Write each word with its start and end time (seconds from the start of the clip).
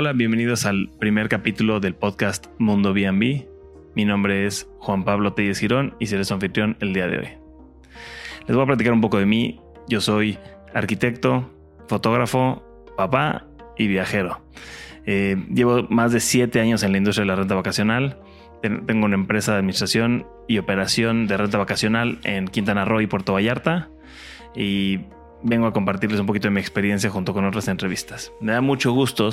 Hola, 0.00 0.14
bienvenidos 0.14 0.64
al 0.64 0.88
primer 0.98 1.28
capítulo 1.28 1.78
del 1.78 1.94
podcast 1.94 2.46
Mundo 2.56 2.94
B&B. 2.94 3.46
Mi 3.94 4.04
nombre 4.06 4.46
es 4.46 4.66
Juan 4.78 5.04
Pablo 5.04 5.34
Telles 5.34 5.58
Girón 5.58 5.94
y 6.00 6.06
seré 6.06 6.24
su 6.24 6.32
anfitrión 6.32 6.78
el 6.80 6.94
día 6.94 7.06
de 7.06 7.18
hoy. 7.18 7.28
Les 8.46 8.56
voy 8.56 8.62
a 8.62 8.66
platicar 8.66 8.94
un 8.94 9.02
poco 9.02 9.18
de 9.18 9.26
mí. 9.26 9.60
Yo 9.90 10.00
soy 10.00 10.38
arquitecto, 10.72 11.50
fotógrafo, 11.86 12.64
papá 12.96 13.46
y 13.76 13.88
viajero. 13.88 14.40
Eh, 15.04 15.36
llevo 15.52 15.86
más 15.90 16.12
de 16.12 16.20
siete 16.20 16.62
años 16.62 16.82
en 16.82 16.92
la 16.92 16.96
industria 16.96 17.24
de 17.24 17.28
la 17.28 17.36
renta 17.36 17.54
vacacional. 17.54 18.16
Tengo 18.62 19.04
una 19.04 19.16
empresa 19.16 19.52
de 19.52 19.58
administración 19.58 20.26
y 20.48 20.56
operación 20.56 21.26
de 21.26 21.36
renta 21.36 21.58
vacacional 21.58 22.20
en 22.24 22.48
Quintana 22.48 22.86
Roo 22.86 23.02
y 23.02 23.06
Puerto 23.06 23.34
Vallarta. 23.34 23.90
Y 24.56 25.00
vengo 25.42 25.66
a 25.66 25.74
compartirles 25.74 26.20
un 26.20 26.26
poquito 26.26 26.48
de 26.48 26.52
mi 26.52 26.60
experiencia 26.60 27.10
junto 27.10 27.34
con 27.34 27.44
otras 27.44 27.68
entrevistas. 27.68 28.32
Me 28.40 28.52
da 28.52 28.62
mucho 28.62 28.92
gusto, 28.92 29.30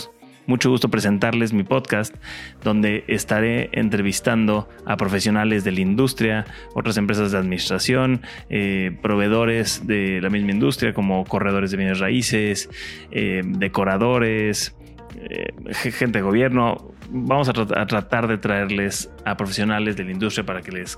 mucho 0.47 0.69
gusto 0.69 0.89
presentarles 0.89 1.53
mi 1.53 1.63
podcast, 1.63 2.15
donde 2.63 3.03
estaré 3.07 3.69
entrevistando 3.73 4.67
a 4.85 4.97
profesionales 4.97 5.63
de 5.63 5.73
la 5.73 5.81
industria, 5.81 6.45
otras 6.73 6.97
empresas 6.97 7.31
de 7.31 7.37
administración, 7.37 8.21
eh, 8.49 8.97
proveedores 9.01 9.85
de 9.85 10.21
la 10.21 10.29
misma 10.29 10.51
industria, 10.51 10.93
como 10.93 11.25
corredores 11.25 11.71
de 11.71 11.77
bienes 11.77 11.99
raíces, 11.99 12.69
eh, 13.11 13.41
decoradores, 13.45 14.75
eh, 15.15 15.53
gente 15.91 16.19
de 16.19 16.21
gobierno. 16.21 16.93
Vamos 17.09 17.49
a, 17.49 17.53
tratar 17.53 18.27
de 18.27 18.37
traerles 18.37 19.09
a 19.25 19.37
profesionales 19.37 19.95
de 19.95 20.03
la 20.03 20.11
industria 20.11 20.45
para 20.45 20.61
que 20.61 20.71
les 20.71 20.97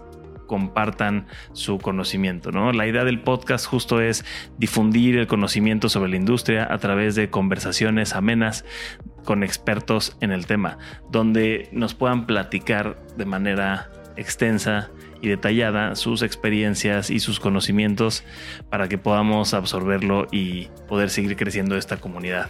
compartan 0.49 1.27
su 1.53 1.77
conocimiento. 1.77 2.51
¿no? 2.51 2.73
La 2.73 2.87
idea 2.87 3.05
del 3.05 3.21
podcast 3.21 3.67
justo 3.67 4.01
es 4.01 4.25
difundir 4.57 5.17
el 5.17 5.27
conocimiento 5.27 5.89
sobre 5.89 6.09
la 6.09 6.15
industria 6.17 6.67
a 6.69 6.79
través 6.79 7.13
de 7.13 7.29
conversaciones 7.29 8.15
amenas 8.15 8.65
con 9.23 9.43
expertos 9.43 10.17
en 10.21 10.31
el 10.31 10.47
tema, 10.47 10.79
donde 11.11 11.69
nos 11.71 11.93
puedan 11.93 12.25
platicar 12.25 12.97
de 13.15 13.25
manera 13.25 13.91
extensa 14.17 14.89
y 15.21 15.27
detallada 15.27 15.95
sus 15.95 16.23
experiencias 16.23 17.11
y 17.11 17.19
sus 17.19 17.39
conocimientos 17.39 18.23
para 18.71 18.89
que 18.89 18.97
podamos 18.97 19.53
absorberlo 19.53 20.25
y 20.31 20.65
poder 20.87 21.11
seguir 21.11 21.35
creciendo 21.35 21.77
esta 21.77 21.97
comunidad. 21.97 22.49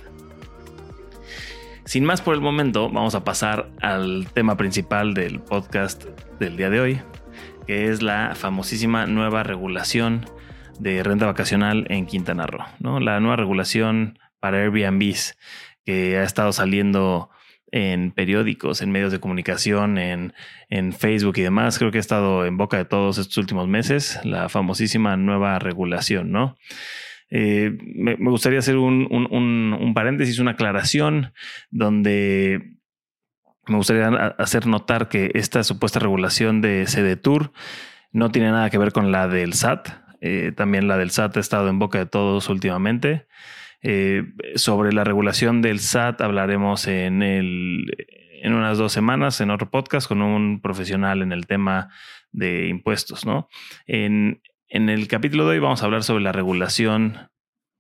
Sin 1.83 2.05
más 2.05 2.22
por 2.22 2.36
el 2.36 2.42
momento, 2.42 2.89
vamos 2.89 3.14
a 3.16 3.23
pasar 3.23 3.72
al 3.81 4.27
tema 4.33 4.55
principal 4.55 5.16
del 5.16 5.39
podcast 5.39 6.05
del 6.39 6.55
día 6.55 6.70
de 6.70 6.80
hoy, 6.80 7.02
que 7.69 7.91
es 7.91 8.01
la 8.01 8.33
famosísima 8.33 9.05
nueva 9.05 9.43
regulación 9.43 10.25
de 10.79 11.03
renta 11.03 11.27
vacacional 11.27 11.85
en 11.89 12.07
Quintana 12.07 12.47
Roo. 12.47 12.65
¿no? 12.79 12.99
La 12.99 13.19
nueva 13.19 13.35
regulación 13.35 14.17
para 14.39 14.57
Airbnbs 14.57 15.37
que 15.85 16.17
ha 16.17 16.23
estado 16.23 16.51
saliendo 16.51 17.29
en 17.71 18.09
periódicos, 18.09 18.81
en 18.81 18.89
medios 18.89 19.11
de 19.11 19.19
comunicación, 19.19 19.99
en, 19.99 20.33
en, 20.71 20.93
Facebook 20.93 21.37
y 21.37 21.41
demás. 21.43 21.77
Creo 21.77 21.91
que 21.91 21.99
ha 21.99 22.01
estado 22.01 22.43
en 22.47 22.57
boca 22.57 22.77
de 22.77 22.85
todos 22.85 23.19
estos 23.19 23.37
últimos 23.37 23.67
meses, 23.67 24.19
la 24.23 24.49
famosísima 24.49 25.15
nueva 25.15 25.59
regulación, 25.59 26.31
¿no? 26.31 26.57
Eh, 27.29 27.77
me, 27.83 28.15
gustaría 28.15 28.57
hacer 28.57 28.77
un, 28.77 29.91
paréntesis, 29.93 30.39
una 30.39 30.51
aclaración, 30.51 31.33
donde 31.69 32.78
me 33.69 33.77
gustaría 33.77 34.07
hacer 34.37 34.65
notar 34.67 35.09
que 35.09 35.31
esta 35.33 35.63
supuesta 35.63 35.99
regulación 35.99 36.61
de 36.61 36.85
CDTUR 36.85 37.51
no 38.11 38.31
tiene 38.31 38.51
nada 38.51 38.69
que 38.69 38.77
ver 38.77 38.91
con 38.91 39.11
la 39.11 39.27
del 39.27 39.53
SAT. 39.53 39.89
Eh, 40.21 40.51
también 40.55 40.87
la 40.87 40.97
del 40.97 41.11
SAT 41.11 41.37
ha 41.37 41.39
estado 41.39 41.69
en 41.69 41.79
boca 41.79 41.99
de 41.99 42.05
todos 42.05 42.49
últimamente. 42.49 43.27
Eh, 43.81 44.23
sobre 44.55 44.91
la 44.91 45.03
regulación 45.03 45.61
del 45.61 45.79
SAT 45.79 46.21
hablaremos 46.21 46.87
en, 46.87 47.23
el, 47.23 47.85
en 48.41 48.53
unas 48.53 48.77
dos 48.77 48.91
semanas 48.91 49.39
en 49.39 49.52
otro 49.52 49.69
podcast 49.69 50.08
con 50.08 50.21
un 50.21 50.61
profesional 50.61 51.21
en 51.21 51.31
el 51.31 51.47
tema 51.47 51.89
de 52.31 52.67
impuestos. 52.67 53.25
¿no? 53.25 53.47
En, 53.87 54.41
en 54.67 54.89
el 54.89 55.08
capítulo 55.08 55.45
de 55.45 55.52
hoy 55.52 55.59
vamos 55.59 55.81
a 55.81 55.85
hablar 55.85 56.03
sobre 56.03 56.23
la 56.23 56.31
regulación 56.31 57.29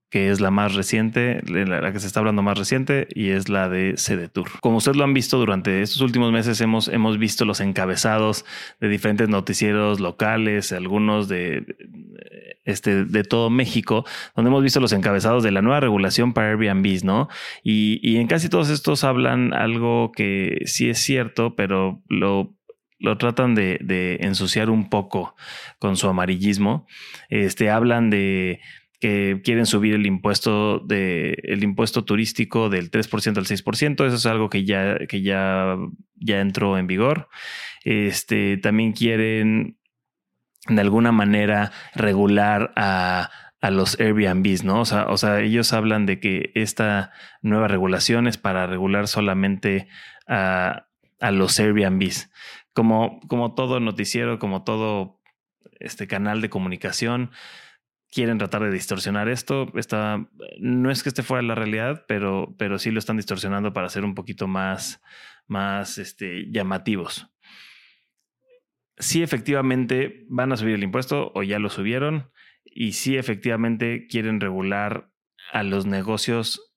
que 0.09 0.29
es 0.31 0.39
la 0.39 0.49
más 0.51 0.73
reciente, 0.73 1.41
la 1.45 1.93
que 1.93 1.99
se 1.99 2.07
está 2.07 2.19
hablando 2.19 2.41
más 2.41 2.57
reciente, 2.57 3.07
y 3.13 3.29
es 3.29 3.47
la 3.49 3.69
de 3.69 3.95
Tour. 4.33 4.47
Como 4.61 4.77
ustedes 4.77 4.97
lo 4.97 5.03
han 5.03 5.13
visto 5.13 5.37
durante 5.37 5.81
estos 5.81 6.01
últimos 6.01 6.31
meses, 6.31 6.59
hemos, 6.61 6.87
hemos 6.87 7.17
visto 7.17 7.45
los 7.45 7.59
encabezados 7.59 8.45
de 8.79 8.89
diferentes 8.89 9.29
noticieros 9.29 9.99
locales, 9.99 10.71
algunos 10.71 11.27
de, 11.27 11.63
este, 12.65 13.05
de 13.05 13.23
todo 13.23 13.49
México, 13.49 14.05
donde 14.35 14.49
hemos 14.49 14.63
visto 14.63 14.79
los 14.79 14.93
encabezados 14.93 15.43
de 15.43 15.51
la 15.51 15.61
nueva 15.61 15.79
regulación 15.79 16.33
para 16.33 16.49
Airbnb, 16.49 17.03
¿no? 17.03 17.29
Y, 17.63 17.99
y 18.01 18.17
en 18.17 18.27
casi 18.27 18.49
todos 18.49 18.69
estos 18.69 19.03
hablan 19.03 19.53
algo 19.53 20.11
que 20.11 20.61
sí 20.65 20.89
es 20.89 20.99
cierto, 20.99 21.55
pero 21.55 22.01
lo 22.07 22.55
lo 22.99 23.17
tratan 23.17 23.55
de, 23.55 24.17
ensuciar 24.21 24.69
un 24.69 24.89
poco 24.89 25.35
con 25.79 25.95
su 25.95 26.07
amarillismo. 26.07 26.85
Este, 27.29 27.69
hablan 27.69 28.09
de 28.09 28.59
que 28.99 29.41
quieren 29.43 29.65
subir 29.65 29.95
el 29.95 30.05
impuesto 30.05 30.79
de 30.79 31.37
el 31.43 31.63
impuesto 31.63 32.03
turístico 32.03 32.69
del 32.69 32.91
3% 32.91 33.37
al 33.37 33.45
6%. 33.45 34.05
Eso 34.05 34.15
es 34.15 34.25
algo 34.25 34.49
que 34.49 34.65
ya, 34.65 34.97
que 35.07 35.21
ya, 35.21 35.77
ya 36.15 36.41
entró 36.41 36.77
en 36.77 36.87
vigor. 36.87 37.29
Este, 37.83 38.57
también 38.57 38.91
quieren 38.91 39.77
de 40.67 40.81
alguna 40.81 41.11
manera 41.11 41.71
regular 41.95 42.73
a, 42.75 43.31
a 43.61 43.71
los 43.71 43.99
Airbnbs, 43.99 44.63
¿no? 44.63 44.81
O 44.81 44.85
sea, 44.85 45.07
o 45.07 45.17
sea, 45.17 45.39
ellos 45.39 45.71
hablan 45.71 46.05
de 46.05 46.19
que 46.19 46.51
esta 46.55 47.11
nueva 47.41 47.67
regulación 47.67 48.27
es 48.27 48.37
para 48.37 48.67
regular 48.67 49.07
solamente 49.07 49.87
a, 50.27 50.87
a 51.21 51.31
los 51.31 51.59
Airbnbs 51.59 52.29
como, 52.79 53.19
como 53.27 53.55
todo 53.55 53.81
noticiero, 53.81 54.39
como 54.39 54.63
todo 54.63 55.19
este 55.81 56.07
canal 56.07 56.39
de 56.39 56.49
comunicación, 56.49 57.31
quieren 58.11 58.37
tratar 58.37 58.63
de 58.63 58.71
distorsionar 58.71 59.29
esto. 59.29 59.71
Está, 59.75 60.27
no 60.59 60.91
es 60.91 61.03
que 61.03 61.09
esté 61.09 61.23
fuera 61.23 61.41
de 61.41 61.47
la 61.47 61.55
realidad, 61.55 62.05
pero, 62.07 62.55
pero 62.57 62.79
sí 62.79 62.91
lo 62.91 62.99
están 62.99 63.17
distorsionando 63.17 63.73
para 63.73 63.89
ser 63.89 64.03
un 64.03 64.15
poquito 64.15 64.47
más, 64.47 65.01
más 65.47 65.97
este, 65.97 66.49
llamativos. 66.51 67.27
Sí, 68.97 69.23
efectivamente 69.23 70.25
van 70.29 70.51
a 70.51 70.57
subir 70.57 70.75
el 70.75 70.83
impuesto 70.83 71.31
o 71.33 71.43
ya 71.43 71.59
lo 71.59 71.69
subieron. 71.69 72.31
Y 72.65 72.93
sí, 72.93 73.17
efectivamente 73.17 74.07
quieren 74.07 74.39
regular 74.39 75.11
a 75.51 75.63
los 75.63 75.85
negocios 75.85 76.69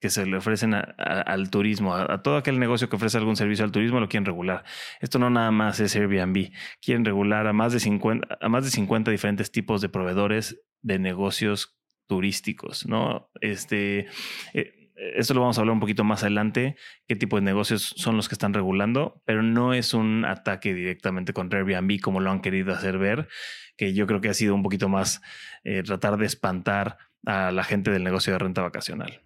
que 0.00 0.10
se 0.10 0.26
le 0.26 0.36
ofrecen 0.36 0.74
al 0.74 1.48
turismo, 1.48 1.94
a, 1.94 2.22
todo 2.22 2.36
aquel 2.36 2.58
negocio 2.60 2.90
que 2.90 2.96
ofrece 2.96 3.16
algún 3.16 3.36
servicio 3.36 3.64
al 3.64 3.72
turismo 3.72 4.00
lo 4.00 4.08
quieren 4.08 4.26
regular. 4.26 4.62
Esto 5.00 5.18
no 5.18 5.30
nada 5.30 5.50
más 5.50 5.80
es 5.80 5.96
Airbnb, 5.96 6.50
quieren 6.82 7.06
regular 7.06 7.46
a 7.46 7.54
más 7.54 7.72
de 7.72 7.80
50, 7.80 8.36
a 8.38 8.48
más 8.50 8.64
de 8.64 8.70
50 8.70 9.10
diferentes 9.10 9.50
tipos 9.50 9.80
de 9.80 9.88
proveedores 9.88 10.60
de 10.84 10.98
negocios 10.98 11.76
turísticos, 12.06 12.86
¿no? 12.86 13.30
Este, 13.40 14.06
eh, 14.52 14.90
esto 15.16 15.34
lo 15.34 15.40
vamos 15.40 15.58
a 15.58 15.62
hablar 15.62 15.72
un 15.72 15.80
poquito 15.80 16.04
más 16.04 16.22
adelante, 16.22 16.76
qué 17.08 17.16
tipo 17.16 17.36
de 17.36 17.42
negocios 17.42 17.94
son 17.96 18.16
los 18.16 18.28
que 18.28 18.34
están 18.34 18.52
regulando, 18.52 19.22
pero 19.24 19.42
no 19.42 19.74
es 19.74 19.94
un 19.94 20.24
ataque 20.24 20.74
directamente 20.74 21.32
contra 21.32 21.58
Airbnb 21.58 22.00
como 22.00 22.20
lo 22.20 22.30
han 22.30 22.40
querido 22.40 22.72
hacer 22.72 22.98
ver, 22.98 23.28
que 23.76 23.94
yo 23.94 24.06
creo 24.06 24.20
que 24.20 24.28
ha 24.28 24.34
sido 24.34 24.54
un 24.54 24.62
poquito 24.62 24.88
más 24.88 25.22
eh, 25.64 25.82
tratar 25.82 26.18
de 26.18 26.26
espantar 26.26 26.98
a 27.26 27.50
la 27.50 27.64
gente 27.64 27.90
del 27.90 28.04
negocio 28.04 28.34
de 28.34 28.38
renta 28.38 28.62
vacacional. 28.62 29.22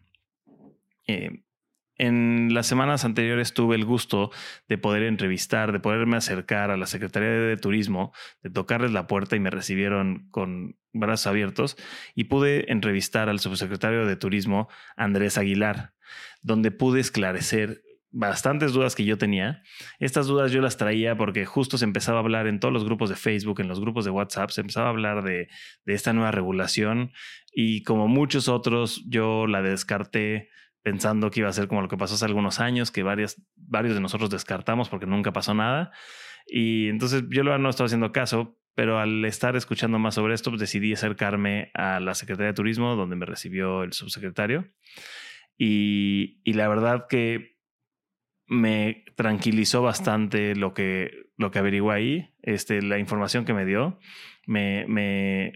Eh, 1.09 1.43
en 1.99 2.55
las 2.55 2.67
semanas 2.67 3.05
anteriores 3.05 3.53
tuve 3.53 3.75
el 3.75 3.85
gusto 3.85 4.31
de 4.69 4.79
poder 4.79 5.03
entrevistar, 5.03 5.73
de 5.73 5.81
poderme 5.81 6.17
acercar 6.17 6.71
a 6.71 6.77
la 6.77 6.87
Secretaría 6.87 7.29
de 7.29 7.57
Turismo, 7.57 8.13
de 8.43 8.51
tocarles 8.51 8.93
la 8.93 9.07
puerta 9.07 9.35
y 9.37 9.41
me 9.41 9.51
recibieron 9.51 10.29
con 10.31 10.77
brazos 10.93 11.27
abiertos 11.27 11.77
y 12.15 12.25
pude 12.25 12.73
entrevistar 12.73 13.29
al 13.29 13.41
subsecretario 13.41 14.07
de 14.07 14.17
Turismo, 14.17 14.69
Andrés 14.97 15.39
Aguilar, 15.39 15.93
donde 16.41 16.71
pude 16.71 17.01
esclarecer 17.01 17.83
bastantes 18.11 18.73
dudas 18.73 18.95
que 18.95 19.05
yo 19.05 19.19
tenía. 19.19 19.63
Estas 19.99 20.27
dudas 20.27 20.53
yo 20.53 20.61
las 20.61 20.77
traía 20.77 21.17
porque 21.17 21.45
justo 21.45 21.79
se 21.79 21.85
empezaba 21.85 22.19
a 22.19 22.23
hablar 22.23 22.47
en 22.47 22.61
todos 22.61 22.73
los 22.73 22.85
grupos 22.85 23.11
de 23.11 23.17
Facebook, 23.17 23.61
en 23.61 23.69
los 23.69 23.81
grupos 23.81 24.05
de 24.05 24.11
WhatsApp, 24.13 24.51
se 24.51 24.63
empezaba 24.63 24.87
a 24.87 24.91
hablar 24.91 25.23
de, 25.25 25.49
de 25.85 25.95
esta 25.95 26.13
nueva 26.13 26.31
regulación 26.31 27.13
y 27.53 27.83
como 27.83 28.09
muchos 28.09 28.49
otros 28.49 29.05
yo 29.09 29.47
la 29.47 29.63
descarté 29.63 30.49
pensando 30.89 31.31
que 31.31 31.41
iba 31.41 31.51
a 31.51 31.53
ser 31.53 31.69
como 31.69 31.83
lo 31.83 31.89
que 31.89 31.99
pasó 31.99 32.15
hace 32.15 32.25
algunos 32.25 32.61
años, 32.61 32.91
que 32.91 33.03
varios 33.03 33.37
de 33.95 34.01
nosotros 34.01 34.31
descartamos 34.31 34.89
porque 34.89 35.05
nunca 35.05 35.35
pasó 35.35 35.53
nada. 35.53 35.93
Y 36.47 36.89
entonces 36.89 37.25
yo 37.29 37.45
no 37.45 37.69
estaba 37.69 37.85
haciendo 37.85 38.11
caso, 38.11 38.59
pero 38.75 38.99
al 38.99 39.23
estar 39.27 39.55
escuchando 39.55 39.99
más 39.99 40.15
sobre 40.15 40.33
esto, 40.33 40.51
pues 40.51 40.61
decidí 40.61 40.95
acercarme 40.95 41.71
a 41.75 42.01
la 42.01 42.15
Secretaría 42.15 42.53
de 42.53 42.55
Turismo, 42.55 42.97
donde 42.97 43.17
me 43.17 43.27
recibió 43.27 43.83
el 43.83 43.93
subsecretario. 43.93 44.67
Y, 45.59 46.41
y 46.43 46.55
la 46.55 46.69
verdad 46.69 47.05
que 47.07 47.59
me 48.47 49.05
tranquilizó 49.15 49.83
bastante 49.83 50.57
lo 50.57 50.73
que, 50.73 51.11
lo 51.37 51.51
que 51.51 51.59
averigué 51.59 51.93
ahí, 51.93 52.35
este, 52.41 52.81
la 52.81 52.99
información 52.99 53.45
que 53.45 53.53
me 53.53 53.67
dio. 53.67 53.99
Me, 54.47 55.53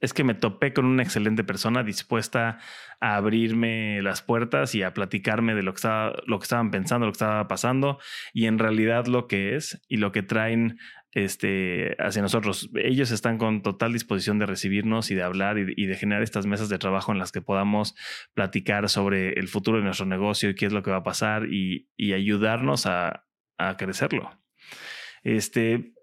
es 0.00 0.12
que 0.12 0.24
me 0.24 0.34
topé 0.34 0.72
con 0.72 0.84
una 0.84 1.02
excelente 1.02 1.44
persona 1.44 1.82
dispuesta 1.82 2.58
a 3.00 3.16
abrirme 3.16 4.02
las 4.02 4.22
puertas 4.22 4.74
y 4.74 4.82
a 4.82 4.92
platicarme 4.92 5.54
de 5.54 5.62
lo 5.62 5.72
que, 5.72 5.76
estaba, 5.76 6.12
lo 6.26 6.38
que 6.38 6.44
estaban 6.44 6.70
pensando, 6.70 7.06
lo 7.06 7.12
que 7.12 7.16
estaba 7.16 7.48
pasando 7.48 7.98
y 8.32 8.46
en 8.46 8.58
realidad 8.58 9.06
lo 9.06 9.26
que 9.26 9.56
es 9.56 9.82
y 9.88 9.96
lo 9.96 10.12
que 10.12 10.22
traen 10.22 10.78
este, 11.12 11.96
hacia 11.98 12.20
nosotros. 12.20 12.68
Ellos 12.74 13.10
están 13.10 13.38
con 13.38 13.62
total 13.62 13.94
disposición 13.94 14.38
de 14.38 14.44
recibirnos 14.44 15.10
y 15.10 15.14
de 15.14 15.22
hablar 15.22 15.56
y 15.58 15.86
de, 15.86 15.94
generar 15.94 16.22
estas 16.22 16.44
mesas 16.44 16.68
de 16.68 16.78
trabajo 16.78 17.10
en 17.12 17.18
las 17.18 17.32
que 17.32 17.40
podamos 17.40 17.94
platicar 18.34 18.90
sobre 18.90 19.32
el 19.32 19.48
futuro 19.48 19.78
de 19.78 19.84
nuestro 19.84 20.04
negocio 20.04 20.50
y 20.50 20.54
qué 20.54 20.66
es 20.66 20.72
lo 20.74 20.82
que 20.82 20.90
va 20.90 20.98
a 20.98 21.04
pasar 21.04 21.46
y, 21.46 21.88
ayudarnos 22.12 22.84
a, 22.86 23.24
a 23.56 23.76
crecerlo. 23.78 24.30
Este, 25.22 25.95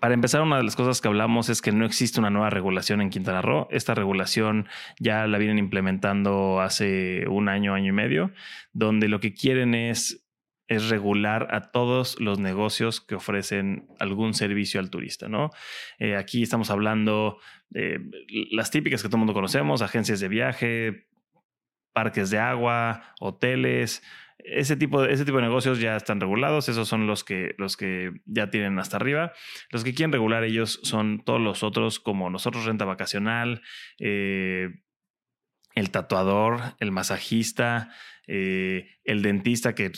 para 0.00 0.14
empezar, 0.14 0.42
una 0.42 0.58
de 0.58 0.62
las 0.62 0.76
cosas 0.76 1.00
que 1.00 1.08
hablamos 1.08 1.48
es 1.48 1.60
que 1.60 1.72
no 1.72 1.84
existe 1.84 2.20
una 2.20 2.30
nueva 2.30 2.50
regulación 2.50 3.00
en 3.00 3.10
Quintana 3.10 3.42
Roo. 3.42 3.66
Esta 3.70 3.94
regulación 3.94 4.68
ya 4.98 5.26
la 5.26 5.38
vienen 5.38 5.58
implementando 5.58 6.60
hace 6.60 7.26
un 7.28 7.48
año, 7.48 7.74
año 7.74 7.88
y 7.88 7.92
medio, 7.92 8.32
donde 8.72 9.08
lo 9.08 9.20
que 9.20 9.34
quieren 9.34 9.74
es, 9.74 10.18
regular 10.88 11.48
a 11.50 11.70
todos 11.70 12.18
los 12.18 12.38
negocios 12.38 13.02
que 13.02 13.14
ofrecen 13.14 13.88
algún 13.98 14.32
servicio 14.32 14.80
al 14.80 14.88
turista. 14.88 15.28
¿no? 15.28 15.50
Eh, 15.98 16.16
aquí 16.16 16.42
estamos 16.42 16.70
hablando 16.70 17.36
de 17.68 18.00
las 18.52 18.70
típicas 18.70 19.02
que 19.02 19.08
todo 19.08 19.16
el 19.16 19.26
mundo 19.26 19.34
conocemos, 19.34 19.82
agencias 19.82 20.18
de 20.20 20.28
viaje, 20.28 21.08
parques 21.92 22.30
de 22.30 22.38
agua, 22.38 23.14
hoteles, 23.20 24.02
ese 24.38 24.76
tipo, 24.76 25.02
de, 25.02 25.12
ese 25.12 25.24
tipo 25.24 25.38
de 25.38 25.44
negocios 25.44 25.78
ya 25.78 25.96
están 25.96 26.20
regulados, 26.20 26.68
esos 26.68 26.88
son 26.88 27.06
los 27.06 27.24
que, 27.24 27.54
los 27.58 27.76
que 27.76 28.12
ya 28.24 28.50
tienen 28.50 28.78
hasta 28.78 28.96
arriba. 28.96 29.32
Los 29.70 29.84
que 29.84 29.94
quieren 29.94 30.12
regular 30.12 30.44
ellos 30.44 30.80
son 30.82 31.22
todos 31.24 31.40
los 31.40 31.62
otros, 31.62 32.00
como 32.00 32.30
nosotros, 32.30 32.64
renta 32.64 32.84
vacacional, 32.84 33.62
eh, 33.98 34.70
el 35.74 35.90
tatuador, 35.90 36.60
el 36.80 36.92
masajista, 36.92 37.90
eh, 38.28 38.86
el 39.04 39.22
dentista 39.22 39.74
que, 39.74 39.90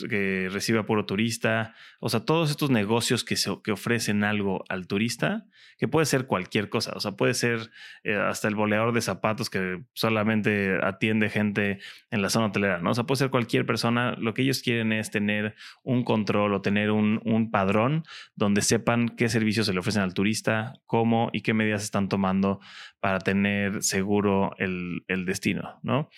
recibe 0.51 0.79
a 0.79 0.85
puro 0.85 1.05
turista, 1.05 1.75
o 1.99 2.09
sea, 2.09 2.21
todos 2.21 2.49
estos 2.49 2.71
negocios 2.71 3.23
que, 3.23 3.35
que 3.63 3.71
ofrecen 3.71 4.23
algo 4.23 4.63
al 4.67 4.87
turista, 4.87 5.45
que 5.77 5.87
puede 5.87 6.05
ser 6.05 6.25
cualquier 6.25 6.69
cosa, 6.69 6.93
o 6.95 6.99
sea, 6.99 7.11
puede 7.11 7.33
ser 7.33 7.69
eh, 8.03 8.15
hasta 8.15 8.47
el 8.47 8.55
boleador 8.55 8.93
de 8.93 9.01
zapatos 9.01 9.49
que 9.49 9.83
solamente 9.93 10.79
atiende 10.81 11.29
gente 11.29 11.79
en 12.09 12.21
la 12.21 12.29
zona 12.29 12.47
hotelera, 12.47 12.79
¿no? 12.79 12.91
O 12.91 12.93
sea, 12.93 13.03
puede 13.03 13.19
ser 13.19 13.29
cualquier 13.29 13.65
persona, 13.65 14.15
lo 14.17 14.33
que 14.33 14.41
ellos 14.41 14.61
quieren 14.61 14.91
es 14.91 15.11
tener 15.11 15.55
un 15.83 16.03
control 16.03 16.53
o 16.53 16.61
tener 16.61 16.91
un, 16.91 17.21
un 17.25 17.51
padrón 17.51 18.03
donde 18.35 18.61
sepan 18.61 19.09
qué 19.09 19.29
servicios 19.29 19.67
se 19.67 19.73
le 19.73 19.79
ofrecen 19.79 20.01
al 20.01 20.13
turista, 20.13 20.73
cómo 20.85 21.29
y 21.31 21.41
qué 21.41 21.53
medidas 21.53 21.83
están 21.83 22.09
tomando 22.09 22.59
para 22.99 23.19
tener 23.19 23.83
seguro 23.83 24.55
el, 24.57 25.03
el 25.07 25.25
destino, 25.25 25.79
¿no? 25.83 26.09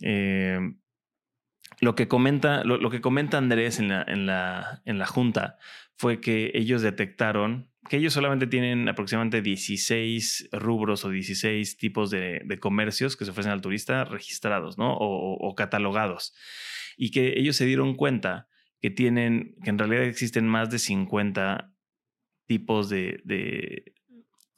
Eh, 0.00 0.58
lo 1.80 1.94
que 1.94 2.08
comenta, 2.08 2.64
lo, 2.64 2.90
que 2.90 3.00
comenta 3.00 3.38
Andrés 3.38 3.78
en 3.78 3.88
la, 3.88 4.04
en, 4.06 4.26
la, 4.26 4.82
en 4.84 4.98
la 4.98 5.06
junta 5.06 5.58
fue 5.96 6.20
que 6.20 6.50
ellos 6.54 6.82
detectaron 6.82 7.68
que 7.88 7.98
ellos 7.98 8.14
solamente 8.14 8.46
tienen 8.46 8.88
aproximadamente 8.88 9.42
16 9.42 10.48
rubros 10.52 11.04
o 11.04 11.10
16 11.10 11.76
tipos 11.76 12.10
de, 12.10 12.58
comercios 12.60 13.16
que 13.16 13.24
se 13.24 13.30
ofrecen 13.30 13.52
al 13.52 13.60
turista 13.60 14.04
registrados, 14.04 14.78
¿no? 14.78 14.96
O, 14.96 15.54
catalogados. 15.54 16.34
Y 16.96 17.10
que 17.10 17.38
ellos 17.38 17.56
se 17.56 17.66
dieron 17.66 17.94
cuenta 17.94 18.48
que 18.80 18.90
tienen, 18.90 19.54
que 19.62 19.70
en 19.70 19.78
realidad 19.78 20.04
existen 20.04 20.46
más 20.46 20.70
de 20.70 20.78
50 20.78 21.72
tipos 22.46 22.88
de, 22.88 23.93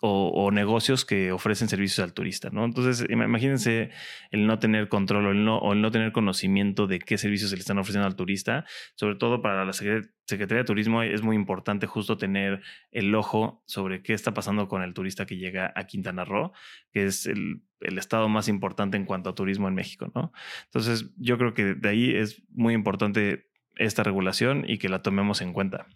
o, 0.00 0.50
negocios 0.50 1.04
que 1.04 1.32
ofrecen 1.32 1.68
servicios 1.68 2.00
al 2.00 2.12
turista, 2.12 2.50
¿no? 2.50 2.64
Entonces, 2.64 3.06
imagínense 3.08 3.90
el 4.30 4.46
no 4.46 4.58
tener 4.58 4.88
control 4.88 5.26
o 5.26 5.30
el 5.30 5.44
no, 5.44 5.72
el 5.72 5.80
no 5.80 5.90
tener 5.90 6.12
conocimiento 6.12 6.86
de 6.86 6.98
qué 6.98 7.16
servicios 7.16 7.50
se 7.50 7.56
le 7.56 7.60
están 7.60 7.78
ofreciendo 7.78 8.06
al 8.06 8.16
turista, 8.16 8.64
sobre 8.94 9.16
todo 9.16 9.40
para 9.40 9.64
la 9.64 9.72
Secretaría 9.72 10.58
de 10.58 10.64
Turismo 10.64 11.02
es 11.02 11.22
muy 11.22 11.34
importante 11.34 11.86
justo 11.86 12.18
tener 12.18 12.60
el 12.90 13.14
ojo 13.14 13.62
sobre 13.66 14.02
qué 14.02 14.12
está 14.12 14.34
pasando 14.34 14.68
con 14.68 14.82
el 14.82 14.92
turista 14.92 15.24
que 15.24 15.36
llega 15.38 15.72
a 15.74 15.84
Quintana 15.84 16.24
Roo, 16.24 16.52
que 16.92 17.06
es 17.06 17.26
el, 17.26 17.62
el 17.80 17.98
estado 17.98 18.28
más 18.28 18.48
importante 18.48 18.96
en 18.96 19.06
cuanto 19.06 19.30
a 19.30 19.34
turismo 19.34 19.68
en 19.68 19.74
México, 19.74 20.10
¿no? 20.14 20.32
Entonces, 20.64 21.10
yo 21.16 21.38
creo 21.38 21.54
que 21.54 21.74
de 21.74 21.88
ahí 21.88 22.14
es 22.14 22.42
muy 22.50 22.74
importante 22.74 23.48
esta 23.76 24.02
regulación 24.02 24.64
y 24.66 24.78
que 24.78 24.88
la 24.88 25.02
tomemos 25.02 25.40
en 25.40 25.52
cuenta. 25.52 25.86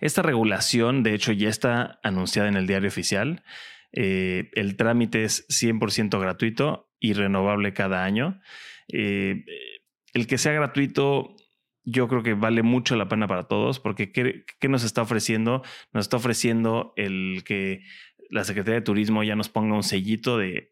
Esta 0.00 0.22
regulación, 0.22 1.02
de 1.02 1.14
hecho, 1.14 1.32
ya 1.32 1.48
está 1.48 1.98
anunciada 2.02 2.48
en 2.48 2.56
el 2.56 2.66
diario 2.66 2.88
oficial. 2.88 3.42
Eh, 3.92 4.50
el 4.54 4.76
trámite 4.76 5.24
es 5.24 5.46
100% 5.48 6.20
gratuito 6.20 6.90
y 7.00 7.12
renovable 7.12 7.72
cada 7.72 8.04
año. 8.04 8.40
Eh, 8.92 9.44
el 10.14 10.26
que 10.26 10.38
sea 10.38 10.52
gratuito, 10.52 11.36
yo 11.84 12.08
creo 12.08 12.22
que 12.22 12.34
vale 12.34 12.62
mucho 12.62 12.96
la 12.96 13.08
pena 13.08 13.26
para 13.26 13.44
todos, 13.44 13.80
porque 13.80 14.12
¿qué, 14.12 14.44
¿qué, 14.60 14.68
nos 14.68 14.84
está 14.84 15.02
ofreciendo? 15.02 15.62
Nos 15.92 16.06
está 16.06 16.16
ofreciendo 16.16 16.92
el 16.96 17.42
que 17.44 17.82
la 18.30 18.44
Secretaría 18.44 18.80
de 18.80 18.84
Turismo 18.84 19.22
ya 19.22 19.36
nos 19.36 19.48
ponga 19.48 19.74
un 19.74 19.82
sellito 19.82 20.38
de 20.38 20.70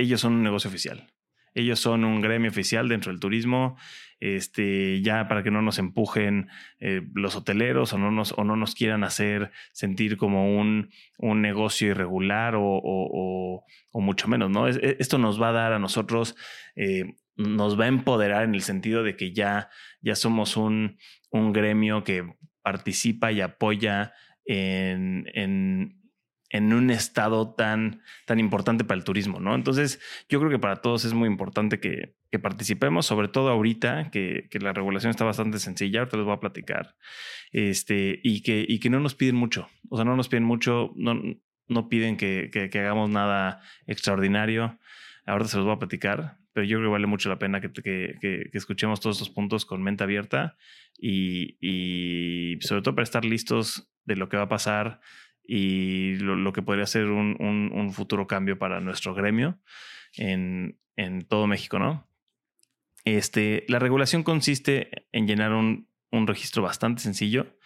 ellos 0.00 0.20
son 0.20 0.34
un 0.34 0.42
negocio 0.42 0.68
oficial. 0.68 1.12
Ellos 1.54 1.80
son 1.80 2.04
un 2.04 2.20
gremio 2.20 2.50
oficial 2.50 2.88
dentro 2.88 3.12
del 3.12 3.20
turismo, 3.20 3.76
este, 4.20 5.00
ya 5.02 5.28
para 5.28 5.42
que 5.42 5.50
no 5.50 5.62
nos 5.62 5.78
empujen 5.78 6.48
eh, 6.78 7.02
los 7.14 7.36
hoteleros 7.36 7.92
o 7.92 7.98
no, 7.98 8.10
nos, 8.10 8.32
o 8.36 8.44
no 8.44 8.54
nos 8.54 8.74
quieran 8.74 9.02
hacer 9.02 9.50
sentir 9.72 10.16
como 10.16 10.58
un, 10.58 10.90
un 11.18 11.42
negocio 11.42 11.88
irregular 11.88 12.54
o, 12.56 13.64
mucho 13.94 14.28
menos, 14.28 14.50
¿no? 14.50 14.68
E, 14.68 14.96
esto 14.98 15.18
nos 15.18 15.40
va 15.40 15.48
a 15.48 15.52
dar 15.52 15.72
a 15.72 15.78
nosotros, 15.78 16.36
eh, 16.76 17.16
nos 17.36 17.78
va 17.80 17.84
a 17.84 17.88
empoderar 17.88 18.44
en 18.44 18.54
el 18.54 18.62
sentido 18.62 19.02
de 19.02 19.16
que 19.16 19.32
ya, 19.32 19.70
ya 20.00 20.14
somos 20.14 20.56
un, 20.56 20.98
un 21.30 21.52
gremio 21.52 22.04
que 22.04 22.34
participa 22.62 23.32
y 23.32 23.40
apoya 23.40 24.12
en 24.44 25.99
en 26.50 26.72
un 26.72 26.90
estado 26.90 27.54
tan, 27.54 28.02
tan 28.26 28.40
importante 28.40 28.84
para 28.84 28.98
el 28.98 29.04
turismo, 29.04 29.38
¿no? 29.38 29.54
Entonces, 29.54 30.00
yo 30.28 30.40
creo 30.40 30.50
que 30.50 30.58
para 30.58 30.76
todos 30.76 31.04
es 31.04 31.14
muy 31.14 31.28
importante 31.28 31.78
que, 31.80 32.14
participemos, 32.42 33.06
sobre 33.06 33.28
todo 33.28 33.48
ahorita, 33.48 34.10
que, 34.10 34.48
la 34.60 34.72
regulación 34.72 35.10
está 35.10 35.24
bastante 35.24 35.58
sencilla, 35.58 36.00
ahorita 36.00 36.16
les 36.16 36.26
voy 36.26 36.34
a 36.34 36.40
platicar, 36.40 36.96
este, 37.52 38.20
y 38.22 38.42
que, 38.42 38.64
y 38.68 38.80
que 38.80 38.90
no 38.90 39.00
nos 39.00 39.14
piden 39.14 39.36
mucho, 39.36 39.68
o 39.88 39.96
sea, 39.96 40.04
no 40.04 40.16
nos 40.16 40.28
piden 40.28 40.44
mucho, 40.44 40.92
no, 40.96 41.20
no 41.68 41.88
piden 41.88 42.16
que, 42.16 42.70
hagamos 42.74 43.10
nada 43.10 43.62
extraordinario, 43.86 44.78
ahorita 45.26 45.48
se 45.48 45.56
los 45.56 45.66
voy 45.66 45.74
a 45.74 45.78
platicar, 45.78 46.38
pero 46.52 46.66
yo 46.66 46.78
creo 46.78 46.88
que 46.88 46.92
vale 46.92 47.06
mucho 47.06 47.28
la 47.28 47.38
pena 47.38 47.60
que, 47.60 48.50
escuchemos 48.52 49.00
todos 49.00 49.16
estos 49.16 49.30
puntos 49.30 49.64
con 49.64 49.82
mente 49.82 50.02
abierta 50.02 50.56
y, 50.98 51.56
y 51.60 52.60
sobre 52.60 52.82
todo 52.82 52.96
para 52.96 53.04
estar 53.04 53.24
listos 53.24 53.88
de 54.04 54.16
lo 54.16 54.28
que 54.28 54.36
va 54.36 54.44
a 54.44 54.48
pasar 54.48 55.00
y 55.52 56.14
lo, 56.14 56.52
que 56.52 56.62
podría 56.62 56.86
ser 56.86 57.06
un, 57.06 57.36
un, 57.40 57.92
futuro 57.92 58.28
cambio 58.28 58.56
para 58.56 58.80
nuestro 58.80 59.14
gremio 59.14 59.58
en, 60.16 60.78
en, 60.94 61.22
todo 61.22 61.48
México, 61.48 61.80
¿no? 61.80 62.08
Este, 63.04 63.64
la 63.66 63.80
regulación 63.80 64.22
consiste 64.22 65.08
en 65.10 65.26
llenar 65.26 65.52
un, 65.52 65.88
un 66.12 66.28
registro 66.28 66.62
bastante 66.62 67.02
sencillo 67.02 67.58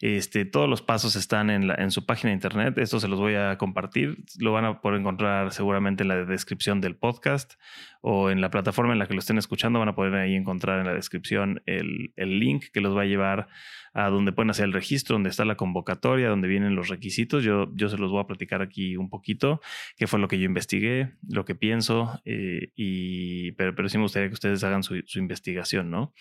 este, 0.00 0.46
todos 0.46 0.66
los 0.66 0.80
pasos 0.80 1.14
están 1.14 1.50
en, 1.50 1.90
su 1.90 2.06
página 2.06 2.30
de 2.30 2.34
internet. 2.34 2.78
Esto 2.78 2.98
se 3.00 3.08
los 3.08 3.20
voy 3.20 3.34
a 3.34 3.58
compartir. 3.58 4.24
Lo 4.38 4.52
van 4.52 4.64
a 4.64 4.80
poder 4.80 4.98
encontrar 4.98 5.52
seguramente 5.52 6.04
en 6.04 6.08
la 6.08 6.24
descripción 6.24 6.80
del 6.80 6.96
podcast 6.96 7.54
o 8.00 8.30
en 8.30 8.40
la 8.40 8.50
plataforma 8.50 8.94
en 8.94 8.98
la 8.98 9.06
que 9.06 9.12
lo 9.12 9.20
estén 9.20 9.36
escuchando. 9.36 9.78
Van 9.78 9.90
a 9.90 9.94
poder 9.94 10.14
ahí 10.14 10.34
encontrar 10.34 10.80
en 10.80 10.86
la 10.86 10.94
descripción 10.94 11.62
el, 11.66 12.12
link 12.16 12.64
que 12.72 12.80
los 12.80 12.96
va 12.96 13.02
a 13.02 13.04
llevar 13.04 13.48
a 13.92 14.08
donde 14.08 14.32
pueden 14.32 14.48
hacer 14.48 14.64
el 14.64 14.72
registro, 14.72 15.16
donde 15.16 15.28
está 15.28 15.44
la 15.44 15.56
convocatoria, 15.56 16.30
donde 16.30 16.48
vienen 16.48 16.76
los 16.76 16.88
requisitos. 16.88 17.44
Yo, 17.44 17.70
yo 17.74 17.90
se 17.90 17.98
los 17.98 18.10
voy 18.10 18.22
a 18.22 18.26
platicar 18.26 18.62
aquí 18.62 18.96
un 18.96 19.10
poquito, 19.10 19.60
qué 19.98 20.06
fue 20.06 20.18
lo 20.18 20.28
que 20.28 20.38
yo 20.38 20.46
investigué, 20.46 21.12
lo 21.28 21.44
que 21.44 21.54
pienso, 21.54 22.22
eh, 22.24 22.72
y, 22.74 23.52
pero, 23.52 23.74
pero 23.74 23.90
sí 23.90 23.98
me 23.98 24.04
gustaría 24.04 24.28
que 24.28 24.34
ustedes 24.34 24.64
hagan 24.64 24.82
su 24.82 25.18
investigación, 25.18 25.90
¿no? 25.90 26.14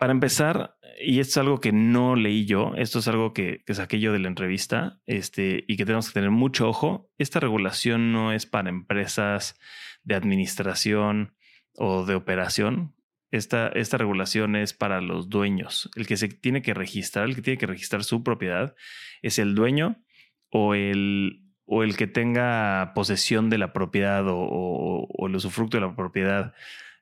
Para 0.00 0.12
empezar, 0.12 0.78
y 0.98 1.20
esto 1.20 1.32
es 1.32 1.36
algo 1.36 1.60
que 1.60 1.72
no 1.72 2.16
leí 2.16 2.46
yo, 2.46 2.72
esto 2.78 3.00
es 3.00 3.08
algo 3.08 3.34
que, 3.34 3.62
saqué 3.68 4.00
yo 4.00 4.14
de 4.14 4.18
la 4.18 4.28
entrevista 4.28 4.98
este, 5.04 5.62
y 5.68 5.76
que 5.76 5.84
tenemos 5.84 6.08
que 6.08 6.14
tener 6.14 6.30
mucho 6.30 6.66
ojo, 6.66 7.10
esta 7.18 7.38
regulación 7.38 8.10
no 8.10 8.32
es 8.32 8.46
para 8.46 8.70
empresas 8.70 9.60
de 10.02 10.14
administración 10.14 11.34
o 11.74 12.06
de 12.06 12.14
operación. 12.14 12.94
Esta, 13.30 13.68
esta 13.68 13.98
regulación 13.98 14.56
es 14.56 14.72
para 14.72 15.02
los 15.02 15.28
dueños. 15.28 15.90
El 15.94 16.06
que 16.06 16.16
se 16.16 16.28
tiene 16.28 16.62
que 16.62 16.72
registrar, 16.72 17.26
el 17.26 17.34
que 17.34 17.42
tiene 17.42 17.58
que 17.58 17.66
registrar 17.66 18.02
su 18.02 18.22
propiedad 18.22 18.74
es 19.20 19.38
el 19.38 19.54
dueño 19.54 20.02
o 20.50 20.74
el, 20.74 21.42
o 21.66 21.82
el 21.82 21.98
que 21.98 22.06
tenga 22.06 22.92
posesión 22.94 23.50
de 23.50 23.58
la 23.58 23.74
propiedad 23.74 24.26
o, 24.28 24.38
o 24.40 25.26
el 25.26 25.36
usufructo 25.36 25.76
de 25.76 25.82
la 25.82 25.94
propiedad. 25.94 26.54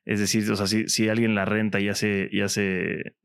Es 0.05 0.19
decir, 0.19 0.49
o 0.51 0.55
sea, 0.55 0.67
si, 0.67 1.09
alguien 1.09 1.35
la 1.35 1.45
renta 1.45 1.79
y 1.79 1.89
hace, 1.89 2.29
y 2.31 2.41
hace 2.41 3.15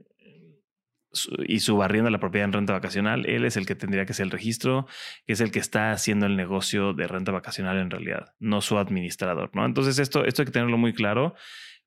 y 1.47 1.61
subarriendo 1.61 2.11
la 2.11 2.19
propiedad 2.19 2.47
en 2.47 2.53
renta 2.53 2.73
vacacional, 2.73 3.27
él 3.27 3.45
es 3.45 3.57
el 3.57 3.67
que 3.67 3.75
tendría 3.75 4.05
que 4.05 4.13
hacer 4.13 4.25
el 4.25 4.31
registro, 4.31 4.87
que 5.27 5.33
es 5.33 5.41
el 5.41 5.51
que 5.51 5.61
está 5.61 5.93
haciendo 5.93 6.27
el 6.27 6.37
negocio 6.37 6.93
de 6.93 7.07
renta 7.07 7.33
vacacional 7.33 7.79
en 7.79 7.91
realidad, 7.91 8.35
no 8.41 8.61
su 8.61 8.79
administrador, 8.79 9.51
¿no? 9.55 9.65
Entonces 9.65 9.99
esto, 9.99 10.25
esto 10.25 10.43
hay 10.43 10.47
que 10.47 10.53
tenerlo 10.53 10.77
muy 10.77 10.93
claro 10.93 11.35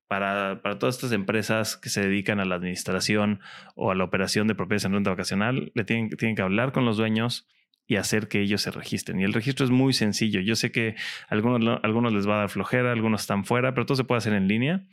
para, 0.08 0.62
para, 0.62 0.78
todas 0.78 0.94
estas 0.96 1.12
empresas 1.12 1.76
que 1.76 1.90
se 1.90 2.00
dedican 2.00 2.40
a 2.40 2.46
la 2.46 2.54
administración 2.54 3.40
o 3.74 3.90
a 3.90 3.94
la 3.94 4.04
operación 4.04 4.48
de 4.48 4.54
propiedades 4.54 4.86
en 4.86 4.94
renta 4.94 5.10
vacacional, 5.10 5.70
le 5.74 5.84
tienen, 5.84 6.08
tienen 6.10 6.34
que 6.34 6.42
hablar 6.42 6.72
con 6.72 6.86
los 6.86 6.96
dueños 6.96 7.46
y 7.88 7.96
hacer 7.96 8.28
que 8.28 8.40
ellos 8.40 8.62
se 8.62 8.70
registren. 8.70 9.18
Y 9.18 9.24
el 9.24 9.32
registro 9.32 9.64
es 9.64 9.72
muy 9.72 9.94
sencillo. 9.94 10.40
Yo 10.40 10.54
sé 10.54 10.70
que 10.70 10.94
a 11.28 11.34
algunos, 11.34 11.80
algunos 11.82 12.12
les 12.12 12.28
va 12.28 12.36
a 12.36 12.38
dar 12.40 12.50
flojera, 12.50 12.92
algunos 12.92 13.22
están 13.22 13.44
fuera, 13.44 13.74
pero 13.74 13.86
todo 13.86 13.96
se 13.96 14.04
puede 14.04 14.18
hacer 14.18 14.34
en 14.34 14.46
línea 14.46 14.84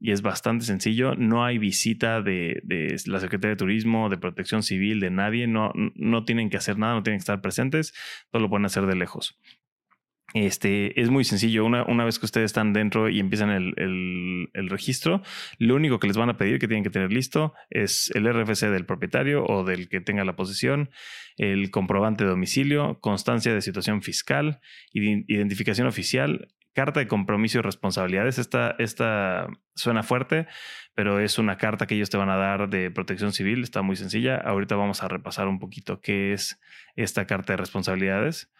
y 0.00 0.12
es 0.12 0.22
bastante 0.22 0.64
sencillo. 0.64 1.14
No 1.14 1.44
hay 1.44 1.58
visita 1.58 2.22
de, 2.22 2.62
la 3.06 3.20
Secretaría 3.20 3.50
de 3.50 3.56
Turismo, 3.56 4.08
de 4.08 4.16
Protección 4.16 4.62
Civil, 4.62 5.00
de 5.00 5.10
nadie. 5.10 5.46
No, 5.46 5.72
no 5.74 6.24
tienen 6.24 6.50
que 6.50 6.56
hacer 6.56 6.78
nada, 6.78 6.94
no 6.94 7.02
tienen 7.02 7.18
que 7.18 7.22
estar 7.22 7.40
presentes. 7.40 7.92
Todo 8.30 8.42
lo 8.42 8.48
pueden 8.48 8.66
hacer 8.66 8.86
de 8.86 8.96
lejos. 8.96 9.38
Este, 10.46 11.00
es 11.00 11.10
muy 11.10 11.24
sencillo. 11.24 11.64
Una, 11.64 11.82
una, 11.84 12.04
vez 12.04 12.20
que 12.20 12.26
ustedes 12.26 12.46
están 12.46 12.72
dentro 12.72 13.08
y 13.08 13.18
empiezan 13.18 13.50
el, 13.50 13.74
el, 14.54 14.70
registro, 14.70 15.20
lo 15.58 15.74
único 15.74 15.98
que 15.98 16.06
les 16.06 16.16
van 16.16 16.30
a 16.30 16.36
pedir 16.36 16.60
que 16.60 16.68
tienen 16.68 16.84
que 16.84 16.90
tener 16.90 17.12
listo 17.12 17.54
es 17.70 18.12
el 18.14 18.32
RFC 18.32 18.66
del 18.66 18.86
propietario 18.86 19.44
o 19.44 19.64
del 19.64 19.88
que 19.88 20.00
tenga 20.00 20.24
la 20.24 20.36
posesión, 20.36 20.90
el 21.38 21.72
comprobante 21.72 22.22
de 22.22 22.30
domicilio, 22.30 23.00
constancia 23.00 23.52
de 23.52 23.60
situación 23.62 24.02
fiscal, 24.02 24.60
identificación 24.92 25.88
oficial, 25.88 26.48
carta 26.72 27.00
de 27.00 27.08
compromiso 27.08 27.58
y 27.58 27.62
responsabilidades. 27.62 28.38
Esta, 28.38 28.76
esta 28.78 29.48
suena 29.74 30.04
fuerte, 30.04 30.46
pero 30.94 31.18
es 31.18 31.38
una 31.38 31.56
carta 31.56 31.88
que 31.88 31.96
ellos 31.96 32.10
te 32.10 32.16
van 32.16 32.30
a 32.30 32.36
dar 32.36 32.68
de 32.68 32.92
protección 32.92 33.32
civil. 33.32 33.64
Está 33.64 33.82
muy 33.82 33.96
sencilla. 33.96 34.36
Ahorita 34.36 34.76
vamos 34.76 35.02
a 35.02 35.08
repasar 35.08 35.48
un 35.48 35.58
poquito 35.58 36.00
qué 36.00 36.32
es 36.32 36.60
esta 36.94 37.26
carta 37.26 37.54
de 37.54 37.56
responsabilidades 37.56 38.52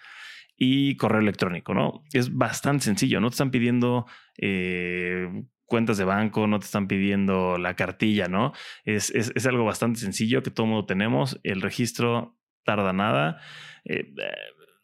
y 0.58 0.96
correo 0.96 1.20
electrónico, 1.20 1.72
¿no? 1.72 2.02
Es 2.12 2.36
bastante 2.36 2.84
sencillo, 2.84 3.20
no 3.20 3.30
te 3.30 3.34
están 3.34 3.52
pidiendo 3.52 4.06
eh, 4.36 5.44
cuentas 5.64 5.98
de 5.98 6.04
banco, 6.04 6.48
no 6.48 6.58
te 6.58 6.64
están 6.64 6.88
pidiendo 6.88 7.58
la 7.58 7.74
cartilla, 7.74 8.26
¿no? 8.26 8.52
Es, 8.84 9.10
es, 9.10 9.46
algo 9.46 9.64
bastante 9.64 10.00
sencillo 10.00 10.42
que 10.42 10.50
todo 10.50 10.66
mundo 10.66 10.84
tenemos, 10.84 11.38
el 11.44 11.62
registro 11.62 12.36
tarda 12.64 12.92
nada. 12.92 13.40
Eh, 13.84 14.12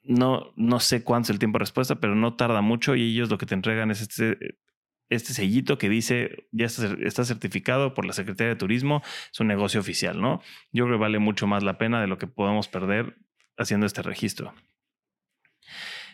no, 0.04 0.52
no 0.56 0.80
sé 0.80 1.02
cuánto 1.02 1.26
es 1.26 1.30
el 1.30 1.38
tiempo 1.38 1.58
de 1.58 1.64
respuesta, 1.64 1.96
pero 1.96 2.14
no 2.14 2.36
tarda 2.36 2.60
mucho 2.60 2.94
y 2.94 3.12
ellos 3.12 3.30
lo 3.30 3.38
que 3.38 3.46
te 3.46 3.54
entregan 3.54 3.90
es 3.90 4.00
este, 4.02 4.58
este 5.08 5.32
sellito 5.32 5.78
que 5.78 5.88
dice 5.88 6.46
ya 6.52 6.66
está, 6.66 6.94
está, 7.00 7.24
certificado 7.24 7.94
por 7.94 8.04
la 8.04 8.12
Secretaría 8.12 8.50
de 8.50 8.58
Turismo, 8.58 9.02
es 9.32 9.40
un 9.40 9.48
negocio 9.48 9.80
oficial, 9.80 10.20
¿no? 10.20 10.40
Yo 10.72 10.84
creo 10.84 10.98
que 10.98 11.02
vale 11.02 11.18
mucho 11.18 11.46
más 11.46 11.62
la 11.62 11.78
pena 11.78 12.00
de 12.00 12.06
lo 12.06 12.18
que 12.18 12.26
podemos 12.26 12.68
perder 12.68 13.16
haciendo 13.56 13.86
este 13.86 14.02
registro. 14.02 14.54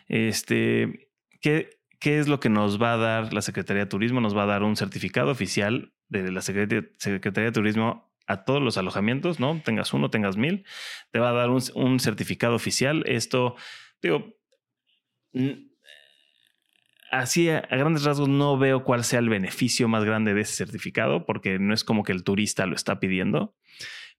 Este, 0.07 1.09
¿qué, 1.41 1.81
¿Qué 2.01 2.17
es 2.17 2.27
lo 2.27 2.39
que 2.39 2.49
nos 2.49 2.81
va 2.81 2.93
a 2.93 2.97
dar 2.97 3.31
la 3.31 3.43
Secretaría 3.43 3.83
de 3.83 3.89
Turismo? 3.89 4.21
Nos 4.21 4.35
va 4.35 4.43
a 4.43 4.47
dar 4.47 4.63
un 4.63 4.75
certificado 4.75 5.29
oficial 5.29 5.93
de 6.09 6.31
la 6.31 6.41
Secretaría, 6.41 6.89
de 6.97 7.51
Turismo 7.51 8.11
a 8.25 8.43
todos 8.43 8.59
los 8.59 8.77
alojamientos, 8.77 9.39
¿no? 9.39 9.61
Tengas 9.63 9.93
uno, 9.93 10.09
tengas 10.09 10.35
mil, 10.35 10.65
te 11.11 11.19
va 11.19 11.29
a 11.29 11.33
dar 11.33 11.51
un, 11.51 11.61
un 11.75 11.99
certificado 11.99 12.55
oficial. 12.55 13.03
Esto, 13.05 13.55
digo, 14.01 14.35
así 17.11 17.49
a, 17.49 17.61
grandes 17.69 18.03
rasgos 18.03 18.29
no 18.29 18.57
veo 18.57 18.83
cuál 18.83 19.03
sea 19.03 19.19
el 19.19 19.29
beneficio 19.29 19.87
más 19.87 20.03
grande 20.03 20.33
de 20.33 20.41
ese 20.41 20.55
certificado, 20.55 21.25
porque 21.27 21.59
no 21.59 21.71
es 21.71 21.83
como 21.83 22.03
que 22.03 22.13
el 22.13 22.23
turista 22.23 22.65
lo 22.65 22.75
está 22.75 22.99
pidiendo, 22.99 23.55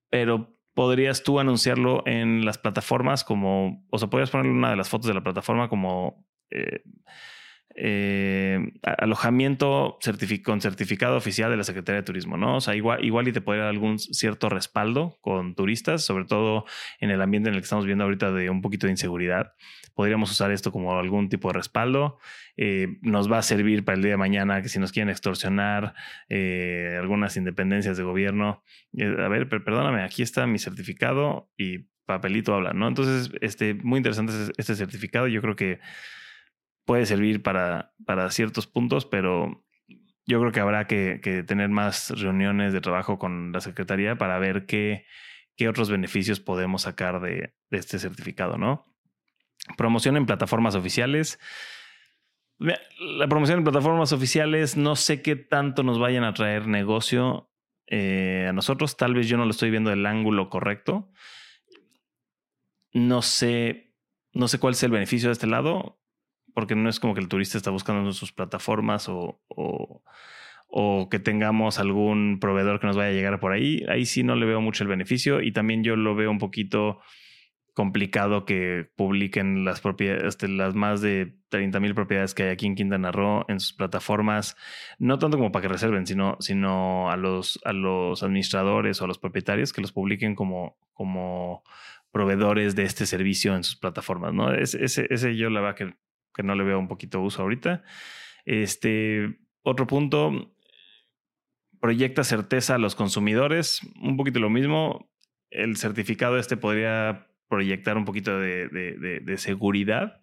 pero 0.09 0.57
podrías 0.75 1.23
tú 1.23 1.39
anunciarlo 1.39 2.03
en 2.07 2.45
las 2.45 2.59
plataformas 2.59 3.25
como, 3.25 3.87
o 3.91 3.99
sea, 3.99 4.09
podrías 4.09 4.31
ponerle 4.31 4.53
una 4.53 4.71
de 4.71 4.77
las 4.77 4.89
fotos 4.89 5.09
de 5.09 5.15
la 5.15 5.23
plataforma 5.23 5.69
como 5.69 6.27
eh, 6.51 6.83
eh, 7.75 8.73
alojamiento 8.83 9.99
con 10.45 10.61
certificado 10.61 11.17
oficial 11.17 11.51
de 11.51 11.57
la 11.57 11.65
Secretaría 11.65 12.01
de 12.01 12.05
Turismo, 12.05 12.37
¿no? 12.37 12.57
O 12.57 12.61
sea, 12.61 12.75
igual, 12.75 13.05
igual 13.05 13.29
y 13.29 13.33
te 13.33 13.41
podría 13.41 13.65
dar 13.65 13.71
algún 13.71 13.99
cierto 13.99 14.49
respaldo 14.49 15.19
con 15.21 15.55
turistas, 15.55 16.05
sobre 16.05 16.25
todo 16.25 16.65
en 17.01 17.11
el 17.11 17.23
ambiente 17.23 17.49
en 17.49 17.55
el 17.55 17.61
que 17.61 17.65
estamos 17.65 17.87
viendo 17.87 18.05
ahorita 18.05 18.33
de 18.33 18.51
un 18.51 18.63
poquito 18.63 18.87
de 18.87 18.93
inseguridad. 18.93 19.55
Podríamos 19.95 20.31
usar 20.31 20.51
esto 20.51 20.73
como 20.73 20.99
algún 20.99 21.29
tipo 21.29 21.49
de 21.49 21.55
respaldo. 21.55 22.19
Eh, 22.57 22.99
nos 23.03 23.31
va 23.31 23.39
a 23.39 23.43
servir 23.43 23.85
para 23.85 23.97
el 23.97 24.03
día 24.03 24.13
de 24.13 24.17
mañana 24.17 24.63
que 24.63 24.69
si 24.69 24.79
nos 24.79 24.93
quieren 24.93 25.11
extorsionar 25.11 25.95
eh, 26.29 26.97
algunas 26.99 27.37
independencias 27.37 27.97
de 27.97 28.03
gobierno, 28.03 28.63
a 28.99 29.29
ver, 29.29 29.49
perdóname, 29.49 30.03
aquí 30.03 30.23
está 30.23 30.47
mi 30.47 30.59
certificado 30.59 31.51
y 31.57 31.91
papelito 32.07 32.55
habla, 32.55 32.73
¿no? 32.73 32.89
Entonces, 32.89 33.31
este, 33.41 33.75
muy 33.75 33.99
interesante 33.99 34.33
este 34.57 34.75
certificado. 34.75 35.29
Yo 35.29 35.41
creo 35.41 35.57
que 35.57 35.81
puede 36.85 37.07
servir 37.07 37.43
para, 37.43 37.95
para 38.05 38.31
ciertos 38.31 38.67
puntos, 38.67 39.07
pero 39.07 39.65
yo 40.27 40.41
creo 40.41 40.53
que 40.53 40.61
habrá 40.61 40.87
que, 40.87 41.45
tener 41.47 41.69
más 41.69 42.11
reuniones 42.11 42.73
de 42.73 42.81
trabajo 42.81 43.19
con 43.19 43.53
la 43.53 43.61
Secretaría 43.61 44.17
para 44.17 44.39
ver 44.39 44.67
qué, 44.67 45.05
qué 45.57 45.69
otros 45.69 45.91
beneficios 45.91 46.41
podemos 46.41 46.83
sacar 46.83 47.21
de, 47.21 47.55
este 47.71 47.99
certificado, 47.99 48.57
¿no? 48.57 48.87
Promoción 49.77 50.17
en 50.17 50.27
plataformas 50.27 50.75
oficiales. 50.75 51.39
La 52.59 53.27
promoción 53.29 53.59
en 53.59 53.65
plataformas 53.65 54.13
oficiales 54.13 54.77
no 54.77 54.95
sé 54.95 55.23
qué 55.23 55.35
tanto 55.35 55.83
nos 55.83 55.99
vayan 55.99 56.25
a 56.25 56.35
traer 56.35 56.69
negocio 56.69 57.51
eh, 57.87 58.47
a 58.49 58.53
nosotros. 58.53 58.97
Tal 58.97 59.15
vez 59.15 59.29
yo 59.29 59.37
no 59.37 59.45
lo 59.45 59.51
estoy 59.51 59.71
viendo 59.71 59.91
del 59.91 60.07
ángulo 60.07 60.49
correcto. 60.49 61.11
No 62.93 63.23
sé, 63.23 63.95
no 64.33 64.47
sé 64.49 64.59
cuál 64.59 64.75
es 64.75 64.83
el 64.83 64.91
beneficio 64.91 65.29
de 65.29 65.33
este 65.33 65.47
lado 65.47 66.02
porque 66.55 66.75
no 66.75 66.89
es 66.89 67.01
como 67.01 67.15
que 67.15 67.21
el 67.21 67.29
turista 67.29 67.57
está 67.59 67.71
buscando 67.71 68.13
sus 68.13 68.33
plataformas 68.33 69.09
o, 69.09 69.41
o, 69.49 71.09
que 71.11 71.19
tengamos 71.19 71.79
algún 71.79 72.39
proveedor 72.41 72.81
que 72.81 72.87
nos 72.87 72.97
vaya 72.97 73.11
a 73.11 73.13
llegar 73.13 73.41
por 73.41 73.53
ahí. 73.53 73.85
Ahí 73.89 74.07
sí 74.07 74.23
no 74.23 74.37
le 74.37 74.47
veo 74.47 74.61
mucho 74.61 74.85
el 74.85 74.89
beneficio 74.89 75.41
y 75.41 75.53
también 75.53 75.85
yo 75.85 75.97
lo 75.97 76.15
veo 76.15 76.31
un 76.31 76.39
poquito 76.39 77.01
complicado 77.75 78.45
que 78.45 78.91
publiquen 78.97 79.65
las 79.65 79.81
propiedades, 79.81 80.25
este, 80.25 80.49
las 80.49 80.75
más 80.75 81.01
de 81.01 81.35
30 81.49 81.81
mil 81.81 81.95
propiedades 81.95 82.35
que 82.35 82.45
hay 82.45 82.51
aquí 82.51 82.67
en 82.67 82.75
Quintana 82.75 83.13
Roo 83.13 83.45
en 83.49 83.61
sus 83.61 83.73
plataformas, 83.73 84.57
no 84.99 85.19
tanto 85.19 85.39
como 85.39 85.53
para 85.53 85.63
que 85.63 85.69
reserven, 85.69 86.07
sino, 86.07 86.37
sino 86.41 87.11
a, 87.11 87.17
los, 87.17 87.61
a 87.65 87.73
los 87.73 88.23
administradores 88.23 89.01
o 89.01 89.05
a 89.07 89.09
los 89.09 89.19
propietarios 89.19 89.73
que 89.73 89.81
los 89.81 89.93
publiquen 89.93 90.35
como, 90.35 90.77
como 90.93 91.63
proveedores 92.11 92.77
de 92.77 92.85
este 92.85 93.07
servicio 93.07 93.57
en 93.57 93.65
sus 93.65 93.77
plataformas. 93.77 94.35
¿no? 94.35 94.53
Ese, 94.53 94.85
ese, 94.85 95.07
ese 95.09 95.37
yo 95.37 95.49
la 95.49 95.61
verdad 95.61 95.77
que 95.77 95.95
que 96.35 96.43
no 96.43 96.55
le 96.55 96.65
veo 96.65 96.79
un 96.79 96.89
poquito 96.89 97.21
uso 97.21 97.43
ahorita. 97.43 97.83
Este, 98.45 99.39
otro 99.63 99.87
punto, 99.87 100.55
proyecta 101.81 102.25
certeza 102.25 102.77
a 102.77 102.79
los 102.79 102.95
consumidores. 102.95 103.81
Un 104.01 104.17
poquito 104.17 104.39
lo 104.39 104.51
mismo. 104.51 105.11
El 105.51 105.77
certificado 105.77 106.39
este 106.39 106.57
podría 106.57 107.27
proyectar 107.49 107.99
un 107.99 108.07
poquito 108.07 108.39
de, 108.39 109.35
seguridad, 109.37 110.23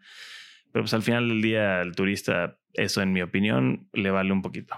pero 0.72 0.84
pues 0.84 0.96
al 0.96 1.04
final 1.04 1.30
del 1.30 1.44
día 1.44 1.82
al 1.82 1.96
turista, 1.96 2.58
eso 2.74 3.04
en 3.04 3.14
mi 3.14 3.22
opinión, 3.22 3.88
le 3.94 4.10
vale 4.10 4.32
un 4.34 4.42
poquito. 4.42 4.76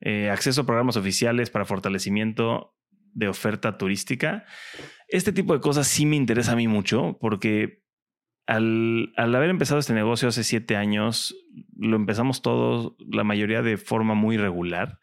Eh, 0.00 0.30
acceso 0.30 0.62
a 0.62 0.66
programas 0.66 0.96
oficiales 0.96 1.50
para 1.50 1.66
fortalecimiento 1.66 2.74
de 3.12 3.28
oferta 3.28 3.76
turística. 3.76 4.46
Este 5.08 5.32
tipo 5.32 5.52
de 5.52 5.60
cosas 5.60 5.88
sí 5.88 6.06
me 6.06 6.16
interesa 6.16 6.52
a 6.52 6.56
mí 6.56 6.68
mucho 6.68 7.18
porque 7.20 7.82
al, 8.48 9.12
haber 9.16 9.50
empezado 9.50 9.78
este 9.78 9.92
negocio 9.92 10.28
hace 10.28 10.42
siete 10.42 10.74
años, 10.74 11.36
lo 11.76 11.96
empezamos 11.96 12.40
todos, 12.40 12.94
la 12.98 13.22
mayoría 13.22 13.60
de 13.60 13.76
forma 13.76 14.14
muy 14.14 14.38
regular 14.38 15.00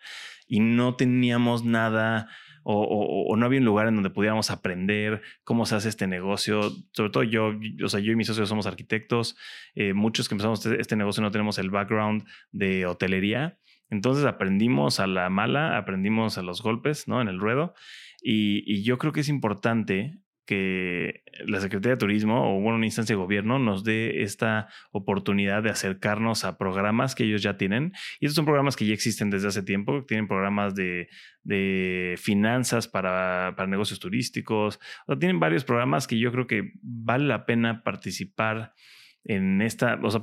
y 0.48 0.62
no 0.62 0.96
teníamos 0.96 1.64
nada 1.64 2.28
o, 2.64 3.36
no 3.38 3.46
había 3.46 3.60
un 3.60 3.66
lugar 3.66 3.88
en 3.88 3.94
donde 3.94 4.10
pudiéramos 4.10 4.50
aprender 4.50 5.22
cómo 5.44 5.68
se 5.68 5.75
hace 5.75 5.90
este 5.90 6.08
negocio. 6.08 6.72
Sobre 6.94 7.12
todo 7.12 7.22
yo, 7.22 7.52
o 7.84 7.88
sea, 7.88 8.00
yo 8.00 8.12
y 8.12 8.16
mis 8.16 8.25
socios 8.25 8.50
somos 8.50 8.66
arquitectos. 8.66 9.38
Eh, 9.75 9.94
muchos 9.94 10.28
que 10.28 10.34
empezamos 10.34 10.66
este, 10.66 10.82
este, 10.82 10.96
negocio 10.96 11.22
no 11.22 11.30
tenemos 11.30 11.60
el 11.60 11.70
background 11.70 12.25
de 12.52 12.88
hotelería. 12.88 13.60
Entonces 13.92 14.25
aprendimos 14.25 15.00
a 15.00 15.06
la 15.06 15.30
mala, 15.30 15.78
aprendimos 15.78 16.40
a 16.40 16.42
los 16.42 16.64
golpes, 16.64 17.08
¿no? 17.08 17.22
En 17.22 17.28
el 17.28 17.40
ruedo. 17.40 17.75
y 18.24 18.82
yo 18.82 18.98
creo 18.98 19.14
que 19.14 19.20
es 19.20 19.30
importante 19.30 20.25
que 20.46 21.24
la 21.46 21.60
Secretaría 21.60 21.96
de 21.96 22.00
Turismo 22.00 22.56
o 22.56 22.62
bueno, 22.62 22.78
una 22.78 22.86
instancia 22.86 23.16
de 23.16 23.22
gobierno 23.22 23.60
nos 23.60 23.84
dé 23.84 24.22
esta 24.24 24.68
oportunidad 24.92 25.64
de 25.64 25.72
acercarnos 25.72 26.46
a 26.46 26.58
programas 26.58 27.16
que 27.16 27.24
ellos 27.24 27.42
ya 27.42 27.58
tienen. 27.58 27.94
Y 28.20 28.25
estos 28.25 28.36
son 28.36 28.46
programas 28.46 28.75
que 28.75 28.86
ya 28.86 28.94
existen 28.94 29.30
desde 29.30 29.48
hace 29.48 29.64
tiempo, 29.64 30.06
tienen 30.06 30.28
programas 30.28 30.75
de, 30.75 31.10
de 31.44 32.16
finanzas 32.18 32.88
para, 32.88 33.54
para, 33.56 33.68
negocios 33.68 34.00
turísticos, 34.00 34.80
o 35.08 35.18
tienen 35.18 35.40
varios 35.40 35.64
programas 35.64 36.08
que 36.08 36.20
yo 36.20 36.32
creo 36.32 36.48
que 36.48 36.74
vale 36.82 37.25
la 37.25 37.46
pena 37.46 37.84
participar 37.84 38.74
en 39.25 39.62
esta, 39.62 40.00
o 40.04 40.12
sea, 40.12 40.22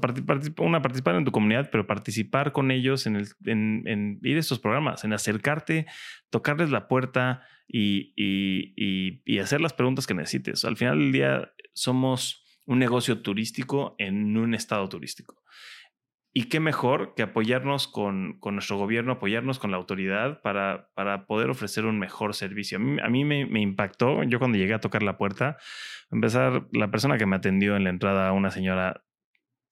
una, 0.59 0.81
participar 0.81 1.17
en 1.17 1.25
tu 1.25 1.33
comunidad, 1.33 1.71
pero 1.71 1.87
participar 1.87 2.52
con 2.52 2.71
ellos 2.71 3.07
en, 3.07 3.17
el, 3.17 3.26
en, 3.45 4.21
ir 4.23 4.37
a 4.37 4.41
estos 4.41 4.61
programas, 4.61 5.05
en 5.05 5.12
acercarte, 5.12 5.87
tocarles 6.31 6.71
la 6.71 6.87
puerta 6.87 7.43
y, 7.73 9.23
y, 9.25 9.38
hacer 9.38 9.61
las 9.61 9.73
preguntas 9.73 10.07
que 10.07 10.14
necesites. 10.14 10.64
Al 10.64 10.76
final 10.76 10.99
del 10.99 11.12
día 11.12 11.52
somos 11.73 12.45
un 12.67 12.79
negocio 12.79 13.23
turístico 13.23 13.97
en 13.99 14.37
un 14.37 14.55
estado 14.55 14.88
turístico. 14.88 15.43
Y 16.35 16.45
qué 16.45 16.61
mejor 16.61 17.14
que 17.14 17.23
apoyarnos 17.23 17.88
con, 17.88 18.38
con, 18.41 18.55
nuestro 18.55 18.79
gobierno, 18.79 19.12
apoyarnos 19.12 19.59
con 19.59 19.71
la 19.71 19.76
autoridad 19.76 20.41
para, 20.43 20.91
para 20.95 21.26
poder 21.26 21.50
ofrecer 21.50 21.85
un 21.85 21.99
mejor 21.99 22.35
servicio. 22.35 22.79
A 22.79 23.09
mí, 23.09 23.25
me, 23.25 23.47
me, 23.47 23.61
impactó, 23.61 24.23
yo 24.23 24.38
cuando 24.38 24.57
llegué 24.57 24.75
a 24.75 24.81
tocar 24.81 25.02
la 25.02 25.19
puerta, 25.19 25.59
empezar, 26.11 26.69
la 26.73 26.91
persona 26.91 27.19
que 27.19 27.26
me 27.26 27.37
atendió 27.37 27.76
en 27.76 27.85
la 27.85 27.91
entrada, 27.91 28.33
una 28.33 28.50
señora 28.50 29.05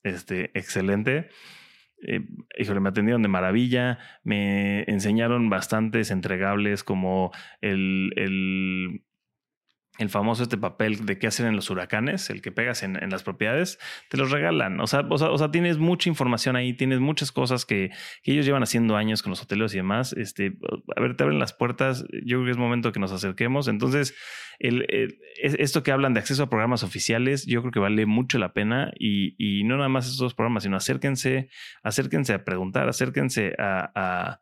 este, 0.02 0.50
excelente, 0.58 1.30
eh, 2.06 2.20
híjole, 2.58 2.80
me 2.80 2.88
atendieron 2.88 3.22
de 3.22 3.28
maravilla, 3.28 3.98
me 4.24 4.82
enseñaron 4.84 5.50
bastantes 5.50 6.10
entregables 6.10 6.84
como 6.84 7.30
el, 7.60 8.12
el 8.16 9.02
el 10.00 10.08
famoso 10.08 10.42
este 10.42 10.56
papel 10.56 11.04
de 11.04 11.18
qué 11.18 11.26
hacer 11.26 11.46
en 11.46 11.54
los 11.54 11.68
huracanes, 11.68 12.30
el 12.30 12.40
que 12.40 12.50
pegas 12.50 12.82
en, 12.82 12.98
las 13.10 13.22
propiedades, 13.22 13.78
te 14.08 14.16
los 14.16 14.30
regalan. 14.30 14.80
O 14.80 14.86
sea, 14.86 15.00
o 15.00 15.38
sea, 15.38 15.50
tienes 15.50 15.76
mucha 15.76 16.08
información 16.08 16.56
ahí, 16.56 16.72
tienes 16.72 17.00
muchas 17.00 17.32
cosas 17.32 17.66
que, 17.66 17.90
ellos 18.24 18.46
llevan 18.46 18.62
haciendo 18.62 18.96
años 18.96 19.22
con 19.22 19.30
los 19.30 19.42
hoteles 19.42 19.74
y 19.74 19.76
demás. 19.76 20.14
Este, 20.14 20.56
a 20.96 21.00
ver, 21.00 21.16
te 21.16 21.24
abren 21.24 21.38
las 21.38 21.52
puertas. 21.52 22.04
Yo 22.24 22.38
creo 22.38 22.44
que 22.44 22.50
es 22.52 22.56
momento 22.56 22.92
que 22.92 23.00
nos 23.00 23.12
acerquemos. 23.12 23.68
Entonces, 23.68 24.14
esto 25.42 25.82
que 25.82 25.92
hablan 25.92 26.14
de 26.14 26.20
acceso 26.20 26.44
a 26.44 26.48
programas 26.48 26.82
oficiales, 26.82 27.44
yo 27.44 27.60
creo 27.60 27.72
que 27.72 27.80
vale 27.80 28.06
mucho 28.06 28.38
la 28.38 28.54
pena 28.54 28.92
y, 28.98 29.64
no 29.64 29.76
nada 29.76 29.88
más 29.90 30.08
esos 30.08 30.34
programas, 30.34 30.62
sino 30.62 30.76
acérquense, 30.76 31.50
acérquense 31.82 32.32
a 32.32 32.44
preguntar, 32.44 32.88
acérquense 32.88 33.54
a 33.58 34.40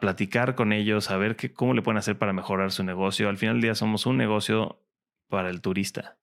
platicar 0.00 0.54
con 0.54 0.72
ellos, 0.72 1.10
a 1.10 1.16
ver 1.16 1.36
qué, 1.36 1.52
cómo 1.52 1.74
le 1.74 1.82
pueden 1.82 1.98
hacer 1.98 2.18
para 2.18 2.32
mejorar 2.32 2.72
su 2.72 2.82
negocio. 2.84 3.28
Al 3.28 3.38
final 3.38 3.56
del 3.56 3.62
día 3.62 3.74
somos 3.74 4.06
un 4.06 4.16
negocio 4.16 4.82
para 5.28 5.50
el 5.50 5.60
turista. 5.60 6.18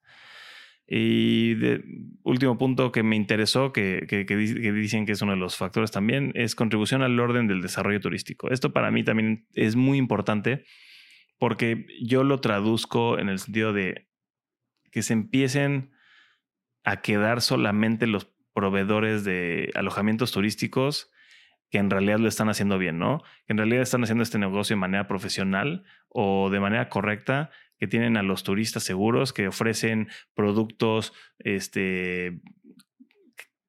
Y 0.86 1.56
último 2.24 2.58
punto 2.58 2.92
que 2.92 3.04
me 3.04 3.16
interesó, 3.16 3.72
que, 3.72 4.06
que, 4.08 4.36
dicen 4.36 5.06
que 5.06 5.14
es 5.14 5.22
uno 5.22 5.32
de 5.32 5.38
los 5.38 5.56
factores 5.56 5.92
también, 5.92 6.32
es 6.36 6.56
contribución 6.56 7.02
al 7.02 7.20
orden 7.20 7.48
del 7.48 7.62
desarrollo 7.62 8.02
turístico. 8.02 8.50
Esto 8.50 8.74
para 8.74 8.92
mí 8.92 9.04
también 9.04 9.48
es 9.54 9.76
muy 9.76 9.98
importante 9.98 10.66
porque 11.40 11.88
yo 12.02 12.24
lo 12.24 12.42
traduzco 12.42 13.18
en 13.18 13.30
el 13.30 13.40
sentido 13.40 13.72
de 13.72 14.10
que 14.92 15.02
se 15.02 15.14
empiecen 15.14 15.92
a 16.84 17.02
quedar 17.02 17.42
solamente 17.42 18.06
los 18.06 18.30
proveedores 18.54 19.24
de 19.24 19.72
alojamientos 19.76 20.32
turísticos 20.32 21.13
que 21.74 21.80
en 21.80 21.90
realidad 21.90 22.20
lo 22.20 22.28
están 22.28 22.50
haciendo 22.50 22.78
bien, 22.78 23.00
¿no? 23.00 23.24
Que 23.48 23.54
en 23.54 23.58
realidad 23.58 23.82
están 23.82 24.04
haciendo 24.04 24.22
este 24.22 24.38
negocio 24.38 24.76
de 24.76 24.80
manera 24.80 25.08
profesional 25.08 25.84
o 26.08 26.52
de 26.52 26.60
manera 26.60 26.88
correcta, 26.88 27.50
que 27.80 27.88
tienen 27.88 28.16
a 28.16 28.22
los 28.22 28.44
turistas 28.44 28.84
seguros, 28.84 29.34
que 29.34 29.48
ofrecen 29.48 30.08
productos 30.36 31.14
este, 31.40 32.42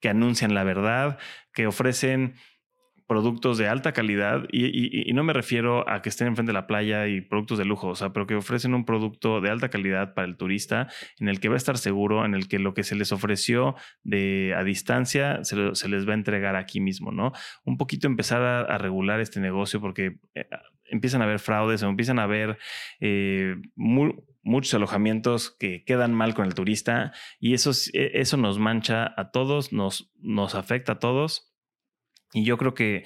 que 0.00 0.10
anuncian 0.10 0.52
la 0.52 0.64
verdad, 0.64 1.18
que 1.54 1.66
ofrecen 1.66 2.34
productos 3.06 3.58
de 3.58 3.68
alta 3.68 3.92
calidad 3.92 4.44
y, 4.50 5.12
no 5.12 5.24
me 5.24 5.32
refiero 5.32 5.88
a 5.88 6.02
que 6.02 6.08
estén 6.08 6.28
enfrente 6.28 6.50
de 6.50 6.54
la 6.54 6.66
playa 6.66 7.06
y 7.06 7.20
productos 7.20 7.58
de 7.58 7.64
lujo, 7.64 7.88
o 7.88 7.94
sea, 7.94 8.12
pero 8.12 8.26
que 8.26 8.34
ofrecen 8.34 8.74
un 8.74 8.84
producto 8.84 9.40
de 9.40 9.50
alta 9.50 9.68
calidad 9.68 10.14
para 10.14 10.26
el 10.26 10.36
turista 10.36 10.88
en 11.20 11.28
el 11.28 11.40
que 11.40 11.48
va 11.48 11.54
a 11.54 11.58
estar 11.58 11.76
seguro, 11.78 12.24
en 12.24 12.34
el 12.34 12.48
que 12.48 12.58
lo 12.58 12.72
que 12.74 12.82
se 12.82 12.96
les 12.96 13.12
ofreció 13.12 13.76
de 14.02 14.54
a 14.56 14.64
distancia 14.64 15.44
se, 15.44 15.56
les 15.88 16.08
va 16.08 16.12
a 16.12 16.14
entregar 16.14 16.56
aquí 16.56 16.80
mismo, 16.80 17.12
¿no? 17.12 17.32
Un 17.64 17.76
poquito 17.76 18.06
empezar 18.06 18.42
a, 18.42 18.78
regular 18.78 19.20
este 19.20 19.40
negocio 19.40 19.80
porque 19.80 20.18
eh, 20.34 20.46
empiezan 20.86 21.22
a 21.22 21.24
haber 21.24 21.38
fraudes 21.38 21.82
o 21.82 21.88
empiezan 21.88 22.18
a 22.18 22.24
haber 22.24 22.58
eh, 23.00 23.56
muchos 23.76 24.74
alojamientos 24.74 25.54
que 25.58 25.84
quedan 25.84 26.12
mal 26.12 26.34
con 26.34 26.46
el 26.46 26.54
turista 26.54 27.12
y 27.38 27.54
eso, 27.54 27.70
e, 27.92 28.20
eso 28.20 28.36
nos 28.36 28.58
mancha 28.58 29.12
a 29.16 29.30
todos, 29.30 29.72
nos, 29.72 30.12
nos 30.20 30.54
afecta 30.54 30.92
a 30.92 30.98
todos 30.98 31.53
y 32.34 32.44
yo 32.44 32.58
creo 32.58 32.74
que, 32.74 33.04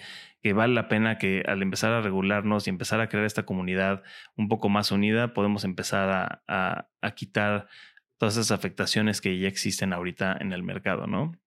vale 0.54 0.72
la 0.72 0.88
pena 0.88 1.18
que 1.18 1.42
al 1.46 1.60
empezar 1.60 1.92
a 1.92 2.00
regularnos 2.00 2.66
y 2.66 2.70
empezar 2.70 3.02
a 3.02 3.10
crear 3.10 3.26
esta 3.26 3.44
comunidad 3.44 4.02
un 4.34 4.48
poco 4.48 4.70
más 4.70 4.90
unida, 4.90 5.34
podemos 5.34 5.64
empezar 5.64 6.40
a, 6.48 6.88
quitar 7.14 7.68
todas 8.16 8.38
esas 8.38 8.50
afectaciones 8.50 9.20
que 9.20 9.38
ya 9.38 9.46
existen 9.46 9.92
ahorita 9.92 10.38
en 10.40 10.54
el 10.54 10.62
mercado, 10.62 11.06
¿no? 11.06 11.38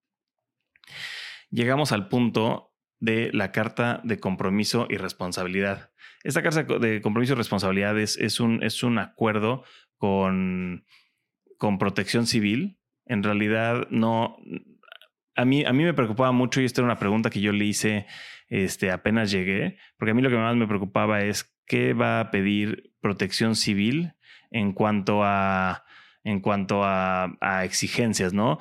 Llegamos 1.50 1.90
al 1.90 2.08
punto 2.08 2.72
de 3.00 3.30
la 3.32 3.50
carta 3.50 4.00
de 4.04 4.20
compromiso 4.20 4.86
y 4.88 4.96
responsabilidad. 4.96 5.90
Esta 6.22 6.44
carta 6.44 6.62
de 6.62 7.02
compromiso 7.02 7.32
y 7.32 7.36
responsabilidad 7.36 7.98
es, 7.98 8.38
un, 8.38 8.62
es 8.62 8.84
un 8.84 8.98
acuerdo 8.98 9.64
con, 9.96 10.86
con 11.58 11.78
protección 11.78 12.28
civil. 12.28 12.78
En 13.06 13.24
realidad 13.24 13.88
no, 13.90 14.36
a 15.34 15.44
mí, 15.44 15.64
a 15.64 15.72
mí 15.72 15.84
me 15.84 15.94
preocupaba 15.94 16.32
mucho 16.32 16.60
y 16.60 16.64
esta 16.64 16.80
era 16.80 16.86
una 16.86 16.98
pregunta 16.98 17.30
que 17.30 17.40
yo 17.40 17.52
le 17.52 17.64
hice 17.64 18.06
este, 18.48 18.90
apenas 18.90 19.30
llegué, 19.30 19.78
porque 19.96 20.10
a 20.10 20.14
mí 20.14 20.20
lo 20.20 20.28
que 20.28 20.36
más 20.36 20.54
me 20.56 20.66
preocupaba 20.66 21.22
es 21.22 21.56
qué 21.66 21.94
va 21.94 22.20
a 22.20 22.30
pedir 22.30 22.92
protección 23.00 23.56
civil 23.56 24.12
en 24.50 24.72
cuanto 24.72 25.24
a, 25.24 25.84
en 26.22 26.40
cuanto 26.40 26.82
a, 26.84 27.30
exigencias, 27.64 28.34
¿no? 28.34 28.58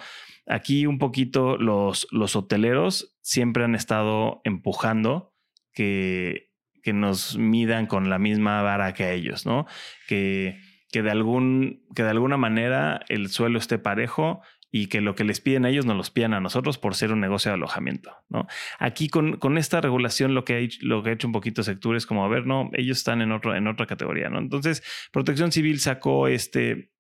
Aquí 0.48 0.86
un 0.86 0.98
poquito 0.98 1.58
los, 1.58 2.08
los 2.12 2.36
hoteleros 2.36 3.18
siempre 3.22 3.66
han 3.66 3.76
estado 3.76 4.42
empujando 4.46 5.36
que, 5.74 6.52
que 6.84 6.94
nos 6.94 7.38
midan 7.38 7.86
con 7.86 8.10
la 8.10 8.18
misma 8.18 8.62
vara 8.62 8.94
que 8.94 9.04
a 9.04 9.12
ellos, 9.12 9.46
¿no? 9.46 9.66
Que, 10.08 10.58
que, 10.90 11.02
de 11.02 11.12
algún, 11.12 11.86
que 11.96 12.04
de 12.04 12.10
alguna 12.10 12.38
manera 12.38 13.02
el 13.10 13.30
suelo 13.30 13.60
esté 13.60 13.78
parejo 13.78 14.42
y 14.72 14.88
que 14.88 15.02
lo 15.02 15.16
que 15.16 15.26
les 15.26 15.42
piden 15.42 15.66
a 15.66 15.70
ellos 15.70 15.86
nos 15.86 15.98
los 15.98 16.10
piden 16.12 16.34
a 16.34 16.40
nosotros 16.40 16.78
por 16.78 16.96
ser 16.96 17.12
un 17.12 17.20
negocio 17.20 17.52
de 17.52 17.56
alojamiento. 17.56 18.16
¿no? 18.30 18.48
Aquí 18.80 19.10
con, 19.10 19.38
con 19.38 19.58
esta 19.58 19.82
regulación 19.82 20.34
lo 20.34 20.46
que, 20.46 20.56
ha, 20.56 20.86
lo 20.86 21.04
que 21.04 21.10
ha 21.10 21.14
hecho 21.14 21.28
un 21.28 21.34
poquito 21.34 21.62
Sectur 21.62 21.96
es 21.96 22.06
como, 22.06 22.24
a 22.24 22.30
ver, 22.30 22.48
no, 22.48 22.70
ellos 22.74 23.00
están 23.00 23.22
en, 23.22 23.32
otro, 23.34 23.56
en 23.56 23.68
otra 23.68 23.86
categoría. 23.86 24.30
¿no? 24.30 24.40
Entonces, 24.40 24.82
Protección 25.12 25.52
Civil 25.52 25.80
sacó 25.80 26.28
este, 26.28 26.92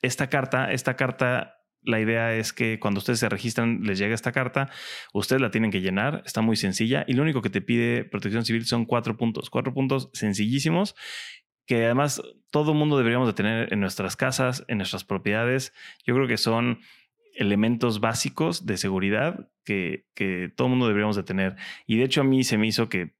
esta 0.00 0.28
carta, 0.28 0.72
esta 0.72 0.94
carta 0.94 1.56
la 1.82 2.00
idea 2.00 2.34
es 2.34 2.52
que 2.52 2.78
cuando 2.78 2.98
ustedes 2.98 3.20
se 3.20 3.28
registran, 3.28 3.80
les 3.82 3.98
llega 3.98 4.14
esta 4.14 4.32
carta, 4.32 4.68
ustedes 5.12 5.40
la 5.40 5.50
tienen 5.50 5.70
que 5.70 5.80
llenar, 5.80 6.22
está 6.26 6.40
muy 6.40 6.56
sencilla 6.56 7.04
y 7.06 7.14
lo 7.14 7.22
único 7.22 7.40
que 7.40 7.50
te 7.50 7.60
pide 7.60 8.04
Protección 8.04 8.44
Civil 8.44 8.66
son 8.66 8.84
cuatro 8.84 9.16
puntos, 9.16 9.48
cuatro 9.48 9.72
puntos 9.72 10.10
sencillísimos 10.12 10.94
que 11.66 11.84
además 11.84 12.22
todo 12.50 12.72
mundo 12.72 12.96
deberíamos 12.96 13.28
de 13.28 13.34
tener 13.34 13.72
en 13.72 13.80
nuestras 13.80 14.16
casas, 14.16 14.64
en 14.68 14.78
nuestras 14.78 15.04
propiedades. 15.04 15.74
Yo 16.06 16.14
creo 16.14 16.26
que 16.26 16.38
son 16.38 16.80
elementos 17.38 18.00
básicos 18.00 18.66
de 18.66 18.76
seguridad 18.76 19.48
que, 19.64 20.06
todo 20.56 20.66
el 20.66 20.70
mundo 20.70 20.88
deberíamos 20.88 21.16
de 21.16 21.22
tener. 21.22 21.56
Y 21.86 21.96
de 21.96 22.04
hecho 22.04 22.20
a 22.20 22.24
mí 22.24 22.44
se 22.44 22.58
me 22.58 22.66
hizo 22.66 22.88
que 22.88 23.14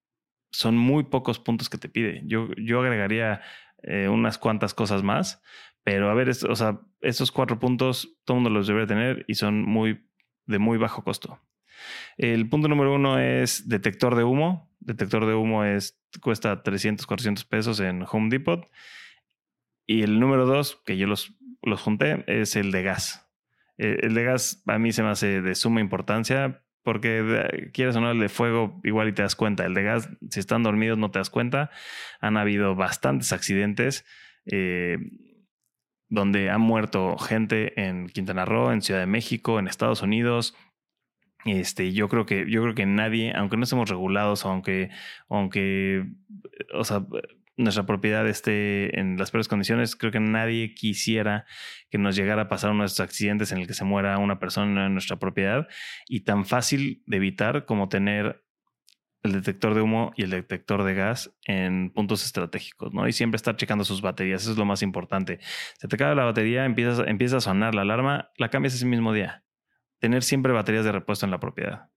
son 0.51 0.77
muy 0.77 1.05
pocos 1.05 1.39
puntos 1.39 1.69
que 1.69 1.79
te 1.79 1.89
pide. 1.89 2.23
Yo, 2.25 2.49
yo 2.57 2.81
agregaría 2.81 3.41
eh, 3.83 4.09
unas 4.09 4.39
cuantas 4.39 4.75
cosas 4.75 5.03
más, 5.03 5.43
pero 5.85 6.11
a 6.11 6.15
ver, 6.15 6.31
o 6.31 6.57
sea, 6.57 6.81
cuatro 7.33 7.59
puntos 7.59 8.17
todo 8.25 8.37
mundo 8.37 8.51
los 8.51 8.67
debería 8.67 8.87
tener 8.87 9.25
y 9.29 9.35
son 9.35 9.63
muy 9.63 10.05
de 10.47 10.59
muy 10.59 10.79
bajo 10.79 11.05
costo. 11.05 11.41
El 12.17 12.49
punto 12.49 12.67
número 12.67 12.95
uno 12.95 13.19
es 13.19 13.69
detector 13.69 14.17
de 14.17 14.25
humo. 14.25 14.69
Detector 14.81 15.27
de 15.27 15.35
humo 15.35 15.65
es, 15.65 16.01
cuesta 16.21 16.63
300, 16.63 17.07
400 17.07 17.45
pesos 17.45 17.81
en 17.81 18.05
Home 18.11 18.31
Depot. 18.31 18.69
Y 19.87 20.03
el 20.03 20.19
número 20.19 20.47
dos, 20.47 20.83
que 20.85 20.97
yo 20.97 21.07
los, 21.07 21.35
los 21.63 21.81
junté, 21.81 22.25
es 22.27 22.57
el 22.57 22.73
de 22.73 22.83
gas. 22.83 23.28
Eh, 23.79 23.99
el 24.03 24.15
de 24.15 24.25
gas 24.25 24.63
a 24.67 24.79
mí 24.79 24.93
se 24.93 25.03
me 25.03 25.11
hace 25.11 25.41
de 25.41 25.55
suma 25.55 25.81
importancia 25.81 26.63
porque 26.83 27.71
quieres 27.75 27.97
o 27.97 28.01
no 28.01 28.11
el 28.11 28.19
de 28.19 28.29
fuego 28.29 28.81
igual 28.83 29.09
y 29.09 29.13
te 29.13 29.23
das 29.23 29.37
cuenta. 29.37 29.67
El 29.67 29.75
de 29.75 29.83
gas, 29.83 30.09
si 30.31 30.41
están 30.41 30.63
dormidos 30.63 30.99
no 30.99 31.11
te 31.11 31.19
das 31.19 31.31
cuenta. 31.31 31.71
Han 32.21 32.37
habido 32.37 32.75
bastantes 32.75 33.33
accidentes 33.33 34.07
eh, 34.47 34.99
donde 36.09 36.51
han 36.51 36.63
muerto 36.63 37.19
gente 37.19 37.79
en 37.81 38.09
Quintana 38.09 38.47
Roo, 38.47 38.73
en 38.73 38.81
Ciudad 38.81 39.01
de 39.01 39.07
México, 39.07 39.59
en 39.59 39.69
Estados 39.69 40.03
Unidos. 40.03 40.57
Este, 41.45 41.93
yo 41.93 42.09
creo 42.09 42.27
que, 42.27 42.51
yo 42.51 42.63
creo 42.63 42.75
que 42.75 42.87
nadie, 42.87 43.33
aunque 43.35 43.57
no 43.57 43.65
estemos 43.65 43.91
regulados, 43.91 44.45
aunque, 44.45 44.91
aunque, 45.29 46.07
o 46.75 46.85
sea, 46.85 47.05
nuestra 47.59 47.85
propiedad 47.85 48.27
esté 48.27 48.99
en 48.99 49.19
las 49.19 49.31
peores 49.31 49.49
condiciones, 49.49 49.97
creo 49.97 50.13
que 50.13 50.21
nadie 50.21 50.75
quisiera 50.75 51.45
que 51.91 51.99
nos 51.99 52.17
llegara 52.17 52.43
a 52.43 52.49
pasar 52.49 52.71
uno 52.71 52.85
de 52.85 52.87
estos 52.87 53.01
accidentes 53.01 53.53
en 53.53 53.59
el 53.59 53.67
que 53.67 53.75
se 53.75 53.85
muera 53.85 54.17
una 54.19 54.39
persona 54.39 54.87
en 54.87 54.93
nuestra 54.93 55.17
propiedad 55.17 55.69
y 56.09 56.21
tan 56.21 56.47
fácil 56.47 57.03
de 57.07 57.17
evitar 57.17 57.67
como 57.67 57.89
tener 57.89 58.45
el 59.25 59.33
detector 59.33 59.75
de 59.75 59.81
humo 59.81 60.13
y 60.17 60.23
el 60.23 60.31
detector 60.31 60.85
de 60.85 60.95
gas 60.95 61.35
en 61.45 61.91
puntos 61.91 62.25
estratégicos, 62.25 62.95
¿no? 62.95 63.09
Y 63.09 63.13
siempre 63.13 63.37
estar 63.37 63.57
checando 63.57 63.85
sus 63.85 64.01
baterías, 64.01 64.43
eso 64.43 64.53
es 64.53 64.59
lo 64.59 64.65
más 64.65 64.83
importante. 64.83 65.41
Se 65.79 65.89
te 65.89 65.97
acaba 65.97 66.15
la 66.15 66.25
batería, 66.25 66.65
empieza, 66.65 67.05
empieza 67.05 67.39
a 67.39 67.41
sonar 67.41 67.75
la 67.75 67.83
alarma, 67.83 68.31
la 68.37 68.51
cambias 68.51 68.75
ese 68.75 68.87
mismo 68.87 69.13
día. 69.13 69.45
Tener 69.99 70.23
siempre 70.23 70.53
baterías 70.53 70.85
de 70.85 70.93
repuesto 70.93 71.27
en 71.27 71.33
la 71.33 71.41
propiedad. 71.41 71.89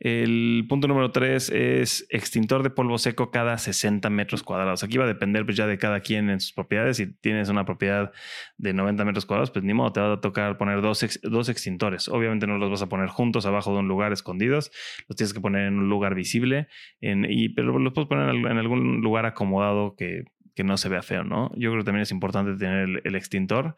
El 0.00 0.66
punto 0.68 0.88
número 0.88 1.12
tres 1.12 1.50
es 1.50 2.06
extintor 2.10 2.62
de 2.62 2.70
polvo 2.70 2.98
seco 2.98 3.30
cada 3.30 3.56
60 3.56 4.10
metros 4.10 4.42
cuadrados. 4.42 4.82
Aquí 4.82 4.98
va 4.98 5.04
a 5.04 5.08
depender 5.08 5.44
pues, 5.44 5.56
ya 5.56 5.66
de 5.66 5.78
cada 5.78 6.00
quien 6.00 6.30
en 6.30 6.40
sus 6.40 6.52
propiedades. 6.52 6.96
Si 6.96 7.14
tienes 7.14 7.48
una 7.48 7.64
propiedad 7.64 8.12
de 8.58 8.72
90 8.72 9.04
metros 9.04 9.24
cuadrados, 9.24 9.50
pues 9.50 9.64
ni 9.64 9.72
modo, 9.72 9.92
te 9.92 10.00
va 10.00 10.14
a 10.14 10.20
tocar 10.20 10.58
poner 10.58 10.82
dos, 10.82 11.20
dos 11.22 11.48
extintores. 11.48 12.08
Obviamente 12.08 12.46
no 12.46 12.58
los 12.58 12.70
vas 12.70 12.82
a 12.82 12.88
poner 12.88 13.08
juntos 13.08 13.46
abajo 13.46 13.72
de 13.72 13.78
un 13.78 13.88
lugar 13.88 14.12
escondidos. 14.12 14.70
Los 15.08 15.16
tienes 15.16 15.32
que 15.32 15.40
poner 15.40 15.68
en 15.68 15.78
un 15.78 15.88
lugar 15.88 16.14
visible, 16.14 16.68
en, 17.00 17.24
y, 17.28 17.50
pero 17.50 17.78
los 17.78 17.92
puedes 17.92 18.08
poner 18.08 18.34
en 18.34 18.58
algún 18.58 19.00
lugar 19.00 19.26
acomodado 19.26 19.94
que 19.96 20.24
que 20.54 20.64
no 20.64 20.76
se 20.76 20.88
vea 20.88 21.02
feo, 21.02 21.24
¿no? 21.24 21.50
Yo 21.56 21.70
creo 21.70 21.82
que 21.82 21.86
también 21.86 22.02
es 22.02 22.12
importante 22.12 22.56
tener 22.56 23.00
el, 23.02 23.14
extintor. 23.16 23.76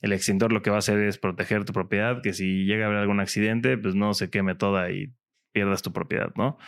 El 0.00 0.12
extintor 0.12 0.52
lo 0.52 0.62
que 0.62 0.70
va 0.70 0.76
a 0.76 0.78
hacer 0.78 0.98
es 1.00 1.18
proteger 1.18 1.64
tu 1.64 1.72
propiedad, 1.72 2.22
que 2.22 2.32
si 2.32 2.64
llega 2.64 2.84
a 2.84 2.88
haber 2.88 2.98
algún 2.98 3.20
accidente, 3.20 3.76
pues 3.76 3.94
no 3.94 4.14
se 4.14 4.30
queme 4.30 4.54
toda 4.54 4.90
y 4.90 5.12
pierdas 5.54 5.80
tu 5.80 5.92
propiedad, 5.92 6.32
¿no? 6.36 6.58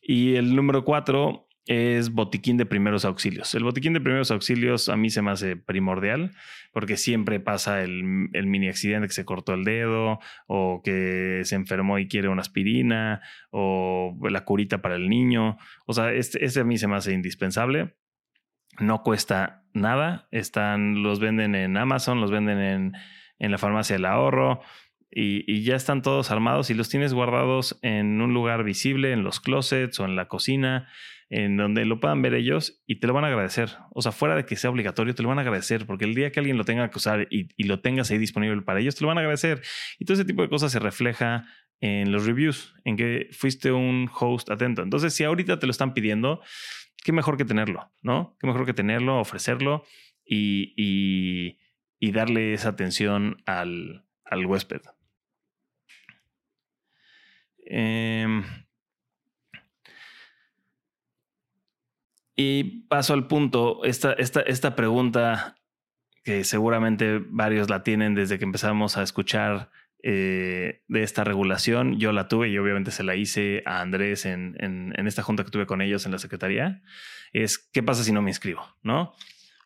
Y 0.00 0.36
el 0.36 0.56
número 0.56 0.84
cuatro 0.84 1.48
es 1.66 2.10
botiquín 2.10 2.56
de 2.56 2.64
primeros 2.64 3.04
auxilios. 3.04 3.54
El 3.54 3.64
botiquín 3.64 3.92
de 3.92 4.00
primeros 4.00 4.30
auxilios 4.30 4.88
a 4.88 4.96
mí 4.96 5.10
se 5.10 5.20
me 5.20 5.30
hace 5.30 5.56
primordial 5.56 6.32
porque 6.72 6.96
siempre 6.96 7.38
pasa 7.38 7.82
el, 7.82 8.02
mini 8.02 8.68
accidente 8.68 9.08
que 9.08 9.14
se 9.14 9.24
cortó 9.24 9.52
el 9.54 9.64
dedo 9.64 10.20
o 10.46 10.80
que 10.82 11.42
se 11.44 11.56
enfermó 11.56 11.98
y 11.98 12.08
quiere 12.08 12.28
una 12.28 12.40
aspirina 12.40 13.20
o 13.50 14.16
la 14.28 14.44
curita 14.44 14.80
para 14.80 14.96
el 14.96 15.08
niño. 15.08 15.58
O 15.86 15.92
sea, 15.92 16.12
este, 16.12 16.44
este 16.44 16.60
a 16.60 16.64
mí 16.64 16.78
se 16.78 16.88
me 16.88 16.96
hace 16.96 17.12
indispensable. 17.12 17.94
No 18.78 19.02
cuesta 19.02 19.64
nada. 19.74 20.28
Están, 20.30 21.02
los 21.02 21.20
venden 21.20 21.54
en 21.54 21.76
Amazon, 21.76 22.20
los 22.20 22.30
venden 22.30 22.58
en, 22.58 22.92
en 23.38 23.50
la 23.50 23.58
farmacia 23.58 23.96
del 23.96 24.06
ahorro 24.06 24.62
y, 25.12 25.62
ya 25.62 25.74
están 25.74 26.02
todos 26.02 26.30
armados 26.30 26.70
y 26.70 26.74
los 26.74 26.88
tienes 26.88 27.12
guardados 27.12 27.78
en 27.82 28.20
un 28.20 28.32
lugar 28.32 28.62
visible, 28.62 29.12
en 29.12 29.24
los 29.24 29.40
closets 29.40 29.98
o 29.98 30.04
en 30.04 30.14
la 30.14 30.28
cocina, 30.28 30.88
en 31.28 31.56
donde 31.56 31.84
lo 31.84 32.00
puedan 32.00 32.22
ver 32.22 32.34
ellos 32.34 32.82
y 32.86 32.96
te 32.96 33.06
lo 33.06 33.12
van 33.12 33.24
a 33.24 33.28
agradecer. 33.28 33.70
O 33.92 34.02
sea, 34.02 34.12
fuera 34.12 34.36
de 34.36 34.44
que 34.44 34.56
sea 34.56 34.70
obligatorio, 34.70 35.14
te 35.14 35.22
lo 35.22 35.28
van 35.28 35.38
a 35.38 35.42
agradecer 35.42 35.86
porque 35.86 36.04
el 36.04 36.14
día 36.14 36.30
que 36.30 36.40
alguien 36.40 36.56
lo 36.56 36.64
tenga 36.64 36.88
que 36.90 36.98
usar 36.98 37.26
y, 37.30 37.48
lo 37.64 37.80
tengas 37.80 38.10
ahí 38.10 38.18
disponible 38.18 38.62
para 38.62 38.80
ellos, 38.80 38.94
te 38.94 39.02
lo 39.02 39.08
van 39.08 39.18
a 39.18 39.22
agradecer. 39.22 39.62
Y 39.98 40.04
todo 40.04 40.14
ese 40.14 40.24
tipo 40.24 40.42
de 40.42 40.48
cosas 40.48 40.72
se 40.72 40.78
refleja 40.78 41.44
en 41.80 42.12
los 42.12 42.26
reviews, 42.26 42.74
en 42.84 42.96
que 42.96 43.28
fuiste 43.32 43.72
un 43.72 44.08
host 44.12 44.50
atento. 44.50 44.82
Entonces, 44.82 45.14
si 45.14 45.24
ahorita 45.24 45.58
te 45.58 45.66
lo 45.66 45.70
están 45.70 45.94
pidiendo, 45.94 46.42
qué 47.02 47.12
mejor 47.12 47.36
que 47.36 47.44
tenerlo, 47.44 47.90
¿no? 48.02 48.36
Qué 48.38 48.46
mejor 48.46 48.66
que 48.66 48.74
tenerlo, 48.74 49.18
ofrecerlo 49.18 49.84
y, 50.24 50.74
y 51.98 52.12
darle 52.12 52.52
esa 52.52 52.68
atención 52.70 53.42
al, 53.46 54.04
al 54.24 54.46
huésped. 54.46 54.82
Em, 57.72 58.42
y 62.34 62.82
paso 62.88 63.14
al 63.14 63.28
punto, 63.28 63.84
esta, 63.84 64.12
esta, 64.14 64.40
esta 64.40 64.74
pregunta 64.74 65.54
que 66.24 66.42
seguramente 66.42 67.20
varios 67.28 67.70
la 67.70 67.84
tienen 67.84 68.14
desde 68.16 68.38
que 68.38 68.44
empezamos 68.44 68.96
a 68.96 69.02
escuchar 69.04 69.70
eh, 70.02 70.82
de 70.88 71.02
esta 71.04 71.22
regulación. 71.22 71.98
Yo 72.00 72.10
la 72.10 72.26
tuve 72.26 72.48
y 72.48 72.58
obviamente 72.58 72.90
se 72.90 73.04
la 73.04 73.14
hice 73.14 73.62
a 73.66 73.80
Andrés 73.80 74.26
en, 74.26 74.56
en, 74.58 74.92
en, 74.96 75.06
esta 75.06 75.22
junta 75.22 75.44
que 75.44 75.50
tuve 75.50 75.66
con 75.66 75.80
ellos 75.80 76.06
en 76.06 76.12
la 76.12 76.18
secretaría. 76.18 76.82
Es 77.32 77.58
qué 77.58 77.84
pasa 77.84 78.02
si 78.02 78.10
no 78.10 78.20
me 78.20 78.30
inscribo, 78.30 78.66
¿no? 78.82 79.14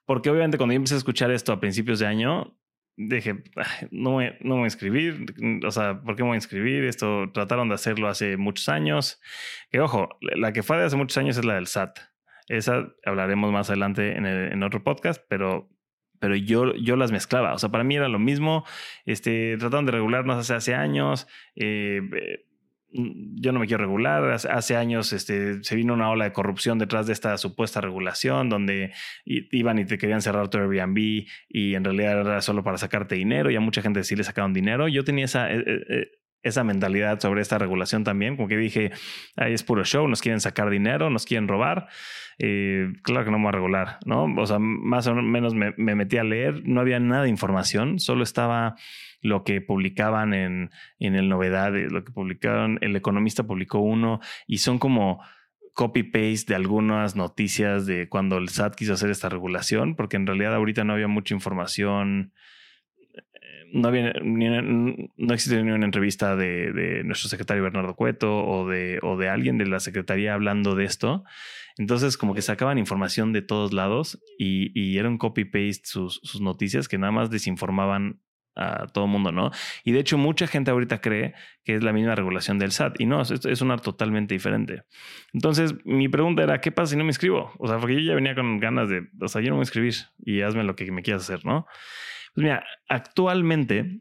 Porque 0.04 0.28
obviamente 0.28 0.58
cuando 0.58 0.74
yo 0.74 0.76
empecé 0.76 0.94
a 0.94 0.98
escuchar 0.98 1.30
esto 1.30 1.52
a 1.52 1.60
principios 1.60 2.00
de 2.00 2.06
año, 2.06 2.58
dije, 2.96 3.42
no 3.90 4.16
me, 4.16 4.36
no 4.40 4.56
voy 4.56 4.64
a 4.64 4.66
inscribir, 4.66 5.26
o 5.64 5.70
sea, 5.70 6.00
¿por 6.00 6.16
qué 6.16 6.22
me 6.22 6.28
voy 6.28 6.34
a 6.34 6.38
inscribir? 6.38 6.84
Esto 6.84 7.30
trataron 7.32 7.68
de 7.68 7.74
hacerlo 7.74 8.08
hace 8.08 8.36
muchos 8.36 8.68
años. 8.68 9.20
Que 9.70 9.80
ojo, 9.80 10.08
la 10.20 10.52
que 10.52 10.62
fue 10.62 10.78
de 10.78 10.84
hace 10.84 10.96
muchos 10.96 11.18
años 11.18 11.36
es 11.36 11.44
la 11.44 11.54
del 11.54 11.66
SAT. 11.66 11.98
Esa 12.48 12.92
hablaremos 13.04 13.52
más 13.52 13.70
adelante 13.70 14.16
en, 14.16 14.26
en 14.26 14.62
otro 14.62 14.84
podcast, 14.84 15.22
pero, 15.28 15.70
pero 16.20 16.36
yo, 16.36 16.74
yo 16.74 16.96
las 16.96 17.10
mezclaba. 17.10 17.54
O 17.54 17.58
sea, 17.58 17.70
para 17.70 17.84
mí 17.84 17.96
era 17.96 18.08
lo 18.08 18.18
mismo. 18.18 18.64
Este, 19.06 19.56
trataron 19.58 19.86
de 19.86 19.92
regularnos 19.92 20.36
hace, 20.36 20.54
hace 20.54 20.74
años. 20.74 21.26
Eh, 21.56 22.00
Mm, 22.02 22.53
yo 22.94 23.52
no 23.52 23.58
me 23.58 23.66
quiero 23.66 23.84
regular. 23.84 24.30
Hace 24.32 24.76
años 24.76 25.12
este, 25.12 25.62
se 25.64 25.74
vino 25.74 25.94
una 25.94 26.10
ola 26.10 26.24
de 26.24 26.32
corrupción 26.32 26.78
detrás 26.78 27.06
de 27.06 27.12
esta 27.12 27.36
supuesta 27.38 27.80
regulación 27.80 28.48
donde 28.48 28.92
iban 29.24 29.78
y 29.78 29.84
te 29.84 29.98
querían 29.98 30.22
cerrar 30.22 30.48
tu 30.48 30.58
Airbnb 30.58 31.26
y 31.48 31.74
en 31.74 31.84
realidad 31.84 32.20
era 32.20 32.40
solo 32.40 32.62
para 32.62 32.78
sacarte 32.78 33.16
dinero 33.16 33.50
y 33.50 33.56
a 33.56 33.60
mucha 33.60 33.82
gente 33.82 34.04
sí 34.04 34.14
le 34.14 34.22
sacaron 34.22 34.52
dinero. 34.52 34.86
Yo 34.86 35.04
tenía 35.04 35.24
esa, 35.24 35.52
eh, 35.52 35.64
eh, 35.66 35.84
eh, 35.88 36.10
esa 36.44 36.64
mentalidad 36.64 37.20
sobre 37.20 37.42
esta 37.42 37.58
regulación 37.58 38.04
también, 38.04 38.36
como 38.36 38.48
que 38.48 38.56
dije, 38.56 38.92
ahí 39.36 39.52
es 39.52 39.62
puro 39.62 39.84
show, 39.84 40.06
nos 40.06 40.22
quieren 40.22 40.40
sacar 40.40 40.70
dinero, 40.70 41.10
nos 41.10 41.26
quieren 41.26 41.48
robar. 41.48 41.88
claro 42.38 43.24
que 43.24 43.30
no 43.30 43.38
voy 43.38 43.48
a 43.48 43.52
regular, 43.52 43.98
¿no? 44.06 44.24
O 44.36 44.46
sea, 44.46 44.58
más 44.58 45.06
o 45.06 45.14
menos 45.14 45.54
me, 45.54 45.74
me 45.76 45.94
metí 45.94 46.18
a 46.18 46.24
leer, 46.24 46.62
no 46.64 46.80
había 46.80 47.00
nada 47.00 47.24
de 47.24 47.30
información, 47.30 47.98
solo 47.98 48.22
estaba 48.22 48.76
lo 49.20 49.42
que 49.42 49.60
publicaban 49.62 50.34
en, 50.34 50.70
en 50.98 51.14
el 51.16 51.28
Novedades, 51.28 51.90
lo 51.90 52.04
que 52.04 52.12
publicaron, 52.12 52.78
el 52.82 52.94
Economista 52.94 53.44
publicó 53.44 53.78
uno 53.78 54.20
y 54.46 54.58
son 54.58 54.78
como 54.78 55.22
copy-paste 55.74 56.52
de 56.52 56.54
algunas 56.54 57.16
noticias 57.16 57.86
de 57.86 58.08
cuando 58.08 58.38
el 58.38 58.48
SAT 58.48 58.76
quiso 58.76 58.92
hacer 58.92 59.10
esta 59.10 59.28
regulación, 59.28 59.96
porque 59.96 60.16
en 60.16 60.26
realidad 60.26 60.54
ahorita 60.54 60.84
no 60.84 60.92
había 60.92 61.08
mucha 61.08 61.34
información. 61.34 62.32
No, 63.74 63.88
había, 63.88 64.12
no 64.22 65.34
existe 65.34 65.60
ni 65.60 65.72
una 65.72 65.84
entrevista 65.84 66.36
de, 66.36 66.72
de, 66.72 67.02
nuestro 67.02 67.28
secretario 67.28 67.64
Bernardo 67.64 67.96
Cueto 67.96 68.46
o 68.46 68.68
de, 68.68 69.00
o 69.02 69.16
de 69.16 69.28
alguien 69.28 69.58
de 69.58 69.66
la 69.66 69.80
secretaría 69.80 70.32
hablando 70.32 70.76
de 70.76 70.84
esto. 70.84 71.24
Entonces, 71.76 72.16
como 72.16 72.34
que 72.34 72.42
sacaban 72.42 72.78
información 72.78 73.32
de 73.32 73.42
todos 73.42 73.72
lados 73.72 74.22
y, 74.38 74.70
y 74.80 74.98
era 74.98 75.08
un 75.08 75.18
copy-paste 75.18 75.82
sus, 75.86 76.20
sus, 76.22 76.40
noticias 76.40 76.86
que 76.86 76.98
nada 76.98 77.10
más 77.10 77.30
desinformaban 77.30 78.20
a 78.54 78.86
todo 78.86 79.08
mundo, 79.08 79.32
¿no? 79.32 79.50
Y 79.82 79.90
de 79.90 79.98
hecho 79.98 80.16
mucha 80.16 80.46
gente 80.46 80.70
ahorita 80.70 81.00
cree 81.00 81.34
que 81.64 81.74
es 81.74 81.82
la 81.82 81.92
misma 81.92 82.14
regulación 82.14 82.60
del 82.60 82.70
SAT 82.70 83.00
y 83.00 83.06
no, 83.06 83.22
es, 83.22 83.32
es 83.32 83.60
una 83.60 83.78
totalmente 83.78 84.34
diferente. 84.34 84.84
Entonces 85.32 85.74
mi 85.84 86.08
pregunta 86.08 86.44
era, 86.44 86.60
¿qué 86.60 86.70
pasa 86.70 86.92
si 86.92 86.96
no 86.96 87.02
me 87.02 87.10
inscribo? 87.10 87.50
O 87.58 87.66
sea, 87.66 87.78
porque 87.78 87.94
yo 87.94 88.00
ya 88.02 88.14
venía 88.14 88.36
con 88.36 88.60
ganas 88.60 88.88
de, 88.88 89.08
o 89.20 89.26
sea, 89.26 89.40
yo 89.40 89.48
no 89.48 89.54
me 89.54 89.56
voy 89.56 89.62
a 89.62 89.66
inscribir 89.66 89.94
y 90.24 90.42
hazme 90.42 90.62
lo 90.62 90.76
que 90.76 90.92
me 90.92 91.02
quieras 91.02 91.24
hacer, 91.24 91.44
¿no? 91.44 91.66
Pues 92.34 92.44
mira, 92.44 92.64
actualmente 92.88 94.00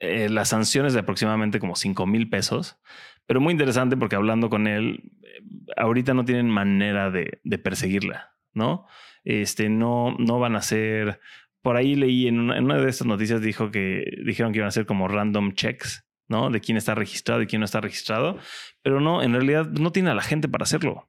eh, 0.00 0.28
la 0.28 0.44
sanción 0.44 0.86
es 0.86 0.94
de 0.94 1.00
aproximadamente 1.00 1.60
como 1.60 1.76
5 1.76 2.06
mil 2.06 2.28
pesos, 2.28 2.78
pero 3.26 3.40
muy 3.40 3.52
interesante 3.52 3.96
porque 3.96 4.16
hablando 4.16 4.50
con 4.50 4.66
él, 4.66 5.12
eh, 5.22 5.42
ahorita 5.76 6.14
no 6.14 6.24
tienen 6.24 6.48
manera 6.48 7.10
de, 7.10 7.40
perseguirla, 7.62 8.34
¿no? 8.52 8.86
Este, 9.24 9.68
no, 9.68 10.16
no 10.18 10.40
van 10.40 10.56
a 10.56 10.62
ser 10.62 11.20
por 11.62 11.76
ahí 11.76 11.94
leí 11.94 12.26
en 12.26 12.40
una, 12.40 12.76
de 12.76 12.90
estas 12.90 13.06
noticias 13.06 13.40
dijo 13.40 13.70
que 13.70 14.04
dijeron 14.24 14.52
que 14.52 14.58
iban 14.58 14.68
a 14.68 14.72
ser 14.72 14.84
como 14.84 15.06
random 15.06 15.54
checks, 15.54 16.04
¿no? 16.28 16.50
De 16.50 16.60
quién 16.60 16.76
está 16.76 16.94
registrado 16.94 17.40
y 17.40 17.46
quién 17.46 17.60
no 17.60 17.66
está 17.66 17.80
registrado, 17.80 18.38
pero 18.82 19.00
no, 19.00 19.22
en 19.22 19.32
realidad 19.32 19.66
no 19.66 19.92
tiene 19.92 20.10
a 20.10 20.14
la 20.14 20.22
gente 20.22 20.48
para 20.48 20.64
hacerlo. 20.64 21.08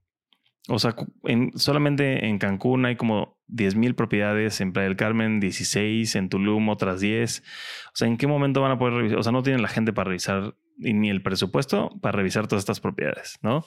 O 0.69 0.79
sea, 0.79 0.95
en, 1.23 1.51
solamente 1.57 2.25
en 2.25 2.37
Cancún 2.37 2.85
hay 2.85 2.95
como 2.95 3.37
10 3.47 3.75
mil 3.75 3.95
propiedades, 3.95 4.61
en 4.61 4.71
Playa 4.71 4.87
del 4.87 4.97
Carmen 4.97 5.39
16, 5.39 6.15
en 6.15 6.29
Tulum 6.29 6.69
otras 6.69 7.01
10. 7.01 7.39
O 7.39 7.91
sea, 7.93 8.07
¿en 8.07 8.17
qué 8.17 8.27
momento 8.27 8.61
van 8.61 8.71
a 8.71 8.79
poder 8.79 8.93
revisar? 8.93 9.19
O 9.19 9.23
sea, 9.23 9.31
no 9.31 9.43
tienen 9.43 9.61
la 9.61 9.67
gente 9.67 9.91
para 9.91 10.09
revisar 10.09 10.55
ni 10.77 11.09
el 11.09 11.21
presupuesto 11.21 11.89
para 12.01 12.17
revisar 12.17 12.47
todas 12.47 12.61
estas 12.61 12.79
propiedades, 12.79 13.39
¿no? 13.41 13.65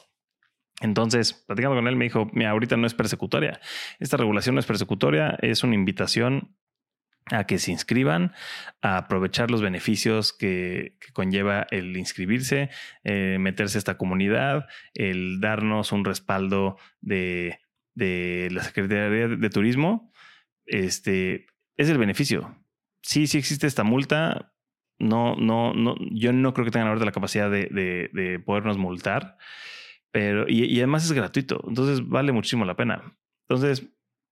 Entonces, 0.80 1.32
platicando 1.46 1.76
con 1.76 1.88
él, 1.88 1.96
me 1.96 2.04
dijo, 2.04 2.28
mira, 2.32 2.50
ahorita 2.50 2.76
no 2.76 2.86
es 2.86 2.94
persecutoria. 2.94 3.60
Esta 3.98 4.16
regulación 4.16 4.54
no 4.54 4.60
es 4.60 4.66
persecutoria, 4.66 5.38
es 5.40 5.64
una 5.64 5.74
invitación 5.74 6.56
a 7.30 7.44
que 7.44 7.58
se 7.58 7.72
inscriban, 7.72 8.32
a 8.82 8.98
aprovechar 8.98 9.50
los 9.50 9.60
beneficios 9.60 10.32
que, 10.32 10.96
conlleva 11.12 11.66
el 11.70 11.96
inscribirse, 11.96 12.70
eh, 13.04 13.38
meterse 13.40 13.78
a 13.78 13.80
esta 13.80 13.98
comunidad, 13.98 14.66
el 14.94 15.40
darnos 15.40 15.92
un 15.92 16.04
respaldo 16.04 16.78
de, 17.00 17.58
la 17.94 18.62
Secretaría 18.62 19.28
de, 19.28 19.50
Turismo. 19.50 20.12
Este 20.66 21.46
es 21.76 21.88
el 21.88 21.98
beneficio. 21.98 22.56
Sí, 23.02 23.26
sí 23.26 23.38
existe 23.38 23.66
esta 23.66 23.84
multa. 23.84 24.52
No, 24.98 25.36
no, 25.36 25.74
no, 25.74 25.96
yo 26.12 26.32
no 26.32 26.54
creo 26.54 26.64
que 26.64 26.70
tengan 26.70 26.88
ahorita 26.88 27.04
la 27.06 27.12
capacidad 27.12 27.50
de, 27.50 27.68
de 28.12 28.38
podernos 28.38 28.78
multar, 28.78 29.36
pero 30.10 30.46
y 30.48 30.78
además 30.78 31.04
es 31.04 31.12
gratuito. 31.12 31.62
Entonces 31.68 32.08
vale 32.08 32.32
muchísimo 32.32 32.64
la 32.64 32.76
pena. 32.76 33.16
Entonces, 33.48 33.88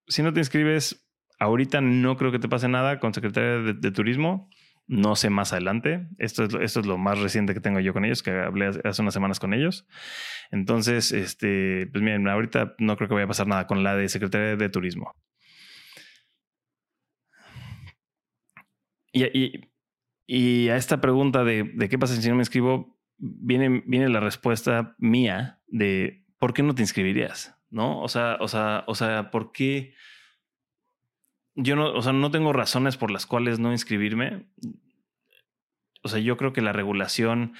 si 0.06 0.22
no 0.22 0.32
te 0.32 0.40
inscribes, 0.40 1.03
Ahorita 1.38 1.80
no 1.80 2.16
creo 2.16 2.32
que 2.32 2.38
te 2.38 2.48
pase 2.48 2.68
nada 2.68 3.00
con 3.00 3.12
Secretaría 3.12 3.74
de, 3.74 3.90
Turismo. 3.90 4.48
No 4.86 5.16
sé 5.16 5.30
más 5.30 5.52
adelante. 5.52 6.06
Esto 6.18 6.44
es, 6.44 6.54
esto 6.54 6.80
es 6.80 6.86
lo 6.86 6.98
más 6.98 7.18
reciente 7.18 7.54
que 7.54 7.60
tengo 7.60 7.80
yo 7.80 7.92
con 7.92 8.04
ellos, 8.04 8.22
que 8.22 8.30
hablé 8.30 8.66
hace 8.84 9.02
unas 9.02 9.14
semanas 9.14 9.40
con 9.40 9.54
ellos. 9.54 9.86
Entonces, 10.50 11.12
este, 11.12 11.88
pues 11.90 12.02
miren, 12.02 12.28
ahorita 12.28 12.74
no 12.78 12.96
creo 12.96 13.08
que 13.08 13.14
vaya 13.14 13.24
a 13.24 13.28
pasar 13.28 13.46
nada 13.46 13.66
con 13.66 13.82
la 13.82 13.96
de 13.96 14.08
Secretaría 14.08 14.56
de 14.56 14.68
Turismo. 14.68 15.14
Y, 19.12 19.70
y, 20.26 20.68
a 20.70 20.76
esta 20.76 21.00
pregunta 21.00 21.44
de, 21.44 21.62
de, 21.62 21.88
qué 21.88 21.98
pasa 21.98 22.20
si 22.20 22.28
no 22.28 22.34
me 22.34 22.42
inscribo, 22.42 22.98
viene, 23.16 23.82
viene 23.86 24.08
la 24.08 24.18
respuesta 24.20 24.96
mía 24.98 25.60
de 25.68 26.24
por 26.38 26.52
qué 26.52 26.64
no 26.64 26.74
te 26.74 26.82
inscribirías, 26.82 27.56
¿no? 27.70 28.00
O 28.00 28.08
sea, 28.08 28.36
o 28.40 28.48
sea, 28.48 28.84
o 28.88 28.94
sea, 28.96 29.30
¿por 29.30 29.52
qué? 29.52 29.94
Yo 31.54 31.76
no, 31.76 31.92
o 31.92 32.02
sea, 32.02 32.12
no 32.12 32.30
tengo 32.30 32.52
razones 32.52 32.96
por 32.96 33.10
las 33.10 33.26
cuales 33.26 33.58
no 33.58 33.72
inscribirme. 33.72 34.46
O 36.02 36.08
sea, 36.08 36.18
yo 36.18 36.36
creo 36.36 36.52
que 36.52 36.60
la 36.60 36.72
regulación, 36.72 37.54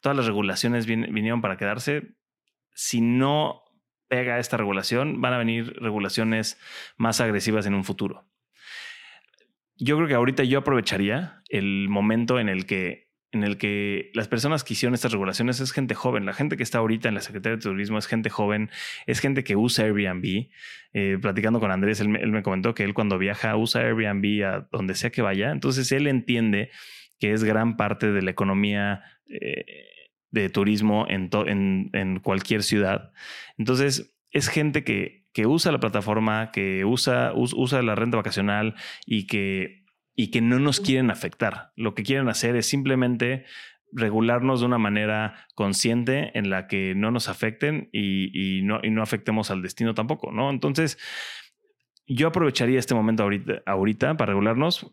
todas 0.00 0.16
las 0.16 0.26
regulaciones 0.26 0.86
vinieron 0.86 1.40
para 1.40 1.56
quedarse. 1.56 2.14
Si 2.74 3.00
no 3.00 3.62
pega 4.08 4.38
esta 4.38 4.56
regulación, 4.56 5.20
van 5.20 5.34
a 5.34 5.38
venir 5.38 5.74
regulaciones 5.80 6.58
más 6.96 7.20
agresivas 7.20 7.66
en 7.66 7.74
un 7.74 7.84
futuro. 7.84 8.26
Yo 9.76 9.96
creo 9.96 10.08
que 10.08 10.14
ahorita 10.14 10.44
yo 10.44 10.60
aprovecharía 10.60 11.42
el 11.48 11.88
momento 11.88 12.40
en 12.40 12.48
el 12.48 12.66
que 12.66 13.07
en 13.32 13.44
el 13.44 13.58
que 13.58 14.10
las 14.14 14.26
personas 14.26 14.64
que 14.64 14.72
hicieron 14.72 14.94
estas 14.94 15.12
regulaciones 15.12 15.60
es 15.60 15.72
gente 15.72 15.94
joven. 15.94 16.24
La 16.24 16.32
gente 16.32 16.56
que 16.56 16.62
está 16.62 16.78
ahorita 16.78 17.08
en 17.08 17.14
la 17.14 17.20
Secretaría 17.20 17.56
de 17.56 17.62
Turismo 17.62 17.98
es 17.98 18.06
gente 18.06 18.30
joven, 18.30 18.70
es 19.06 19.20
gente 19.20 19.44
que 19.44 19.56
usa 19.56 19.84
Airbnb. 19.84 20.48
Eh, 20.94 21.18
platicando 21.20 21.60
con 21.60 21.70
Andrés, 21.70 22.00
él, 22.00 22.08
me 22.08 22.42
comentó 22.42 22.74
que 22.74 22.84
él 22.84 22.94
cuando 22.94 23.18
viaja 23.18 23.54
usa 23.56 23.82
Airbnb 23.82 24.44
a 24.44 24.68
donde 24.72 24.94
sea 24.94 25.10
que 25.10 25.20
vaya. 25.20 25.50
Entonces 25.50 25.92
él 25.92 26.06
entiende 26.06 26.70
que 27.18 27.32
es 27.32 27.44
gran 27.44 27.76
parte 27.76 28.12
de 28.12 28.22
la 28.22 28.30
economía 28.30 29.02
eh, 29.28 29.64
de 30.30 30.48
turismo 30.48 31.06
en, 31.08 32.20
cualquier 32.22 32.62
ciudad. 32.62 33.12
Entonces 33.58 34.14
es 34.30 34.48
gente 34.48 34.84
que, 34.84 35.26
que 35.32 35.46
usa 35.46 35.72
la 35.72 35.80
plataforma, 35.80 36.50
que 36.50 36.84
usa, 36.84 37.32
usa 37.34 37.82
la 37.82 37.94
renta 37.94 38.16
vacacional 38.16 38.74
y 39.04 39.26
que 39.26 39.84
y 40.20 40.32
que 40.32 40.40
no 40.40 40.58
nos 40.58 40.80
quieren 40.80 41.12
afectar. 41.12 41.70
Lo 41.76 41.94
que 41.94 42.02
quieren 42.02 42.28
hacer 42.28 42.56
es 42.56 42.66
simplemente 42.66 43.44
regularnos 43.92 44.58
de 44.58 44.66
una 44.66 44.76
manera 44.76 45.46
consciente 45.54 46.36
en 46.36 46.50
la 46.50 46.66
que 46.66 46.96
no 46.96 47.12
nos 47.12 47.28
afecten 47.28 47.88
y, 47.92 48.62
no, 48.64 48.80
y 48.82 48.90
no 48.90 49.00
afectemos 49.00 49.52
al 49.52 49.62
destino 49.62 49.94
tampoco, 49.94 50.32
¿no? 50.32 50.50
Entonces, 50.50 50.98
yo 52.08 52.26
aprovecharía 52.26 52.80
este 52.80 52.96
momento 52.96 53.22
ahorita, 53.22 53.62
ahorita 53.64 54.16
para 54.16 54.32
regularnos 54.32 54.92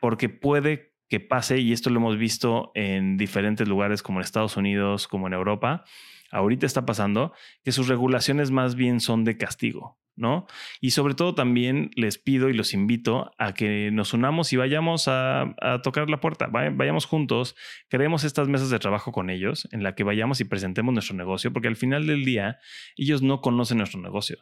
porque 0.00 0.28
puede 0.28 0.94
que 1.08 1.18
pase, 1.18 1.58
y 1.58 1.72
esto 1.72 1.90
lo 1.90 1.98
hemos 1.98 2.16
visto 2.16 2.70
en 2.76 3.16
diferentes 3.16 3.66
lugares 3.66 4.00
como 4.00 4.20
en 4.20 4.24
Estados 4.24 4.56
Unidos, 4.56 5.08
como 5.08 5.26
en 5.26 5.32
Europa, 5.32 5.82
ahorita 6.30 6.66
está 6.66 6.86
pasando, 6.86 7.32
que 7.64 7.72
sus 7.72 7.88
regulaciones 7.88 8.52
más 8.52 8.76
bien 8.76 9.00
son 9.00 9.24
de 9.24 9.36
castigo. 9.36 9.98
¿No? 10.16 10.46
Y 10.80 10.90
sobre 10.90 11.14
todo 11.14 11.34
también 11.34 11.90
les 11.94 12.18
pido 12.18 12.48
y 12.48 12.54
los 12.54 12.74
invito 12.74 13.32
a 13.38 13.54
que 13.54 13.90
nos 13.92 14.14
unamos 14.14 14.52
y 14.52 14.56
vayamos 14.56 15.08
a, 15.08 15.54
tocar 15.82 16.08
la 16.10 16.20
puerta, 16.20 16.48
vayamos 16.48 17.06
juntos, 17.06 17.54
creemos 17.88 18.24
estas 18.24 18.48
mesas 18.48 18.70
de 18.70 18.78
trabajo 18.78 19.12
con 19.12 19.30
ellos, 19.30 19.68
en 19.72 19.82
la 19.82 19.94
que 19.94 20.04
vayamos 20.04 20.40
y 20.40 20.44
presentemos 20.44 20.92
nuestro 20.92 21.16
negocio, 21.16 21.52
porque 21.52 21.68
al 21.68 21.76
final 21.76 22.06
del 22.06 22.24
día 22.24 22.58
ellos 22.96 23.22
no 23.22 23.40
conocen 23.40 23.78
nuestro 23.78 24.00
negocio. 24.00 24.38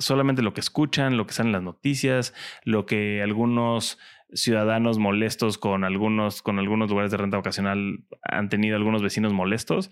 Solamente 0.00 0.42
lo 0.42 0.52
que 0.52 0.60
escuchan, 0.60 1.16
lo 1.16 1.26
que 1.26 1.32
salen 1.32 1.48
en 1.48 1.52
las 1.52 1.62
noticias, 1.62 2.34
lo 2.64 2.86
que 2.86 3.22
algunos 3.22 3.98
ciudadanos 4.32 4.98
molestos 4.98 5.58
con 5.58 5.84
algunos, 5.84 6.42
con 6.42 6.58
algunos 6.58 6.90
lugares 6.90 7.10
de 7.10 7.16
renta 7.16 7.38
ocasional 7.38 8.04
han 8.22 8.48
tenido 8.48 8.76
algunos 8.76 9.02
vecinos 9.02 9.32
molestos. 9.32 9.90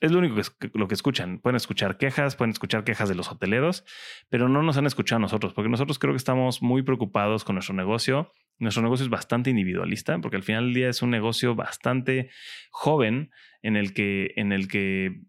Es 0.00 0.10
lo 0.10 0.18
único 0.18 0.36
que, 0.36 0.70
lo 0.74 0.88
que 0.88 0.94
escuchan. 0.94 1.38
Pueden 1.38 1.56
escuchar 1.56 1.98
quejas, 1.98 2.36
pueden 2.36 2.50
escuchar 2.50 2.84
quejas 2.84 3.08
de 3.08 3.14
los 3.14 3.30
hoteleros, 3.30 3.84
pero 4.28 4.48
no 4.48 4.62
nos 4.62 4.76
han 4.76 4.86
escuchado 4.86 5.18
a 5.18 5.20
nosotros, 5.20 5.52
porque 5.52 5.68
nosotros 5.68 5.98
creo 5.98 6.12
que 6.12 6.18
estamos 6.18 6.62
muy 6.62 6.82
preocupados 6.82 7.44
con 7.44 7.56
nuestro 7.56 7.74
negocio. 7.74 8.30
Nuestro 8.58 8.82
negocio 8.82 9.04
es 9.04 9.10
bastante 9.10 9.50
individualista, 9.50 10.18
porque 10.20 10.36
al 10.36 10.42
final 10.42 10.66
del 10.66 10.74
día 10.74 10.88
es 10.88 11.02
un 11.02 11.10
negocio 11.10 11.54
bastante 11.54 12.30
joven 12.70 13.30
en 13.62 13.76
el 13.76 13.92
que, 13.92 14.32
en 14.36 14.52
el 14.52 14.68
que 14.68 15.20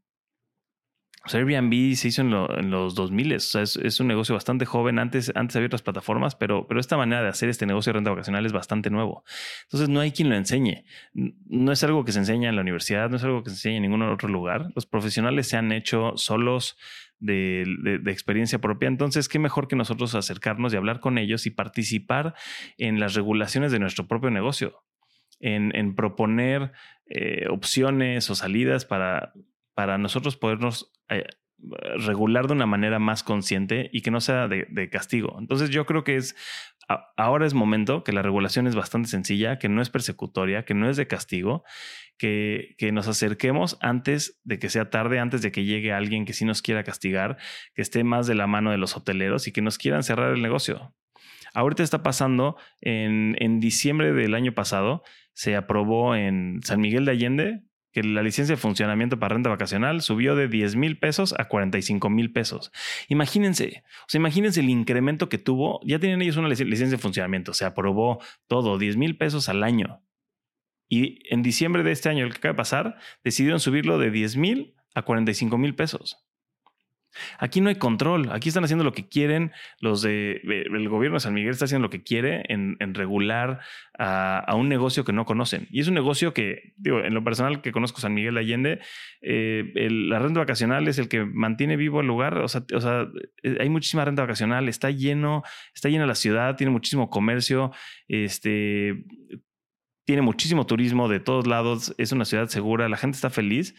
Airbnb 1.34 1.96
se 1.96 2.10
hizo 2.10 2.22
en, 2.22 2.70
los 2.70 2.94
2000, 2.96 3.34
o 3.34 3.40
sea, 3.40 3.64
es, 3.64 4.00
un 4.00 4.08
negocio 4.08 4.36
bastante 4.36 4.66
joven. 4.66 5.00
Antes, 5.00 5.32
antes 5.36 5.56
había 5.56 5.68
otras 5.68 5.82
plataformas, 5.82 6.36
pero, 6.36 6.68
pero 6.68 6.80
esta 6.80 6.98
manera 6.98 7.24
de 7.24 7.30
hacer 7.30 7.50
este 7.50 7.66
negocio 7.66 7.92
de 7.92 7.98
renta 7.98 8.12
vacacional 8.12 8.46
es 8.46 8.54
bastante 8.54 8.90
nuevo. 8.90 9.24
Entonces, 9.64 9.90
no 9.90 10.00
hay 10.02 10.12
quien 10.12 10.30
lo 10.30 10.36
enseñe. 10.36 10.86
No 11.14 11.72
es 11.72 11.84
algo 11.84 12.06
que 12.06 12.12
se 12.12 12.20
enseña 12.20 12.50
en 12.50 12.56
la 12.56 12.62
universidad, 12.62 13.10
no 13.10 13.18
es 13.18 13.24
algo 13.24 13.44
que 13.44 13.50
se 13.50 13.56
enseña 13.56 13.78
en 13.78 13.82
ningún 13.84 14.02
otro 14.04 14.30
lugar. 14.30 14.72
Los 14.76 14.86
profesionales 14.86 15.48
se 15.48 15.58
han 15.58 15.72
hecho 15.72 16.14
solos 16.16 16.78
de, 17.20 18.02
experiencia 18.08 18.60
propia. 18.60 18.88
Entonces, 18.88 19.28
qué 19.28 19.40
mejor 19.40 19.68
que 19.68 19.76
nosotros 19.76 20.16
acercarnos 20.16 20.74
y 20.74 20.78
hablar 20.78 21.00
con 21.00 21.18
ellos 21.18 21.46
y 21.46 21.52
participar 21.52 22.36
en 22.78 23.00
las 23.00 23.16
regulaciones 23.16 23.72
de 23.72 23.80
nuestro 23.80 24.08
propio 24.08 24.30
negocio, 24.30 24.84
en, 25.40 25.96
proponer 25.96 26.72
eh, 27.08 27.48
opciones 27.50 28.30
o 28.30 28.36
salidas 28.36 28.86
para 28.86 29.34
para 29.76 29.98
nosotros 29.98 30.38
podernos 30.38 30.92
eh, 31.10 31.26
regular 32.06 32.48
de 32.48 32.54
una 32.54 32.66
manera 32.66 33.00
más 33.00 33.24
consciente 33.24 33.90
y 33.94 34.02
que 34.02 34.12
no 34.12 34.22
sea 34.22 34.48
de, 34.48 34.90
castigo. 34.90 35.38
Entonces 35.40 35.70
yo 35.70 35.86
creo 35.86 36.04
que 36.04 36.16
es 36.16 36.36
ahora 37.18 37.48
es 37.48 37.56
momento 37.56 38.04
que 38.04 38.12
la 38.12 38.22
regulación 38.22 38.68
es 38.68 38.76
bastante 38.76 39.10
sencilla, 39.10 39.58
que 39.58 39.70
no 39.70 39.82
es 39.82 39.90
persecutoria, 39.90 40.66
que 40.66 40.76
no 40.76 40.88
es 40.88 40.98
de 40.98 41.08
castigo, 41.08 41.64
que, 42.18 42.76
que 42.78 42.92
nos 42.92 43.08
acerquemos 43.08 43.78
antes 43.82 44.40
de 44.44 44.60
que 44.60 44.70
sea 44.70 44.92
tarde, 44.92 45.20
antes 45.20 45.42
de 45.42 45.52
que 45.52 45.64
llegue 45.64 45.94
alguien 45.94 46.26
que 46.26 46.34
sí 46.34 46.46
nos 46.46 46.62
quiera 46.62 46.84
castigar, 46.84 47.38
que 47.74 47.82
esté 47.82 48.04
más 48.04 48.28
de 48.28 48.36
la 48.36 48.46
mano 48.46 48.70
de 48.70 48.78
los 48.78 48.96
hoteleros 48.96 49.48
y 49.48 49.52
que 49.52 49.64
nos 49.64 49.80
quieran 49.80 50.04
cerrar 50.04 50.32
el 50.32 50.44
negocio. 50.44 50.94
Ahorita 51.56 51.82
está 51.82 52.04
pasando 52.04 52.58
en, 52.82 53.36
en 53.40 53.60
diciembre 53.60 54.14
del 54.14 54.36
año 54.36 54.54
pasado, 54.54 55.04
se 55.34 55.56
aprobó 55.56 56.16
en 56.16 56.60
San 56.64 56.82
Miguel 56.82 57.06
de 57.06 57.12
Allende 57.12 57.64
que 57.96 58.04
la 58.04 58.22
licencia 58.22 58.56
de 58.56 58.62
funcionamiento 58.62 59.20
para 59.20 59.36
renta 59.36 59.50
vacacional 59.50 60.02
subió 60.02 60.36
de 60.36 60.50
10 60.50 60.76
mil 60.76 61.00
pesos 61.00 61.34
a 61.38 61.48
45 61.48 62.10
mil 62.10 62.34
pesos. 62.34 62.74
Imagínense, 63.08 63.86
o 64.02 64.06
sea, 64.10 64.20
imagínense 64.20 64.60
el 64.60 64.70
incremento 64.70 65.30
que 65.30 65.38
tuvo. 65.38 65.80
Ya 65.86 65.98
tienen 65.98 66.22
ellos 66.22 66.36
una 66.36 66.50
licencia 66.50 66.90
de 66.90 66.98
funcionamiento, 66.98 67.54
se 67.54 67.64
aprobó 67.64 68.22
todo, 68.48 68.78
10 68.78 68.98
mil 68.98 69.18
pesos 69.18 69.48
al 69.48 69.64
año. 69.64 70.04
Y 70.90 71.20
en 71.34 71.42
diciembre 71.42 71.84
de 71.84 71.94
este 71.94 72.10
año, 72.10 72.26
el 72.26 72.34
que 72.34 72.40
acaba 72.40 72.52
de 72.52 72.58
pasar, 72.58 72.98
decidieron 73.24 73.62
subirlo 73.62 73.98
de 73.98 74.12
10 74.12 74.36
mil 74.36 74.76
a 74.94 75.04
45 75.04 75.58
mil 75.58 75.74
pesos. 75.74 76.25
Aquí 77.40 77.62
no 77.62 77.70
hay 77.70 77.76
control, 77.76 78.30
aquí 78.32 78.50
están 78.50 78.64
haciendo 78.64 78.84
lo 78.84 78.94
que 78.94 79.08
quieren, 79.08 79.52
los 79.80 80.02
de 80.02 80.42
el 80.44 80.90
gobierno 80.90 81.16
de 81.16 81.22
San 81.22 81.34
Miguel 81.34 81.52
está 81.52 81.66
haciendo 81.66 81.88
lo 81.88 81.90
que 81.90 82.04
quiere 82.04 82.44
en, 82.50 82.78
regular 82.94 83.60
a, 83.98 84.54
un 84.56 84.70
negocio 84.70 85.06
que 85.06 85.14
no 85.14 85.26
conocen. 85.26 85.68
Y 85.72 85.82
es 85.82 85.88
un 85.88 85.94
negocio 85.94 86.34
que, 86.34 86.74
digo, 86.78 87.00
en 87.00 87.14
lo 87.14 87.24
personal 87.24 87.62
que 87.62 87.72
conozco 87.72 88.00
San 88.00 88.14
Miguel 88.14 88.36
de 88.36 88.40
Allende, 88.40 88.80
eh, 89.22 89.90
la 89.90 90.20
renta 90.20 90.40
vacacional 90.40 90.88
es 90.88 90.98
el 90.98 91.10
que 91.10 91.26
mantiene 91.26 91.78
vivo 91.78 92.02
el 92.02 92.08
lugar, 92.08 92.38
o 92.38 92.48
sea, 92.48 92.64
o 92.74 92.82
sea, 92.82 93.08
eh, 93.44 93.58
hay 93.60 93.70
muchísima 93.70 94.06
renta 94.06 94.22
vacacional, 94.22 94.70
está 94.70 94.92
lleno, 94.92 95.44
está 95.74 95.90
llena 95.90 96.06
la 96.06 96.16
ciudad, 96.16 96.56
tiene 96.56 96.72
muchísimo 96.72 97.10
comercio, 97.10 97.72
este, 98.08 99.04
tiene 100.06 100.22
muchísimo 100.22 100.66
turismo 100.66 101.10
de 101.10 101.20
todos 101.20 101.48
lados, 101.48 101.94
es 101.98 102.12
una 102.12 102.26
ciudad 102.26 102.48
segura, 102.48 102.88
la 102.88 102.98
gente 102.98 103.16
está 103.16 103.30
feliz 103.30 103.76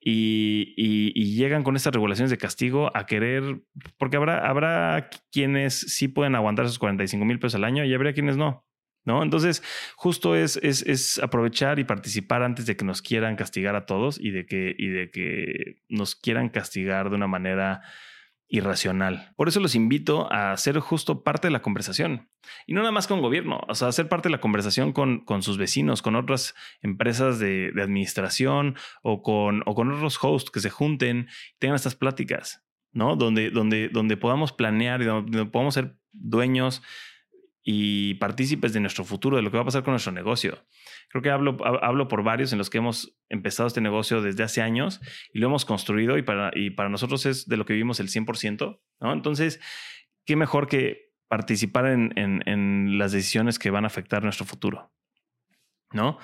y, 0.00 1.34
llegan 1.36 1.62
con 1.62 1.76
estas 1.76 1.92
regulaciones 1.92 2.30
de 2.30 2.38
castigo 2.38 2.94
a 2.94 3.06
querer, 3.06 3.62
porque 3.98 4.16
habrá, 4.16 4.48
habrá 4.48 5.10
quienes 5.32 5.74
sí 5.74 6.08
pueden 6.08 6.34
aguantar 6.34 6.66
esos 6.66 6.78
45 6.78 7.24
mil 7.24 7.38
pesos 7.38 7.56
al 7.56 7.64
año 7.64 7.84
y 7.84 7.94
habrá 7.94 8.12
quienes 8.12 8.36
no. 8.36 8.66
¿No? 9.02 9.22
Entonces, 9.22 9.62
justo 9.96 10.36
es, 10.36 10.58
es, 10.62 10.82
es, 10.82 11.18
aprovechar 11.20 11.78
y 11.78 11.84
participar 11.84 12.42
antes 12.42 12.66
de 12.66 12.76
que 12.76 12.84
nos 12.84 13.00
quieran 13.00 13.34
castigar 13.34 13.74
a 13.74 13.86
todos 13.86 14.20
y 14.20 14.30
de 14.30 14.44
que, 14.44 14.74
y 14.76 14.88
de 14.88 15.10
que 15.10 15.78
nos 15.88 16.14
quieran 16.14 16.50
castigar 16.50 17.08
de 17.08 17.16
una 17.16 17.26
manera 17.26 17.80
irracional. 18.50 19.32
Por 19.36 19.48
eso 19.48 19.60
los 19.60 19.74
invito 19.74 20.30
a 20.30 20.56
ser 20.56 20.78
justo 20.80 21.22
parte 21.22 21.46
de 21.46 21.52
la 21.52 21.62
conversación. 21.62 22.28
Y 22.66 22.74
no 22.74 22.80
nada 22.80 22.92
más 22.92 23.06
con 23.06 23.22
gobierno, 23.22 23.60
o 23.68 23.74
sea, 23.74 23.92
ser 23.92 24.08
parte 24.08 24.28
de 24.28 24.32
la 24.32 24.40
conversación 24.40 24.92
con, 24.92 25.24
con 25.24 25.42
sus 25.42 25.56
vecinos, 25.56 26.02
con 26.02 26.16
otras 26.16 26.54
empresas 26.82 27.38
de, 27.38 27.72
administración 27.80 28.76
o 29.02 29.22
con, 29.22 29.62
o 29.66 29.74
con 29.74 29.92
otros 29.92 30.18
hosts 30.22 30.50
que 30.50 30.60
se 30.60 30.68
junten 30.68 31.28
y 31.54 31.58
tengan 31.58 31.76
estas 31.76 31.94
pláticas, 31.94 32.64
¿no? 32.92 33.14
Donde, 33.16 33.50
donde, 33.50 33.88
donde 33.88 34.16
podamos 34.16 34.52
planear 34.52 35.00
y 35.00 35.04
donde 35.04 35.46
podamos 35.46 35.74
ser 35.74 35.96
dueños 36.12 36.82
y 37.62 38.14
partícipes 38.14 38.72
de 38.72 38.80
nuestro 38.80 39.04
futuro, 39.04 39.36
de 39.36 39.42
lo 39.42 39.50
que 39.50 39.56
va 39.56 39.62
a 39.62 39.66
pasar 39.66 39.82
con 39.82 39.92
nuestro 39.92 40.12
negocio. 40.12 40.64
Creo 41.08 41.22
que 41.22 41.30
hablo, 41.30 41.56
hablo 41.82 42.08
por 42.08 42.22
varios 42.22 42.52
en 42.52 42.58
los 42.58 42.70
que 42.70 42.78
hemos 42.78 43.16
empezado 43.28 43.66
este 43.66 43.80
negocio 43.80 44.22
desde 44.22 44.42
hace 44.42 44.62
años 44.62 45.00
y 45.32 45.38
lo 45.40 45.48
hemos 45.48 45.64
construido 45.64 46.16
y 46.16 46.22
para, 46.22 46.50
y 46.54 46.70
para 46.70 46.88
nosotros 46.88 47.26
es 47.26 47.46
de 47.46 47.56
lo 47.56 47.66
que 47.66 47.74
vivimos 47.74 48.00
el 48.00 48.08
100%, 48.08 48.80
¿no? 49.00 49.12
Entonces, 49.12 49.60
qué 50.24 50.36
mejor 50.36 50.68
que 50.68 51.10
participar 51.28 51.86
en, 51.86 52.12
en, 52.16 52.42
en 52.46 52.98
las 52.98 53.12
decisiones 53.12 53.58
que 53.58 53.70
van 53.70 53.84
a 53.84 53.88
afectar 53.88 54.22
nuestro 54.22 54.46
futuro. 54.46 54.90
¿no? 55.92 56.18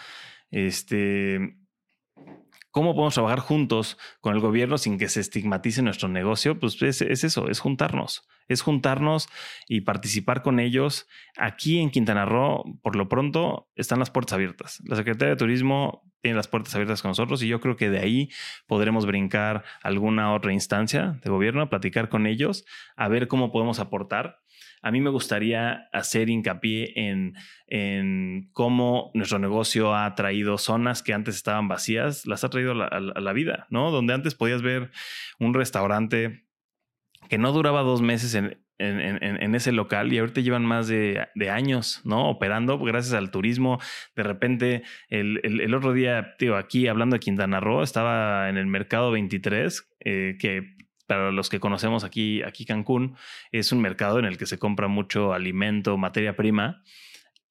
Este, 0.50 1.56
¿Cómo 2.76 2.94
podemos 2.94 3.14
trabajar 3.14 3.38
juntos 3.38 3.96
con 4.20 4.34
el 4.34 4.40
gobierno 4.42 4.76
sin 4.76 4.98
que 4.98 5.08
se 5.08 5.20
estigmatice 5.20 5.80
nuestro 5.80 6.10
negocio? 6.10 6.60
Pues 6.60 6.82
es, 6.82 7.00
eso, 7.00 7.48
es 7.48 7.58
juntarnos, 7.58 8.28
es 8.48 8.60
juntarnos 8.60 9.30
y 9.66 9.80
participar 9.80 10.42
con 10.42 10.60
ellos. 10.60 11.08
Aquí 11.38 11.78
en 11.78 11.88
Quintana 11.88 12.26
Roo, 12.26 12.78
por 12.82 12.94
lo 12.94 13.08
pronto, 13.08 13.70
están 13.76 13.98
las 13.98 14.10
puertas 14.10 14.34
abiertas. 14.34 14.82
La 14.84 14.94
Secretaría 14.94 15.30
de 15.30 15.38
Turismo 15.38 16.02
tiene 16.20 16.36
las 16.36 16.48
puertas 16.48 16.74
abiertas 16.74 17.00
con 17.00 17.12
nosotros 17.12 17.42
y 17.42 17.48
yo 17.48 17.62
creo 17.62 17.76
que 17.76 17.88
de 17.88 17.98
ahí 17.98 18.28
podremos 18.66 19.06
brincar 19.06 19.64
alguna 19.82 20.34
otra 20.34 20.52
instancia 20.52 21.18
de 21.24 21.30
gobierno, 21.30 21.70
platicar 21.70 22.10
con 22.10 22.26
ellos, 22.26 22.66
a 22.94 23.08
ver 23.08 23.26
cómo 23.26 23.52
podemos 23.52 23.78
aportar 23.78 24.40
a 24.86 24.92
mí 24.92 25.00
me 25.00 25.10
gustaría 25.10 25.88
hacer 25.92 26.30
hincapié 26.30 26.92
en, 26.94 27.34
en 27.66 28.50
cómo 28.52 29.10
nuestro 29.14 29.40
negocio 29.40 29.96
ha 29.96 30.14
traído 30.14 30.58
zonas 30.58 31.02
que 31.02 31.12
antes 31.12 31.34
estaban 31.34 31.66
vacías, 31.66 32.24
las 32.24 32.44
ha 32.44 32.50
traído 32.50 32.70
a 32.70 33.00
la, 33.00 33.32
vida, 33.32 33.66
¿no? 33.68 33.90
Donde 33.90 34.14
antes 34.14 34.36
podías 34.36 34.62
ver 34.62 34.92
un 35.40 35.54
restaurante 35.54 36.46
que 37.28 37.36
no 37.36 37.50
duraba 37.50 37.82
dos 37.82 38.00
meses 38.00 38.36
en, 38.36 38.60
en, 38.78 39.54
ese 39.56 39.72
local 39.72 40.12
y 40.12 40.18
ahorita 40.18 40.40
llevan 40.40 40.64
más 40.64 40.86
de, 40.86 41.26
años, 41.50 42.00
¿no? 42.04 42.30
Operando 42.30 42.78
gracias 42.78 43.14
al 43.14 43.32
turismo. 43.32 43.80
De 44.14 44.22
repente, 44.22 44.84
el, 45.08 45.40
el, 45.42 45.74
otro 45.74 45.94
día, 45.94 46.36
tío, 46.38 46.56
aquí 46.56 46.86
hablando 46.86 47.14
de 47.14 47.20
Quintana 47.20 47.58
Roo, 47.58 47.82
estaba 47.82 48.48
en 48.48 48.56
el 48.56 48.66
mercado 48.68 49.10
23, 49.10 49.90
eh, 50.04 50.36
que 50.38 50.75
para 51.06 51.30
los 51.30 51.48
que 51.48 51.60
conocemos 51.60 52.04
aquí, 52.04 52.42
aquí 52.42 52.64
Cancún, 52.64 53.16
es 53.52 53.72
un 53.72 53.80
mercado 53.80 54.18
en 54.18 54.24
el 54.24 54.38
que 54.38 54.46
se 54.46 54.58
compra 54.58 54.88
mucho 54.88 55.32
alimento, 55.32 55.96
materia 55.96 56.36
prima. 56.36 56.82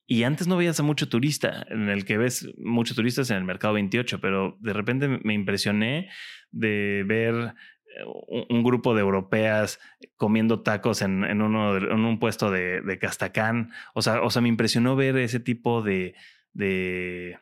Y 0.06 0.22
antes 0.22 0.46
no 0.46 0.56
veías 0.56 0.78
a 0.78 0.84
mucho 0.84 1.08
turista, 1.08 1.66
en 1.68 1.88
el 1.88 2.04
que 2.04 2.16
ves 2.16 2.48
muchos 2.58 2.96
turistas 2.96 3.30
en 3.30 3.38
el 3.38 3.44
mercado 3.44 3.74
28, 3.74 4.20
pero 4.20 4.56
de 4.60 4.72
repente 4.72 5.08
me 5.08 5.34
impresioné 5.34 6.10
de 6.52 7.04
ver 7.04 7.34
eh, 7.34 8.04
un, 8.48 8.62
grupo 8.62 8.94
de 8.94 9.00
europeas 9.00 9.80
comiendo 10.16 10.62
tacos 10.62 11.02
en, 11.02 11.24
uno, 11.42 11.76
en 11.76 12.04
un 12.04 12.20
puesto 12.20 12.52
de, 12.52 12.82
de, 12.82 12.98
Castacán. 13.00 13.72
O 13.94 14.02
sea, 14.02 14.22
o 14.22 14.30
sea, 14.30 14.42
me 14.42 14.48
impresionó 14.48 14.94
ver 14.94 15.16
ese 15.16 15.40
tipo 15.40 15.82
de, 15.82 16.14
de, 16.52 17.40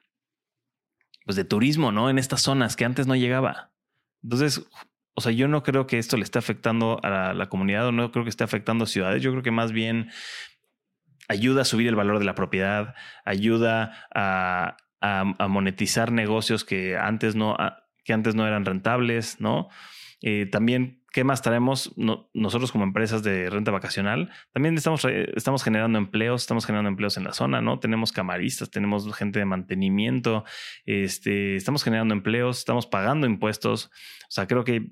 pues 1.27 1.37
de 1.37 1.45
turismo, 1.45 1.93
¿no? 1.93 2.09
En 2.09 2.19
estas 2.19 2.41
zonas 2.41 2.77
que 2.77 2.87
antes 2.87 3.07
no 3.07 3.15
llegaba. 3.15 3.73
Entonces, 4.23 4.67
o 5.15 5.21
sea, 5.21 5.33
yo 5.33 5.49
no 5.49 5.63
creo 5.63 5.87
que 5.87 5.99
esto 5.99 6.17
le 6.17 6.25
esté 6.25 6.39
afectando 6.39 6.99
a 7.03 7.35
la, 7.35 7.49
comunidad 7.49 7.87
o 7.87 7.93
no 7.93 8.11
creo 8.11 8.25
que 8.25 8.31
esté 8.31 8.45
afectando 8.45 8.85
a 8.85 8.87
ciudades. 8.87 9.23
Yo 9.23 9.31
creo 9.31 9.43
que 9.43 9.51
más 9.51 9.73
bien 9.73 10.11
ayuda 11.29 11.63
a 11.63 11.65
subir 11.65 11.89
el 11.89 11.95
valor 11.95 12.19
de 12.19 12.25
la 12.25 12.35
propiedad, 12.35 12.95
ayuda 13.25 14.07
a, 14.15 14.77
monetizar 15.49 16.13
negocios 16.13 16.65
que 16.65 16.97
antes 16.97 17.37
no, 17.37 17.57
que 18.05 18.15
antes 18.15 18.35
no 18.35 18.47
eran 18.47 18.65
rentables, 18.65 19.39
¿no? 19.39 19.69
Eh, 20.23 20.47
también 20.47 21.05
¿Qué 21.15 21.23
más 21.23 21.43
traemos 21.43 21.95
nosotros 22.35 22.73
como 22.73 22.83
empresas 22.83 23.23
de 23.23 23.49
renta 23.49 23.71
vacacional? 23.71 24.33
También 24.53 24.75
estamos, 24.75 25.05
estamos 25.05 25.63
generando 25.63 25.97
empleos, 25.97 26.43
estamos 26.43 26.67
generando 26.67 26.89
empleos 26.89 27.17
en 27.17 27.23
la 27.23 27.33
zona, 27.33 27.61
¿no? 27.61 27.79
Tenemos 27.79 28.11
camaristas, 28.11 28.69
tenemos 28.69 29.15
gente 29.15 29.39
de 29.39 29.45
mantenimiento, 29.45 30.43
este, 30.87 31.55
estamos 31.55 31.85
generando 31.85 32.15
empleos, 32.15 32.59
estamos 32.59 32.89
pagando 32.89 33.29
impuestos. 33.29 33.93
O 34.25 34.31
sea, 34.31 34.49
creo 34.49 34.65
que 34.65 34.91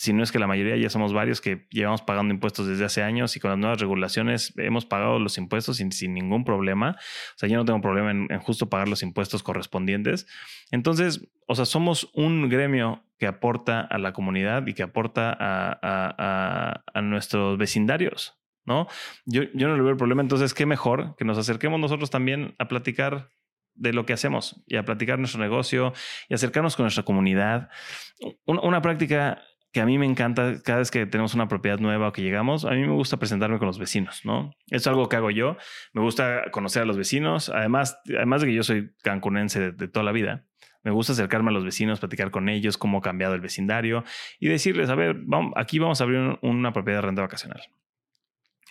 si 0.00 0.14
no 0.14 0.22
es 0.22 0.32
que 0.32 0.38
la 0.38 0.46
mayoría 0.46 0.78
ya 0.78 0.88
somos 0.88 1.12
varios 1.12 1.42
que 1.42 1.66
llevamos 1.68 2.00
pagando 2.00 2.32
impuestos 2.32 2.66
desde 2.66 2.86
hace 2.86 3.02
años 3.02 3.36
y 3.36 3.40
con 3.40 3.50
las 3.50 3.58
nuevas 3.58 3.80
regulaciones 3.80 4.54
hemos 4.56 4.86
pagado 4.86 5.18
los 5.18 5.36
impuestos 5.36 5.76
sin, 5.76 5.92
sin 5.92 6.14
ningún 6.14 6.42
problema. 6.42 6.96
O 7.34 7.38
sea, 7.38 7.50
yo 7.50 7.58
no 7.58 7.66
tengo 7.66 7.82
problema 7.82 8.10
en, 8.10 8.40
justo 8.40 8.70
pagar 8.70 8.88
los 8.88 9.02
impuestos 9.02 9.42
correspondientes. 9.42 10.26
Entonces, 10.70 11.28
o 11.46 11.54
sea, 11.54 11.66
somos 11.66 12.08
un 12.14 12.48
gremio 12.48 13.04
que 13.18 13.26
aporta 13.26 13.82
a 13.82 13.98
la 13.98 14.14
comunidad 14.14 14.66
y 14.66 14.72
que 14.72 14.82
aporta 14.82 15.36
a, 15.38 16.82
a, 16.94 17.02
nuestros 17.02 17.58
vecindarios, 17.58 18.40
¿no? 18.64 18.86
Yo, 19.26 19.42
yo 19.52 19.68
no 19.68 19.76
le 19.76 19.82
veo 19.82 19.90
el 19.90 19.98
problema. 19.98 20.22
Entonces, 20.22 20.54
qué 20.54 20.64
mejor 20.64 21.14
que 21.18 21.26
nos 21.26 21.36
acerquemos 21.36 21.78
nosotros 21.78 22.08
también 22.08 22.54
a 22.58 22.68
platicar 22.68 23.28
de 23.80 23.92
lo 23.94 24.06
que 24.06 24.12
hacemos 24.12 24.62
y 24.66 24.76
a 24.76 24.84
platicar 24.84 25.18
nuestro 25.18 25.40
negocio 25.40 25.92
y 26.28 26.34
acercarnos 26.34 26.76
con 26.76 26.84
nuestra 26.84 27.02
comunidad. 27.02 27.70
Una, 28.44 28.82
práctica 28.82 29.42
que 29.72 29.80
a 29.80 29.86
mí 29.86 29.98
me 29.98 30.04
encanta 30.04 30.60
cada 30.62 30.80
vez 30.80 30.90
que 30.90 31.06
tenemos 31.06 31.34
una 31.34 31.48
propiedad 31.48 31.78
nueva 31.78 32.08
o 32.08 32.12
que 32.12 32.22
llegamos, 32.22 32.66
a 32.66 32.72
mí 32.72 32.80
me 32.80 32.92
gusta 32.92 33.16
presentarme 33.16 33.58
con 33.58 33.66
los 33.66 33.78
vecinos, 33.78 34.20
¿no? 34.24 34.54
Es 34.68 34.86
algo 34.86 35.08
que 35.08 35.16
hago 35.16 35.30
yo. 35.30 35.56
Me 35.94 36.02
gusta 36.02 36.50
conocer 36.50 36.82
a 36.82 36.84
los 36.84 36.98
vecinos. 36.98 37.48
Además, 37.48 37.98
además 38.08 38.42
de 38.42 38.48
que 38.48 38.54
yo 38.54 38.62
soy 38.62 38.92
cancunense 39.02 39.72
de, 39.72 39.88
toda 39.88 40.04
la 40.04 40.12
vida, 40.12 40.44
me 40.84 40.90
gusta 40.90 41.14
acercarme 41.14 41.48
a 41.48 41.52
los 41.52 41.64
vecinos, 41.64 42.00
platicar 42.00 42.30
con 42.30 42.50
ellos, 42.50 42.76
cómo 42.76 42.98
ha 42.98 43.02
cambiado 43.02 43.34
el 43.34 43.40
vecindario 43.40 44.04
y 44.38 44.48
decirles, 44.48 44.90
a 44.90 44.94
ver, 44.94 45.16
vamos, 45.24 45.54
aquí 45.56 45.78
vamos 45.78 46.00
a 46.00 46.04
abrir 46.04 46.38
una 46.42 46.72
propiedad 46.74 46.98
de 46.98 47.06
renta 47.06 47.22
vacacional. 47.22 47.62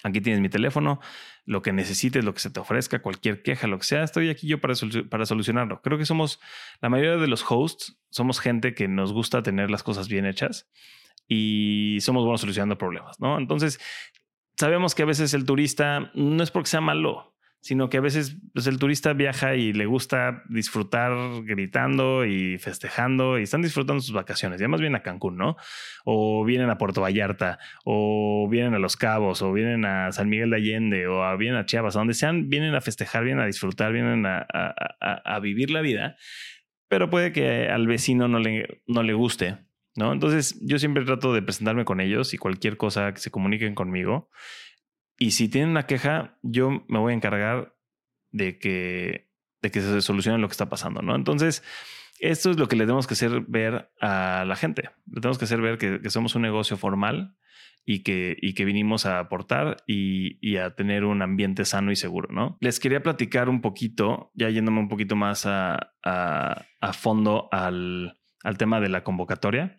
Aquí 0.03 0.21
tienes 0.21 0.41
mi 0.41 0.49
teléfono, 0.49 0.99
lo 1.45 1.61
que 1.61 1.73
necesites, 1.73 2.23
lo 2.23 2.33
que 2.33 2.39
se 2.39 2.49
te 2.49 2.59
ofrezca, 2.59 3.01
cualquier 3.01 3.41
queja, 3.43 3.67
lo 3.67 3.77
que 3.77 3.83
sea, 3.83 4.03
estoy 4.03 4.29
aquí 4.29 4.47
yo 4.47 4.61
para, 4.61 4.73
para 5.09 5.25
solucionarlo. 5.25 5.81
Creo 5.81 5.97
que 5.97 6.05
somos, 6.05 6.39
la 6.81 6.89
mayoría 6.89 7.17
de 7.17 7.27
los 7.27 7.43
hosts, 7.49 7.99
somos 8.09 8.39
gente 8.39 8.73
que 8.73 8.87
nos 8.87 9.11
gusta 9.11 9.43
tener 9.43 9.69
las 9.69 9.83
cosas 9.83 10.07
bien 10.07 10.25
hechas 10.25 10.69
y 11.27 11.97
somos 12.01 12.23
buenos 12.23 12.41
solucionando 12.41 12.77
problemas, 12.77 13.19
¿no? 13.19 13.37
Entonces, 13.37 13.79
sabemos 14.57 14.95
que 14.95 15.03
a 15.03 15.05
veces 15.05 15.33
el 15.33 15.45
turista 15.45 16.11
no 16.13 16.43
es 16.43 16.51
porque 16.51 16.69
sea 16.69 16.81
malo, 16.81 17.35
sino 17.61 17.89
que 17.89 17.97
a 17.97 18.01
veces 18.01 18.37
pues, 18.53 18.67
el 18.67 18.79
turista 18.79 19.13
viaja 19.13 19.55
y 19.55 19.73
le 19.73 19.85
gusta 19.85 20.43
disfrutar 20.49 21.11
gritando 21.43 22.25
y 22.25 22.57
festejando 22.57 23.37
y 23.37 23.43
están 23.43 23.61
disfrutando 23.61 24.01
sus 24.01 24.13
vacaciones. 24.13 24.59
Y 24.59 24.63
además 24.63 24.79
vienen 24.79 24.95
a 24.95 25.03
Cancún, 25.03 25.37
¿no? 25.37 25.57
O 26.05 26.45
vienen 26.45 26.69
a 26.69 26.77
Puerto 26.77 27.01
Vallarta, 27.01 27.59
o 27.83 28.47
vienen 28.49 28.75
a 28.75 28.79
Los 28.79 28.95
Cabos, 28.95 29.41
o 29.41 29.51
vienen 29.51 29.83
a 29.85 30.11
San 30.11 30.29
Miguel 30.29 30.51
de 30.51 30.55
Allende, 30.55 31.07
o 31.07 31.37
vienen 31.37 31.59
a 31.59 31.65
Chiapas, 31.65 31.95
a 31.95 31.99
donde 31.99 32.13
sean, 32.13 32.49
vienen 32.49 32.75
a 32.75 32.81
festejar, 32.81 33.25
vienen 33.25 33.43
a 33.43 33.47
disfrutar, 33.47 33.91
vienen 33.91 34.25
a, 34.25 34.45
a, 34.49 35.39
vivir 35.39 35.69
la 35.69 35.81
vida. 35.81 36.15
Pero 36.87 37.09
puede 37.09 37.33
que 37.33 37.67
al 37.67 37.87
vecino 37.87 38.27
no 38.27 38.39
le, 38.39 38.81
no 38.87 39.03
le 39.03 39.13
guste, 39.13 39.57
¿no? 39.95 40.13
Entonces 40.13 40.57
yo 40.61 40.79
siempre 40.79 41.03
trato 41.03 41.33
de 41.33 41.41
presentarme 41.41 41.83
con 41.83 41.99
ellos 41.99 42.33
y 42.33 42.37
cualquier 42.37 42.77
cosa 42.77 43.13
que 43.13 43.19
se 43.19 43.31
comuniquen 43.31 43.75
conmigo 43.75 44.29
y 45.19 45.31
si 45.31 45.49
tienen 45.49 45.71
una 45.71 45.85
queja, 45.85 46.37
yo 46.41 46.85
me 46.87 46.97
voy 46.97 47.11
a 47.11 47.15
encargar 47.15 47.75
de 48.31 48.57
que, 48.57 49.29
de 49.61 49.69
que 49.69 49.81
se 49.81 50.01
solucione 50.01 50.37
lo 50.37 50.47
que 50.47 50.53
está 50.53 50.69
pasando, 50.69 51.01
¿no? 51.01 51.15
Entonces, 51.15 51.61
esto 52.19 52.51
es 52.51 52.57
lo 52.57 52.67
que 52.67 52.77
le 52.77 52.85
tenemos 52.85 53.05
que 53.05 53.13
hacer 53.13 53.41
ver 53.47 53.91
a 54.01 54.45
la 54.47 54.55
gente. 54.55 54.89
Le 55.07 55.21
tenemos 55.21 55.37
que 55.37 55.45
hacer 55.45 55.61
ver 55.61 55.77
que, 55.77 56.09
somos 56.09 56.35
un 56.35 56.41
negocio 56.41 56.77
formal 56.77 57.35
y 57.85 58.03
que, 58.03 58.37
y 58.41 58.53
que 58.53 58.65
vinimos 58.65 59.05
a 59.05 59.19
aportar 59.19 59.77
y, 59.87 60.57
a 60.57 60.75
tener 60.75 61.03
un 61.03 61.21
ambiente 61.21 61.65
sano 61.65 61.91
y 61.91 61.95
seguro, 61.95 62.29
¿no? 62.31 62.57
Les 62.61 62.79
quería 62.79 63.01
platicar 63.01 63.49
un 63.49 63.61
poquito, 63.61 64.31
ya 64.35 64.49
yéndome 64.49 64.79
un 64.79 64.89
poquito 64.89 65.15
más 65.15 65.45
a, 65.45 65.93
a, 66.03 66.93
fondo 66.93 67.49
al, 67.51 68.19
al 68.43 68.57
tema 68.57 68.79
de 68.79 68.89
la 68.89 69.03
convocatoria. 69.03 69.78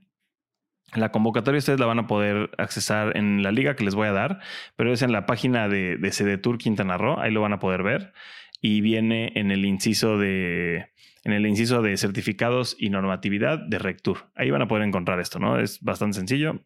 La 0.95 1.13
convocatoria 1.13 1.59
ustedes 1.59 1.79
la 1.79 1.87
van 1.87 2.01
a 2.01 2.07
poder 2.07 2.51
accesar 2.59 3.17
en 3.17 3.43
la 3.43 3.53
liga 3.53 3.77
que 3.77 3.85
les 3.85 3.95
voy 3.95 4.09
a 4.09 4.13
dar, 4.13 4.41
pero 4.77 4.93
es 4.93 5.03
en 5.03 5.13
la 5.13 5.25
página 5.25 5.69
de, 5.69 5.97
de 5.97 6.39
Tour 6.39 6.59
Quintana 6.59 6.97
Roo, 6.97 7.21
ahí 7.21 7.31
lo 7.31 7.41
van 7.41 7.53
a 7.53 7.59
poder 7.59 7.83
ver. 7.83 8.13
Y 8.61 8.81
viene 8.81 9.33
en 9.37 9.51
el 9.51 9.65
inciso 9.65 10.19
de 10.19 10.91
en 11.23 11.33
el 11.33 11.47
inciso 11.47 11.83
de 11.83 11.97
certificados 11.97 12.77
y 12.79 12.89
normatividad 12.89 13.59
de 13.59 13.79
Rectur. 13.79 14.31
Ahí 14.35 14.51
van 14.51 14.63
a 14.63 14.69
poder 14.69 14.85
encontrar 14.85 15.21
esto, 15.21 15.39
¿no? 15.39 15.59
Es 15.59 15.81
bastante 15.83 16.17
sencillo. 16.17 16.65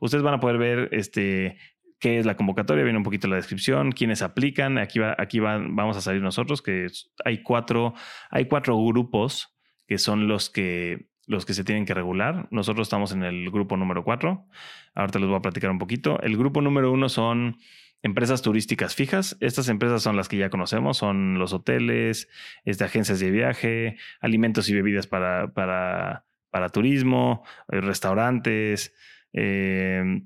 Ustedes 0.00 0.22
van 0.22 0.34
a 0.34 0.40
poder 0.40 0.58
ver 0.58 0.88
este 0.92 1.58
qué 1.98 2.18
es 2.18 2.26
la 2.26 2.36
convocatoria, 2.36 2.84
viene 2.84 2.98
un 2.98 3.04
poquito 3.04 3.26
la 3.26 3.36
descripción, 3.36 3.92
quiénes 3.92 4.22
aplican. 4.22 4.78
Aquí 4.78 4.98
va, 4.98 5.16
aquí 5.18 5.40
vamos 5.40 5.96
a 5.96 6.00
salir 6.00 6.22
nosotros, 6.22 6.62
que 6.62 6.86
hay 7.24 7.42
cuatro, 7.42 7.94
hay 8.30 8.46
cuatro 8.46 8.76
grupos 8.84 9.56
que 9.86 9.98
son 9.98 10.28
los 10.28 10.50
que 10.50 11.08
los 11.26 11.44
que 11.44 11.54
se 11.54 11.64
tienen 11.64 11.84
que 11.84 11.94
regular. 11.94 12.48
Nosotros 12.50 12.86
estamos 12.86 13.12
en 13.12 13.22
el 13.22 13.50
grupo 13.50 13.76
número 13.76 14.04
4. 14.04 14.46
Ahorita 14.94 15.18
les 15.18 15.28
voy 15.28 15.36
a 15.36 15.42
platicar 15.42 15.70
un 15.70 15.78
poquito. 15.78 16.20
El 16.22 16.36
grupo 16.36 16.60
número 16.60 16.92
uno 16.92 17.08
son 17.08 17.58
empresas 18.02 18.42
turísticas 18.42 18.94
fijas. 18.94 19.36
Estas 19.40 19.68
empresas 19.68 20.02
son 20.02 20.16
las 20.16 20.28
que 20.28 20.36
ya 20.36 20.50
conocemos, 20.50 20.96
son 20.96 21.38
los 21.38 21.52
hoteles, 21.52 22.28
este, 22.64 22.84
agencias 22.84 23.20
de 23.20 23.30
viaje, 23.30 23.96
alimentos 24.20 24.68
y 24.68 24.74
bebidas 24.74 25.06
para, 25.06 25.52
para, 25.52 26.24
para 26.50 26.68
turismo, 26.68 27.44
eh, 27.70 27.80
restaurantes, 27.80 28.94
eh, 29.32 30.22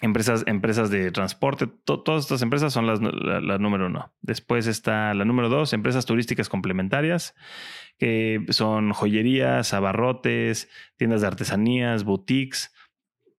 empresas, 0.00 0.44
empresas 0.46 0.90
de 0.90 1.10
transporte. 1.12 1.66
todas 1.84 2.24
estas 2.24 2.42
empresas 2.42 2.72
son 2.72 2.86
las, 2.86 3.00
la, 3.00 3.58
número 3.58 3.86
uno. 3.86 4.12
Después 4.22 4.66
está 4.66 5.14
la 5.14 5.24
número 5.24 5.48
dos, 5.48 5.72
empresas 5.72 6.06
turísticas 6.06 6.48
complementarias 6.48 7.34
que 7.98 8.46
son 8.48 8.92
joyerías, 8.92 9.74
abarrotes, 9.74 10.70
tiendas 10.96 11.20
de 11.20 11.26
artesanías, 11.26 12.04
boutiques, 12.04 12.72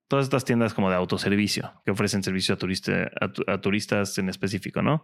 todas 0.06 0.26
estas 0.26 0.44
tiendas 0.44 0.72
como 0.72 0.88
de 0.88 0.96
autoservicio 0.96 1.72
que 1.84 1.90
ofrecen 1.90 2.22
servicio 2.22 2.54
a, 2.54 2.58
turista, 2.58 3.10
a, 3.46 3.60
turistas 3.60 4.18
en 4.18 4.28
específico, 4.28 4.82
¿no? 4.82 5.02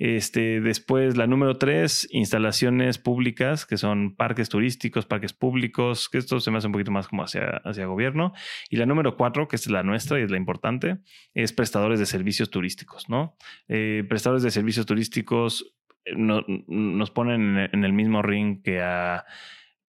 Este, 0.00 0.62
después, 0.62 1.18
la 1.18 1.26
número 1.26 1.58
tres, 1.58 2.08
instalaciones 2.10 2.96
públicas, 2.96 3.66
que 3.66 3.76
son 3.76 4.16
parques 4.16 4.48
turísticos, 4.48 5.04
parques 5.04 5.34
públicos, 5.34 6.08
que 6.08 6.16
esto 6.16 6.40
se 6.40 6.50
me 6.50 6.56
hace 6.56 6.68
un 6.68 6.72
poquito 6.72 6.90
más 6.90 7.06
como 7.06 7.22
hacia, 7.22 7.60
hacia 7.64 7.84
gobierno. 7.84 8.32
Y 8.70 8.76
la 8.76 8.86
número 8.86 9.18
cuatro, 9.18 9.46
que 9.46 9.56
es 9.56 9.66
la 9.68 9.82
nuestra 9.82 10.18
y 10.18 10.22
es 10.22 10.30
la 10.30 10.38
importante, 10.38 11.00
es 11.34 11.52
prestadores 11.52 11.98
de 11.98 12.06
servicios 12.06 12.48
turísticos, 12.48 13.10
¿no? 13.10 13.36
Eh, 13.68 14.02
prestadores 14.08 14.42
de 14.42 14.50
servicios 14.50 14.86
turísticos 14.86 15.76
eh, 16.06 16.14
nos 16.16 17.10
ponen 17.10 17.58
en 17.70 17.84
el 17.84 17.92
mismo 17.92 18.22
ring 18.22 18.62
que 18.62 18.80
a, 18.80 19.26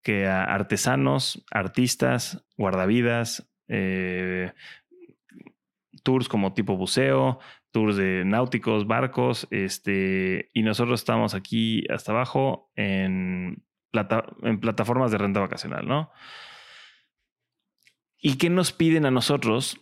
que 0.04 0.28
a 0.28 0.44
artesanos, 0.44 1.46
artistas, 1.52 2.46
guardavidas, 2.58 3.50
eh, 3.70 4.52
tours 6.04 6.28
como 6.28 6.54
tipo 6.54 6.76
buceo, 6.76 7.40
tours 7.72 7.96
de 7.96 8.24
náuticos, 8.26 8.86
barcos, 8.86 9.48
este, 9.50 10.50
y 10.54 10.64
nosotros 10.64 11.02
estamos 11.02 11.34
aquí 11.34 11.86
hasta 11.90 12.12
abajo 12.12 12.72
en, 12.76 13.64
en 14.44 14.60
plataformas 14.60 15.12
de 15.12 15.18
renta 15.18 15.40
vacacional, 15.40 15.88
¿no? 15.88 16.12
¿Y 18.18 18.38
qué 18.38 18.50
nos 18.50 18.72
piden 18.72 19.06
a 19.06 19.12
nosotros? 19.12 19.80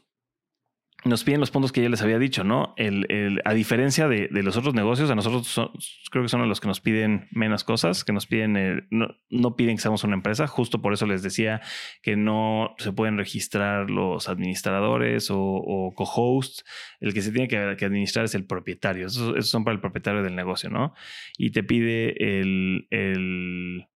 Nos 1.05 1.23
piden 1.23 1.39
los 1.39 1.49
puntos 1.49 1.71
que 1.71 1.81
ya 1.81 1.87
les 1.87 2.01
había 2.01 2.19
dicho, 2.19 2.43
¿no? 2.43 2.73
El, 2.75 3.41
a 3.45 3.53
diferencia 3.53 4.09
de, 4.09 4.27
los 4.31 4.57
otros 4.57 4.73
negocios, 4.73 5.09
a 5.09 5.15
nosotros 5.15 5.71
creo 6.11 6.23
que 6.23 6.29
son 6.29 6.47
los 6.49 6.59
que 6.59 6.67
nos 6.67 6.81
piden 6.81 7.29
menos 7.31 7.63
cosas, 7.63 8.03
que 8.03 8.11
nos 8.11 8.25
piden, 8.25 8.57
eh, 8.57 8.87
no, 8.89 9.55
piden 9.55 9.77
que 9.77 9.81
seamos 9.81 10.03
una 10.03 10.15
empresa, 10.15 10.45
justo 10.47 10.81
por 10.81 10.91
eso 10.91 11.05
les 11.05 11.23
decía 11.23 11.61
que 12.01 12.17
no 12.17 12.75
se 12.79 12.91
pueden 12.91 13.17
registrar 13.17 13.89
los 13.89 14.27
administradores 14.27 15.29
o, 15.31 15.93
co-hosts, 15.95 16.65
el 16.99 17.13
que 17.13 17.21
se 17.21 17.31
tiene 17.31 17.47
que, 17.47 17.57
administrar 17.57 18.25
es 18.25 18.35
el 18.35 18.45
propietario, 18.45 19.07
esos, 19.07 19.49
son 19.49 19.63
para 19.63 19.75
el 19.75 19.81
propietario 19.81 20.21
del 20.21 20.35
negocio, 20.35 20.69
¿no? 20.69 20.93
Y 21.37 21.51
te 21.51 21.63
pide 21.63 22.39
el, 22.39 22.87
el, 22.89 23.87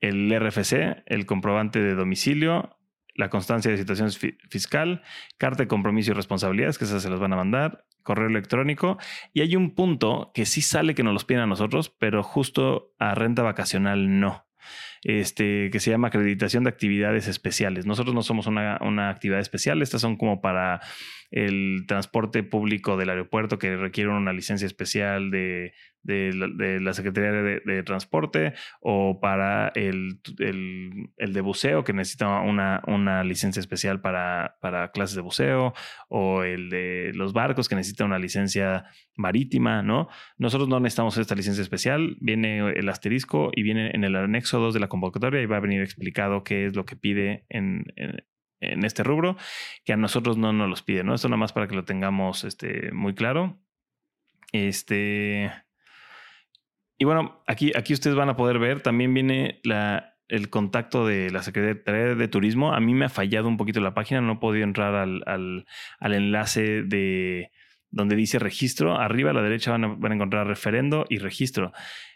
el 0.00 0.40
RFC, 0.40 1.02
el 1.06 1.26
comprobante 1.26 1.80
de 1.80 1.94
domicilio, 1.94 2.78
la 3.14 3.28
constancia 3.28 3.70
de 3.70 3.76
situación 3.76 4.10
fiscal, 4.48 5.02
carta 5.38 5.62
de 5.62 5.68
compromiso 5.68 6.10
y 6.10 6.14
responsabilidades, 6.14 6.78
que 6.78 6.84
esas 6.84 7.02
se 7.02 7.10
las 7.10 7.20
van 7.20 7.32
a 7.32 7.36
mandar, 7.36 7.84
correo 8.02 8.28
electrónico. 8.28 8.98
Y 9.32 9.42
hay 9.42 9.56
un 9.56 9.74
punto 9.74 10.30
que 10.34 10.46
sí 10.46 10.62
sale 10.62 10.94
que 10.94 11.02
nos 11.02 11.12
los 11.12 11.24
piden 11.24 11.42
a 11.42 11.46
nosotros, 11.46 11.90
pero 11.90 12.22
justo 12.22 12.94
a 12.98 13.14
renta 13.14 13.42
vacacional 13.42 14.20
no. 14.20 14.46
Este, 15.02 15.70
que 15.70 15.80
se 15.80 15.90
llama 15.90 16.08
acreditación 16.08 16.62
de 16.62 16.70
actividades 16.70 17.26
especiales. 17.26 17.86
Nosotros 17.86 18.14
no 18.14 18.22
somos 18.22 18.46
una, 18.46 18.78
una 18.80 19.10
actividad 19.10 19.40
especial, 19.40 19.82
estas 19.82 20.00
son 20.00 20.16
como 20.16 20.40
para 20.40 20.80
el 21.32 21.84
transporte 21.88 22.42
público 22.42 22.96
del 22.96 23.08
aeropuerto 23.08 23.58
que 23.58 23.76
requiere 23.76 24.10
una 24.10 24.34
licencia 24.34 24.66
especial 24.66 25.30
de, 25.30 25.72
de, 26.02 26.80
la, 26.80 26.92
Secretaría 26.92 27.32
de, 27.32 27.82
Transporte 27.84 28.52
o 28.80 29.18
para 29.18 29.68
el, 29.74 30.20
el, 30.38 31.32
de 31.32 31.40
buceo 31.40 31.84
que 31.84 31.94
necesita 31.94 32.40
una, 32.40 32.82
una 32.86 33.24
licencia 33.24 33.60
especial 33.60 34.02
para, 34.02 34.56
para, 34.60 34.90
clases 34.90 35.16
de 35.16 35.22
buceo 35.22 35.72
o 36.08 36.42
el 36.42 36.68
de 36.68 37.12
los 37.14 37.32
barcos 37.32 37.68
que 37.68 37.76
necesita 37.76 38.04
una 38.04 38.18
licencia 38.18 38.84
marítima, 39.16 39.82
¿no? 39.82 40.08
Nosotros 40.36 40.68
no 40.68 40.80
necesitamos 40.80 41.16
esta 41.16 41.34
licencia 41.34 41.62
especial, 41.62 42.16
viene 42.20 42.72
el 42.72 42.88
asterisco 42.90 43.50
y 43.54 43.62
viene 43.62 43.90
en 43.94 44.04
el 44.04 44.16
anexo 44.16 44.58
2 44.60 44.74
de 44.74 44.80
la 44.80 44.88
convocatoria 44.88 45.40
y 45.40 45.46
va 45.46 45.56
a 45.56 45.60
venir 45.60 45.80
explicado 45.80 46.44
qué 46.44 46.66
es 46.66 46.76
lo 46.76 46.84
que 46.84 46.96
pide 46.96 47.46
en 47.48 47.84
este 48.62 49.02
rubro, 49.02 49.36
que 49.84 49.92
a 49.92 49.96
nosotros 49.96 50.36
no 50.36 50.52
nos 50.52 50.68
los 50.68 50.82
pide, 50.82 51.04
¿no? 51.04 51.14
Esto 51.14 51.28
nada 51.28 51.38
más 51.38 51.52
para 51.52 51.68
que 51.68 51.74
lo 51.74 51.84
tengamos 51.84 52.44
este, 52.44 52.92
muy 52.92 53.14
claro. 53.14 53.58
Este. 54.52 55.50
Y 56.98 57.04
bueno, 57.04 57.42
aquí, 57.46 57.72
aquí 57.74 57.92
ustedes 57.92 58.16
van 58.16 58.28
a 58.28 58.36
poder 58.36 58.58
ver, 58.58 58.80
también 58.80 59.12
viene 59.12 59.60
la, 59.64 60.14
el 60.28 60.50
contacto 60.50 61.06
de 61.06 61.30
la 61.30 61.42
Secretaría 61.42 62.14
de 62.14 62.28
Turismo. 62.28 62.72
A 62.72 62.80
mí 62.80 62.94
me 62.94 63.06
ha 63.06 63.08
fallado 63.08 63.48
un 63.48 63.56
poquito 63.56 63.80
la 63.80 63.94
página, 63.94 64.20
no 64.20 64.34
he 64.34 64.36
podido 64.36 64.64
entrar 64.64 64.94
al, 64.94 65.22
al, 65.26 65.66
al 65.98 66.14
enlace 66.14 66.82
de 66.82 67.50
donde 67.90 68.14
dice 68.16 68.38
registro. 68.38 68.98
Arriba 68.98 69.30
a 69.30 69.34
la 69.34 69.42
derecha 69.42 69.72
van 69.72 69.84
a, 69.84 69.88
van 69.88 70.12
a 70.12 70.14
encontrar 70.14 70.46
referendo 70.46 71.04
y 71.08 71.18
registro. 71.18 71.72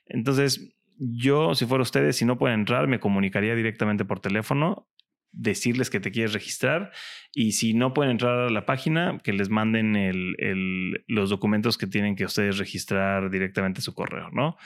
Entonces, 0.06 0.74
yo, 0.98 1.54
si 1.54 1.66
fuera 1.66 1.82
ustedes, 1.82 2.16
si 2.16 2.24
no 2.24 2.38
pueden 2.38 2.60
entrar, 2.60 2.86
me 2.86 3.00
comunicaría 3.00 3.54
directamente 3.54 4.04
por 4.04 4.20
teléfono 4.20 4.88
decirles 5.36 5.90
que 5.90 6.00
te 6.00 6.10
quieres 6.10 6.32
registrar 6.32 6.90
y 7.32 7.52
si 7.52 7.74
no 7.74 7.92
pueden 7.92 8.12
entrar 8.12 8.38
a 8.40 8.50
la 8.50 8.64
página, 8.64 9.18
que 9.22 9.32
les 9.32 9.50
manden 9.50 9.94
los 11.06 11.30
documentos 11.30 11.76
que 11.76 11.86
tienen 11.86 12.16
que 12.16 12.24
ustedes 12.24 12.58
registrar 12.58 13.30
directamente 13.30 13.82
su 13.82 13.94
correo, 13.94 14.30
¿no? 14.32 14.56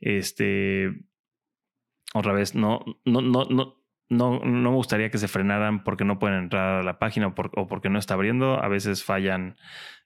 Este, 0.00 0.92
otra 2.14 2.32
vez, 2.32 2.54
no, 2.54 2.84
no, 3.04 3.22
no, 3.22 3.46
no, 3.46 3.82
no, 4.10 4.40
no 4.40 4.70
me 4.70 4.76
gustaría 4.76 5.10
que 5.10 5.18
se 5.18 5.28
frenaran 5.28 5.82
porque 5.82 6.04
no 6.04 6.18
pueden 6.18 6.38
entrar 6.38 6.80
a 6.80 6.82
la 6.82 6.98
página 6.98 7.28
o 7.28 7.66
porque 7.66 7.88
no 7.88 7.98
está 7.98 8.14
abriendo. 8.14 8.62
A 8.62 8.68
veces 8.68 9.04
fallan 9.04 9.56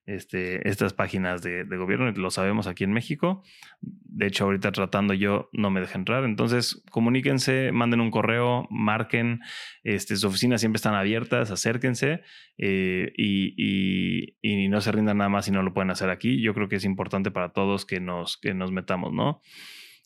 este, 0.05 0.69
estas 0.69 0.93
páginas 0.93 1.43
de, 1.43 1.65
gobierno, 1.65 2.11
lo 2.11 2.31
sabemos 2.31 2.67
aquí 2.67 2.85
en 2.85 2.93
México. 2.93 3.43
De 3.81 4.27
hecho, 4.27 4.45
ahorita 4.45 4.73
tratando 4.73 5.15
yo 5.15 5.49
no 5.53 5.71
me 5.71 5.81
deja 5.81 5.99
entrar. 5.99 6.25
Entonces, 6.25 6.83
comuníquense, 6.91 7.71
manden 7.73 8.01
un 8.01 8.11
correo, 8.11 8.67
marquen. 8.71 9.41
Este, 9.85 10.17
sus 10.17 10.25
oficinas 10.25 10.61
siempre 10.61 10.77
están 10.77 10.95
abiertas, 10.95 11.51
acérquense 11.51 12.23
eh, 12.59 13.13
y, 13.17 14.35
y, 14.43 14.69
no 14.69 14.81
se 14.81 14.93
rindan 14.93 15.19
nada 15.19 15.31
más 15.31 15.45
si 15.45 15.51
no 15.51 15.63
lo 15.63 15.73
pueden 15.73 15.91
hacer 15.91 16.11
aquí. 16.11 16.43
Yo 16.43 16.55
creo 16.55 16.69
que 16.69 16.77
es 16.77 16.85
importante 16.85 17.31
para 17.31 17.53
todos 17.53 17.87
que 17.87 18.01
nos, 18.01 18.37
que 18.39 18.55
nos 18.55 18.73
metamos, 18.73 19.13
¿no? 19.13 19.41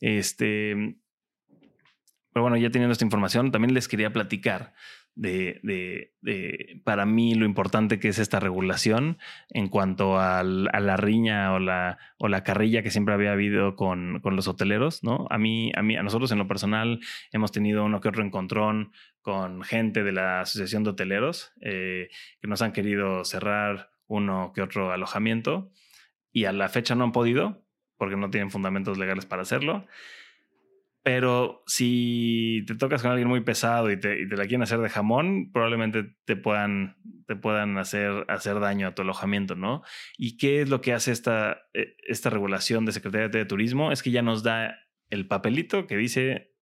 Este. 0.00 0.96
Pero 2.32 2.42
bueno, 2.42 2.58
ya 2.58 2.68
teniendo 2.68 2.92
esta 2.92 3.04
información, 3.04 3.50
también 3.50 3.72
les 3.72 3.88
quería 3.88 4.12
platicar 4.12 4.74
de, 5.16 5.60
de, 6.22 6.80
para 6.84 7.06
mí 7.06 7.34
lo 7.34 7.46
importante 7.46 7.98
que 7.98 8.08
es 8.08 8.18
esta 8.18 8.38
regulación 8.38 9.18
en 9.48 9.68
cuanto 9.68 10.20
a 10.20 10.42
la 10.42 10.96
riña 10.96 11.54
o 11.54 11.58
la, 11.58 11.98
o 12.18 12.28
la 12.28 12.44
carrilla 12.44 12.82
que 12.82 12.90
siempre 12.90 13.14
había 13.14 13.32
habido 13.32 13.76
con, 13.76 14.20
con, 14.20 14.36
los 14.36 14.46
hoteleros, 14.46 15.02
¿no? 15.02 15.26
A 15.30 15.38
mí, 15.38 15.72
a 15.74 15.82
mí, 15.82 15.96
a 15.96 16.02
nosotros 16.02 16.30
en 16.32 16.38
lo 16.38 16.46
personal 16.46 17.00
hemos 17.32 17.50
tenido 17.50 17.84
uno 17.84 18.00
que 18.00 18.08
otro 18.08 18.22
encontrón 18.22 18.92
con 19.22 19.62
gente 19.62 20.04
de 20.04 20.12
la 20.12 20.42
Asociación 20.42 20.84
de 20.84 20.90
Hoteleros 20.90 21.52
eh, 21.62 22.10
que 22.40 22.46
nos 22.46 22.60
han 22.60 22.72
querido 22.72 23.24
cerrar 23.24 23.90
uno 24.06 24.52
que 24.54 24.62
otro 24.62 24.92
alojamiento 24.92 25.72
y 26.30 26.44
a 26.44 26.52
la 26.52 26.68
fecha 26.68 26.94
no 26.94 27.04
han 27.04 27.12
podido 27.12 27.64
porque 27.96 28.16
no 28.16 28.30
tienen 28.30 28.50
fundamentos 28.50 28.98
legales 28.98 29.24
para 29.24 29.42
hacerlo. 29.42 29.86
Pero 31.06 31.62
si 31.68 32.64
te 32.66 32.74
tocas 32.74 33.00
con 33.00 33.12
alguien 33.12 33.28
muy 33.28 33.40
pesado 33.40 33.92
y 33.92 33.96
te, 33.96 34.26
la 34.26 34.42
quieren 34.42 34.62
hacer 34.62 34.80
de 34.80 34.88
jamón, 34.88 35.52
probablemente 35.52 36.16
te 36.24 36.34
puedan, 36.34 36.96
te 37.28 37.36
puedan 37.36 37.78
hacer, 37.78 38.24
hacer 38.26 38.58
daño 38.58 38.88
a 38.88 38.94
tu 38.96 39.02
alojamiento, 39.02 39.54
¿no? 39.54 39.84
¿Y 40.18 40.36
qué 40.36 40.62
es 40.62 40.68
lo 40.68 40.80
que 40.80 40.92
hace 40.92 41.12
esta, 41.12 41.60
eh, 41.74 41.94
esta 42.08 42.28
regulación 42.28 42.86
de 42.86 42.90
Secretaría 42.90 43.28
de 43.28 43.44
Turismo? 43.44 43.92
Es 43.92 44.02
que 44.02 44.10
ya 44.10 44.22
nos 44.22 44.42
da 44.42 44.80
el 45.08 45.28
papelito 45.28 45.86
que 45.86 45.96
dice 45.96 46.56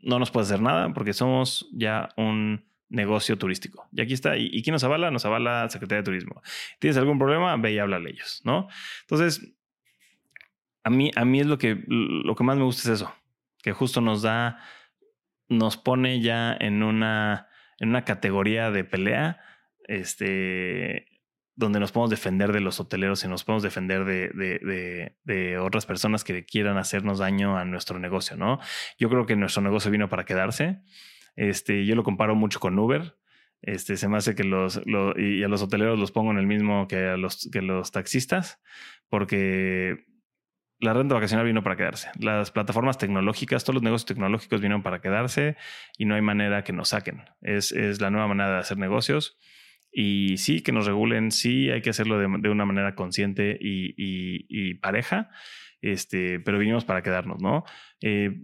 no 0.00 0.18
nos 0.18 0.30
puede 0.30 0.44
hacer 0.44 0.60
nada 0.60 0.92
porque 0.92 1.14
somos 1.14 1.66
ya 1.72 2.10
un 2.18 2.68
negocio 2.90 3.38
turístico. 3.38 3.88
Y 3.92 4.02
aquí 4.02 4.12
está. 4.12 4.36
¿Y, 4.36 4.62
quién 4.62 4.72
nos 4.72 4.84
avala? 4.84 5.10
Nos 5.10 5.24
avala 5.24 5.70
Secretaría 5.70 6.02
de 6.02 6.04
Turismo. 6.04 6.42
¿Tienes 6.80 6.98
algún 6.98 7.18
problema? 7.18 7.56
Ve 7.56 7.72
y 7.72 7.78
háblale 7.78 8.10
a 8.10 8.12
ellos, 8.12 8.42
¿no? 8.44 8.68
Entonces, 9.04 9.54
a 10.84 10.90
mí, 10.90 11.10
a 11.16 11.24
mí 11.24 11.40
es 11.40 11.46
lo 11.46 11.56
que, 11.56 11.82
lo 11.88 12.34
que 12.34 12.44
más 12.44 12.58
me 12.58 12.64
gusta 12.64 12.92
es 12.92 13.00
eso 13.00 13.10
que 13.66 13.72
justo 13.72 14.00
nos 14.00 14.22
da, 14.22 14.60
nos 15.48 15.76
pone 15.76 16.20
ya 16.20 16.56
en 16.56 16.84
una, 16.84 17.48
en 17.80 17.88
una 17.88 18.04
categoría 18.04 18.70
de 18.70 18.84
pelea, 18.84 19.40
este, 19.88 21.20
donde 21.56 21.80
nos 21.80 21.90
podemos 21.90 22.10
defender 22.10 22.52
de 22.52 22.60
los 22.60 22.78
hoteleros 22.78 23.24
y 23.24 23.28
nos 23.28 23.42
podemos 23.42 23.64
defender 23.64 24.04
de, 24.04 24.28
de, 24.28 25.16
de, 25.24 25.58
otras 25.58 25.84
personas 25.84 26.22
que 26.22 26.44
quieran 26.44 26.78
hacernos 26.78 27.18
daño 27.18 27.58
a 27.58 27.64
nuestro 27.64 27.98
negocio, 27.98 28.36
¿no? 28.36 28.60
Yo 29.00 29.10
creo 29.10 29.26
que 29.26 29.34
nuestro 29.34 29.62
negocio 29.62 29.90
vino 29.90 30.08
para 30.08 30.24
quedarse. 30.24 30.78
Este, 31.34 31.84
yo 31.86 31.96
lo 31.96 32.04
comparo 32.04 32.36
mucho 32.36 32.60
con 32.60 32.78
Uber. 32.78 33.18
Este, 33.62 33.96
se 33.96 34.06
me 34.06 34.16
hace 34.16 34.36
que 34.36 34.44
los, 34.44 34.80
y 35.16 35.42
a 35.42 35.48
los 35.48 35.60
hoteleros 35.60 35.98
los 35.98 36.12
pongo 36.12 36.30
en 36.30 36.38
el 36.38 36.46
mismo 36.46 36.86
que 36.86 37.08
a 37.08 37.16
los, 37.16 37.50
que 37.50 37.62
los 37.62 37.90
taxistas, 37.90 38.62
porque 39.08 40.06
la 40.78 40.92
renta 40.92 41.14
vacacional 41.14 41.46
vino 41.46 41.62
para 41.62 41.76
quedarse. 41.76 42.10
Las 42.18 42.50
plataformas 42.50 42.98
tecnológicas, 42.98 43.64
todos 43.64 43.76
los 43.76 43.82
negocios 43.82 44.06
tecnológicos 44.06 44.60
vinieron 44.60 44.82
para 44.82 45.00
quedarse 45.00 45.56
y 45.96 46.04
no 46.04 46.14
hay 46.14 46.22
manera 46.22 46.64
que 46.64 46.72
nos 46.72 46.90
saquen. 46.90 47.22
Es, 47.40 47.72
la 48.00 48.10
nueva 48.10 48.28
manera 48.28 48.52
de 48.52 48.58
hacer 48.58 48.76
negocios. 48.76 49.38
Y 49.90 50.36
sí, 50.36 50.62
que 50.62 50.72
nos 50.72 50.86
regulen, 50.86 51.30
sí, 51.30 51.70
hay 51.70 51.80
que 51.80 51.90
hacerlo 51.90 52.18
de, 52.18 52.50
una 52.50 52.66
manera 52.66 52.94
consciente 52.94 53.56
y, 53.58 54.74
pareja, 54.74 55.30
este, 55.80 56.40
pero 56.40 56.58
vinimos 56.58 56.84
para 56.84 57.02
quedarnos, 57.02 57.40
¿no? 57.40 57.64
Eh, 58.02 58.42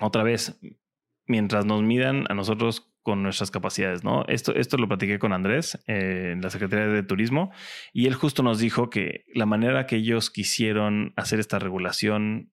otra 0.00 0.22
vez, 0.22 0.58
mientras 1.26 1.66
nos 1.66 1.82
midan 1.82 2.24
a 2.30 2.34
nosotros 2.34 2.89
con 3.02 3.22
nuestras 3.22 3.50
capacidades, 3.50 4.04
¿no? 4.04 4.24
Esto, 4.28 4.54
esto 4.54 4.76
lo 4.76 4.88
platiqué 4.88 5.18
con 5.18 5.32
Andrés 5.32 5.82
eh, 5.86 6.30
en 6.32 6.42
la 6.42 6.50
Secretaría 6.50 6.86
de 6.86 7.02
Turismo 7.02 7.52
y 7.92 8.06
él 8.06 8.14
justo 8.14 8.42
nos 8.42 8.58
dijo 8.58 8.90
que 8.90 9.24
la 9.34 9.46
manera 9.46 9.86
que 9.86 9.96
ellos 9.96 10.30
quisieron 10.30 11.12
hacer 11.16 11.40
esta 11.40 11.58
regulación 11.58 12.52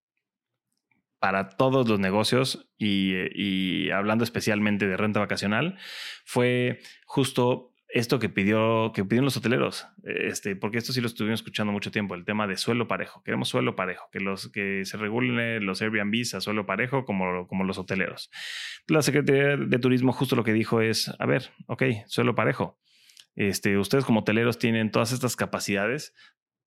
para 1.20 1.50
todos 1.50 1.88
los 1.90 2.00
negocios 2.00 2.70
y, 2.78 3.14
y 3.34 3.90
hablando 3.92 4.24
especialmente 4.24 4.88
de 4.88 4.98
renta 4.98 5.20
vacacional 5.20 5.78
fue 6.26 6.80
justo 7.06 7.74
esto 7.90 8.20
que 8.20 8.30
pidió 8.30 8.92
que 8.94 9.04
pidieron 9.04 9.26
los 9.26 9.38
hoteleros, 9.38 9.88
este, 10.04 10.56
porque 10.56 10.78
esto 10.78 10.92
sí 10.92 11.00
lo 11.00 11.08
estuvimos 11.08 11.40
escuchando 11.40 11.72
mucho 11.72 11.92
tiempo, 11.92 12.16
el 12.16 12.26
tema 12.26 12.46
de 12.46 12.58
suelo 12.58 12.88
parejo. 12.88 13.24
Queremos 13.24 13.48
suelo 13.48 13.76
parejo, 13.76 14.10
que 14.12 14.20
los 14.20 14.52
que 14.52 14.84
se 14.86 14.98
regulen 14.98 15.66
los 15.66 15.82
Airbnbs 15.82 16.34
a 16.34 16.42
suelo 16.42 16.66
parejo 16.66 17.06
como, 17.06 17.48
como 17.48 17.64
los 17.64 17.78
hoteleros. 17.78 18.30
La 18.88 19.02
Secretaría 19.02 19.56
de 19.58 19.80
Turismo 19.80 20.12
justo 20.12 20.36
lo 20.36 20.44
que 20.44 20.54
dijo 20.54 20.82
es, 20.82 21.14
a 21.20 21.26
ver, 21.26 21.52
ok, 21.68 21.84
suelo 22.08 22.36
parejo. 22.36 22.78
Este, 23.36 23.78
ustedes 23.78 24.04
como 24.04 24.22
hoteleros 24.22 24.58
tienen 24.58 24.92
todas 24.92 25.12
estas 25.12 25.36
capacidades, 25.36 26.14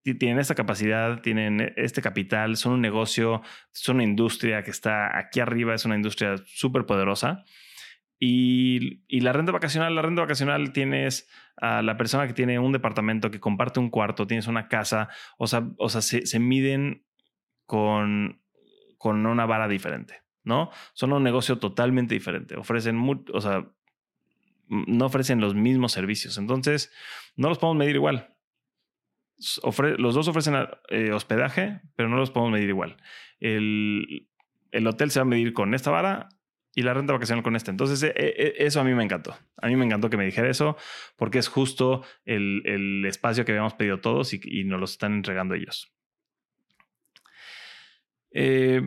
tienen 0.03 0.39
esta 0.39 0.55
capacidad, 0.55 1.21
tienen 1.21 1.73
este 1.75 2.01
capital, 2.01 2.57
son 2.57 2.73
un 2.73 2.81
negocio, 2.81 3.43
son 3.71 3.97
una 3.97 4.05
industria 4.05 4.63
que 4.63 4.71
está 4.71 5.15
aquí 5.17 5.39
arriba, 5.39 5.75
es 5.75 5.85
una 5.85 5.95
industria 5.95 6.37
súper 6.45 6.87
poderosa 6.87 7.43
y, 8.23 9.19
la 9.19 9.33
renta 9.33 9.51
vacacional, 9.51 9.95
la 9.95 10.03
renta 10.03 10.21
vacacional 10.21 10.73
tienes 10.73 11.27
a 11.57 11.81
la 11.81 11.97
persona 11.97 12.27
que 12.27 12.33
tiene 12.33 12.59
un 12.59 12.71
departamento, 12.71 13.31
que 13.31 13.39
comparte 13.39 13.79
un 13.79 13.89
cuarto, 13.89 14.27
tienes 14.27 14.45
una 14.45 14.67
casa, 14.67 15.09
o 15.39 15.47
sea, 15.47 15.67
o 15.79 15.89
sea 15.89 16.01
se, 16.01 16.39
miden 16.39 17.03
con, 17.65 18.43
con 18.99 19.25
una 19.25 19.47
vara 19.47 19.67
diferente, 19.67 20.21
¿no? 20.43 20.69
Son 20.93 21.13
un 21.13 21.23
negocio 21.23 21.57
totalmente 21.57 22.13
diferente. 22.13 22.55
Ofrecen, 22.57 23.01
o 23.33 23.41
sea, 23.41 23.67
no 24.67 25.05
ofrecen 25.07 25.41
los 25.41 25.55
mismos 25.55 25.91
servicios. 25.91 26.37
Entonces, 26.37 26.93
no 27.35 27.49
los 27.49 27.57
podemos 27.57 27.79
medir 27.79 27.95
igual. 27.95 28.35
los 29.97 30.13
dos 30.13 30.27
ofrecen 30.27 30.53
eh, 30.89 31.11
hospedaje, 31.11 31.81
pero 31.95 32.07
no 32.07 32.17
los 32.17 32.29
podemos 32.29 32.53
medir 32.53 32.69
igual. 32.69 32.97
El, 33.39 34.29
el 34.69 34.85
hotel 34.85 35.09
se 35.09 35.21
va 35.21 35.23
a 35.23 35.25
medir 35.25 35.53
con 35.53 35.73
esta 35.73 35.89
vara 35.89 36.29
y 36.73 36.83
la 36.83 36.93
renta 36.93 37.13
vacacional 37.13 37.43
con 37.43 37.55
este. 37.55 37.71
Entonces, 37.71 38.01
e, 38.03 38.13
e, 38.15 38.53
eso 38.65 38.79
a 38.79 38.83
mí 38.83 38.93
me 38.93 39.03
encantó. 39.03 39.35
A 39.57 39.67
mí 39.67 39.75
me 39.75 39.85
encantó 39.85 40.09
que 40.09 40.17
me 40.17 40.25
dijera 40.25 40.49
eso 40.49 40.77
porque 41.15 41.39
es 41.39 41.47
justo 41.47 42.03
el, 42.25 43.03
espacio 43.05 43.45
que 43.45 43.51
habíamos 43.51 43.73
pedido 43.73 43.99
todos 43.99 44.33
y, 44.33 44.63
nos 44.63 44.79
lo 44.79 44.85
están 44.85 45.13
entregando 45.13 45.55
ellos. 45.55 45.91
Eh, 48.31 48.81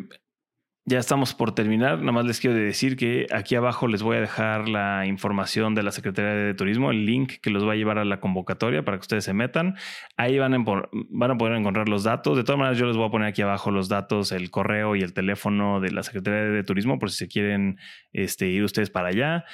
ya 0.86 0.98
estamos 0.98 1.34
por 1.34 1.54
terminar. 1.54 2.00
Nada 2.00 2.12
más 2.12 2.26
les 2.26 2.40
quiero 2.40 2.56
decir 2.56 2.96
que 2.96 3.26
aquí 3.32 3.54
abajo 3.54 3.88
les 3.88 4.02
voy 4.02 4.18
a 4.18 4.20
dejar 4.20 4.68
la 4.68 5.06
información 5.06 5.74
de 5.74 5.82
la 5.82 5.90
Secretaría 5.92 6.32
de 6.32 6.52
Turismo, 6.52 6.90
el 6.90 7.06
link 7.06 7.34
que 7.40 7.48
los 7.48 7.66
va 7.66 7.72
a 7.72 7.76
llevar 7.76 7.98
a 7.98 8.04
la 8.04 8.20
convocatoria 8.20 8.84
para 8.84 8.98
que 8.98 9.02
ustedes 9.02 9.24
se 9.24 9.32
metan. 9.32 9.76
Ahí 10.18 10.38
van 10.38 10.52
a, 10.54 10.64
poder 10.64 11.56
encontrar 11.56 11.88
los 11.88 12.04
datos. 12.04 12.36
De 12.36 12.44
todas 12.44 12.58
maneras, 12.58 12.78
yo 12.78 12.86
les 12.86 12.98
voy 12.98 13.06
a 13.06 13.10
poner 13.10 13.28
aquí 13.28 13.40
abajo 13.40 13.70
los 13.70 13.88
datos, 13.88 14.30
el 14.30 14.50
correo 14.50 14.94
y 14.94 15.00
el 15.00 15.14
teléfono 15.14 15.80
de 15.80 15.90
la 15.90 16.02
Secretaría 16.02 16.50
de 16.50 16.64
Turismo 16.64 16.98
por 16.98 17.10
si 17.10 17.16
se 17.16 17.28
quieren 17.28 17.78
este, 18.12 18.48
ir 18.48 18.62
ustedes 18.62 18.90
para 18.90 19.08
allá. 19.08 19.46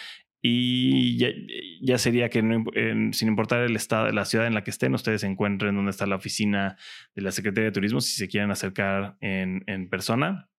Y 0.43 1.19
ya, 1.83 1.99
sería 1.99 2.29
que 2.31 2.41
sin 3.13 3.29
importar 3.29 3.61
el 3.61 3.77
estado, 3.77 4.11
la 4.11 4.25
ciudad 4.25 4.47
en 4.47 4.55
la 4.55 4.65
que 4.65 4.71
estén, 4.71 4.95
ustedes 4.95 5.23
encuentren 5.23 5.77
donde 5.77 5.91
está 5.91 6.07
la 6.07 6.17
oficina 6.17 6.77
de 7.15 7.23
la 7.23 7.31
Secretaría 7.31 7.67
de 7.67 7.73
Turismo 7.73 8.01
si 8.01 8.17
se 8.17 8.27
quieren 8.27 8.51
acercar 8.51 9.17
en 9.21 9.89
persona. 9.91 10.50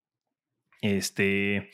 Este, 0.82 1.72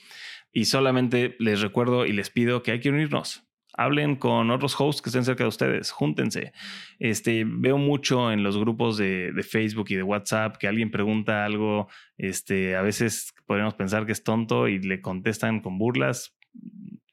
y 0.52 0.66
solamente 0.66 1.36
les 1.40 1.62
recuerdo 1.62 2.06
y 2.06 2.14
les 2.14 2.30
pido 2.30 2.64
que 2.64 2.72
hay 2.72 2.80
que 2.80 2.90
unirnos. 2.90 3.44
Hablen 3.74 4.16
con 4.16 4.50
otros 4.50 4.76
hosts 4.80 5.02
que 5.04 5.10
estén 5.10 5.24
cerca 5.24 5.44
de 5.44 5.50
ustedes, 5.50 5.92
júntense. 5.92 6.52
Este, 6.98 7.44
veo 7.46 7.78
mucho 7.78 8.32
en 8.32 8.44
los 8.44 8.58
grupos 8.58 8.98
de, 8.98 9.32
de, 9.32 9.44
Facebook 9.44 9.86
y 9.90 9.96
de 9.96 10.04
WhatsApp 10.04 10.58
que 10.58 10.68
alguien 10.68 10.90
pregunta 10.90 11.46
algo, 11.46 11.88
este, 12.18 12.76
a 12.76 12.82
veces 12.82 13.34
podríamos 13.46 13.76
pensar 13.76 14.08
que 14.08 14.14
es 14.14 14.24
tonto 14.24 14.68
y 14.68 14.80
le 14.80 15.00
contestan 15.00 15.62
con 15.62 15.78
burlas. 15.78 16.36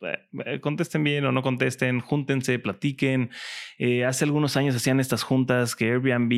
Eh, 0.05 0.61
contesten 0.61 1.05
bien 1.05 1.25
o 1.25 1.33
no 1.33 1.43
contesten, 1.43 2.01
júntense, 2.01 2.59
platiquen. 2.59 3.31
Eh, 3.79 4.05
hace 4.05 4.25
algunos 4.25 4.57
años 4.57 4.77
hacían 4.77 5.01
estas 5.01 5.23
juntas 5.23 5.75
que 5.75 5.91
Airbnb 5.91 6.33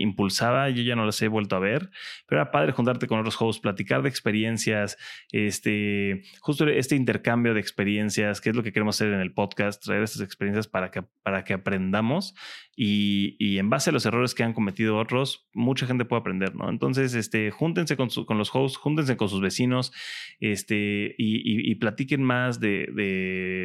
impulsaba, 0.00 0.70
yo 0.70 0.82
ya 0.82 0.96
no 0.96 1.04
las 1.04 1.20
he 1.22 1.28
vuelto 1.28 1.56
a 1.56 1.58
ver, 1.58 1.90
pero 2.26 2.40
era 2.40 2.50
padre 2.50 2.72
juntarte 2.72 3.06
con 3.06 3.18
otros 3.18 3.40
hosts, 3.40 3.60
platicar 3.60 4.02
de 4.02 4.08
experiencias, 4.08 4.98
este, 5.30 6.22
justo 6.40 6.66
este 6.68 6.96
intercambio 6.96 7.54
de 7.54 7.60
experiencias, 7.60 8.40
que 8.40 8.50
es 8.50 8.56
lo 8.56 8.62
que 8.62 8.72
queremos 8.72 8.96
hacer 8.96 9.12
en 9.12 9.20
el 9.20 9.32
podcast, 9.32 9.82
traer 9.84 10.02
estas 10.02 10.22
experiencias 10.22 10.66
para 10.68 10.90
que, 10.90 11.02
para 11.22 11.44
que 11.44 11.54
aprendamos 11.54 12.34
y, 12.74 13.58
en 13.58 13.68
base 13.68 13.90
a 13.90 13.92
los 13.92 14.06
errores 14.06 14.34
que 14.34 14.44
han 14.44 14.54
cometido 14.54 14.96
otros, 14.98 15.46
mucha 15.52 15.86
gente 15.86 16.04
puede 16.04 16.20
aprender, 16.20 16.54
¿no? 16.54 16.70
Entonces, 16.70 17.14
este, 17.14 17.50
júntense 17.50 17.96
con, 17.96 18.08
los 18.38 18.54
hosts, 18.54 18.78
júntense 18.78 19.16
con 19.16 19.28
sus 19.28 19.40
vecinos 19.40 19.92
este, 20.40 21.14
y, 21.18 21.74
platiquen 21.76 22.22
más 22.22 22.60
de 22.60 22.86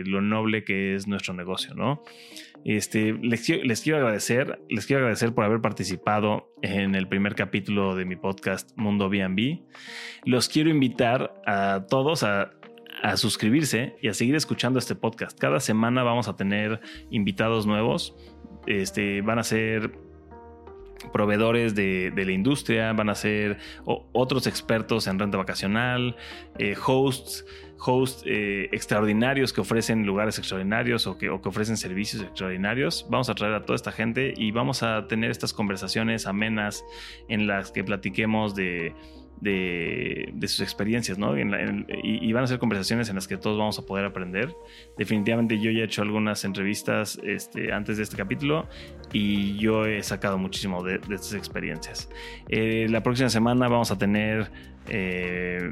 lo 0.06 0.22
noble 0.22 0.64
que 0.64 0.96
es 0.96 1.08
nuestro 1.08 1.34
negocio, 1.34 1.74
¿no? 1.76 2.04
Este, 2.66 3.14
les, 3.14 3.48
les, 3.50 3.82
quiero 3.82 4.00
agradecer, 4.00 4.60
les 4.70 4.86
quiero 4.86 5.02
agradecer 5.02 5.34
por 5.34 5.46
haber 5.46 5.62
participado 5.62 6.52
en 6.62 6.96
el 6.96 7.08
primer 7.08 7.36
capítulo 7.36 7.96
de 7.96 8.06
mi 8.06 8.16
podcast 8.16 8.72
Mundo 8.76 9.10
B&B. 9.10 9.64
Los 10.26 10.50
quiero 10.50 10.70
invitar 10.70 11.34
a 11.46 11.86
todos 11.90 12.24
a, 12.24 12.52
a 13.04 13.18
suscribirse 13.18 13.96
y 14.02 14.10
a 14.10 14.14
seguir 14.14 14.36
escuchando 14.36 14.80
este 14.80 14.96
podcast. 14.96 15.38
Cada 15.40 15.60
semana 15.60 16.04
vamos 16.04 16.28
a 16.28 16.36
tener 16.36 16.82
invitados 17.10 17.66
nuevos. 17.66 18.16
Este, 18.66 19.22
van 19.22 19.40
a 19.40 19.44
ser 19.44 20.07
proveedores 21.12 21.76
de, 21.76 22.12
la 22.16 22.32
industria, 22.32 22.94
van 22.94 23.10
a 23.10 23.16
ser 23.16 23.58
otros 23.86 24.48
expertos 24.48 25.08
en 25.08 25.20
renta 25.20 25.38
vacacional, 25.38 26.16
eh, 26.58 26.76
hosts, 26.86 27.46
hosts 27.80 28.24
eh, 28.26 28.70
extraordinarios 28.72 29.54
que 29.54 29.62
ofrecen 29.62 30.06
lugares 30.06 30.40
extraordinarios 30.40 31.08
o 31.08 31.18
que, 31.18 31.30
o 31.30 31.42
que 31.42 31.50
ofrecen 31.50 31.78
servicios 31.78 32.24
extraordinarios. 32.24 33.06
Vamos 33.10 33.30
a 33.30 33.36
traer 33.36 33.54
a 33.54 33.62
toda 33.64 33.76
esta 33.76 33.92
gente 33.92 34.34
y 34.36 34.52
vamos 34.52 34.84
a 34.84 35.08
tener 35.08 35.32
estas 35.32 35.54
conversaciones 35.54 36.26
amenas 36.26 36.84
en 37.28 37.48
las 37.48 37.72
que 37.72 37.84
platiquemos 37.84 38.56
de 38.56 38.96
de, 39.42 40.34
sus 40.42 40.62
experiencias, 40.62 41.18
¿no? 41.18 41.38
y, 41.38 42.34
van 42.34 42.44
a 42.44 42.48
ser 42.48 42.60
conversaciones 42.60 43.10
en 43.10 43.16
las 43.16 43.28
que 43.28 43.38
todos 43.38 43.58
vamos 43.58 43.78
a 43.80 43.84
poder 43.84 44.06
aprender. 44.06 44.56
Definitivamente 44.98 45.60
yo 45.60 45.72
ya 45.72 45.82
he 45.82 45.84
hecho 45.84 46.02
algunas 46.02 46.44
entrevistas 46.46 47.20
este, 47.24 47.74
antes 47.74 47.98
de 47.98 48.04
este 48.04 48.16
capítulo 48.16 48.68
y 49.14 49.58
yo 49.58 49.86
he 49.86 50.02
sacado 50.04 50.38
muchísimo 50.38 50.84
de, 50.84 50.96
estas 50.96 51.34
experiencias. 51.34 52.10
Eh, 52.50 52.88
la 52.90 53.04
próxima 53.04 53.30
semana 53.30 53.68
vamos 53.68 53.92
a 53.92 53.98
tener, 53.98 54.52
eh, 54.90 55.72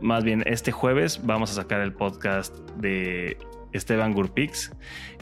más 0.00 0.24
bien 0.24 0.42
este 0.46 0.72
jueves, 0.72 1.20
vamos 1.24 1.50
a 1.52 1.54
sacar 1.54 1.80
el 1.80 1.92
podcast 1.92 2.56
de 2.76 3.36
Esteban 3.72 4.12
Gurpix, 4.12 4.72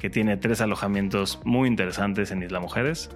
que 0.01 0.11
tiene 0.11 0.37
tres 0.37 0.61
alojamientos 0.61 1.41
muy 1.45 1.69
interesantes 1.69 2.31
en 2.31 2.43
Isla 2.43 2.61
Mujeres. 2.61 3.11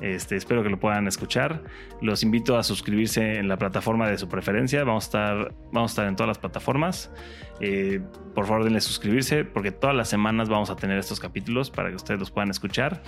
Este, 0.00 0.36
espero 0.36 0.62
que 0.62 0.68
lo 0.68 0.78
puedan 0.78 1.06
escuchar. 1.06 1.62
Los 2.00 2.22
invito 2.22 2.58
a 2.58 2.62
suscribirse 2.62 3.38
en 3.38 3.48
la 3.48 3.56
plataforma 3.56 4.08
de 4.08 4.18
su 4.18 4.28
preferencia. 4.28 4.84
Vamos 4.84 5.04
a 5.04 5.06
estar, 5.06 5.54
vamos 5.72 5.90
a 5.90 5.92
estar 5.92 6.06
en 6.06 6.16
todas 6.16 6.28
las 6.28 6.38
plataformas. 6.38 7.10
Eh, 7.60 8.02
por 8.34 8.46
favor, 8.46 8.64
denle 8.64 8.82
suscribirse 8.82 9.44
porque 9.44 9.72
todas 9.72 9.96
las 9.96 10.10
semanas 10.10 10.50
vamos 10.50 10.68
a 10.68 10.76
tener 10.76 10.98
estos 10.98 11.20
capítulos 11.20 11.70
para 11.70 11.88
que 11.88 11.96
ustedes 11.96 12.20
los 12.20 12.30
puedan 12.30 12.50
escuchar. 12.50 13.02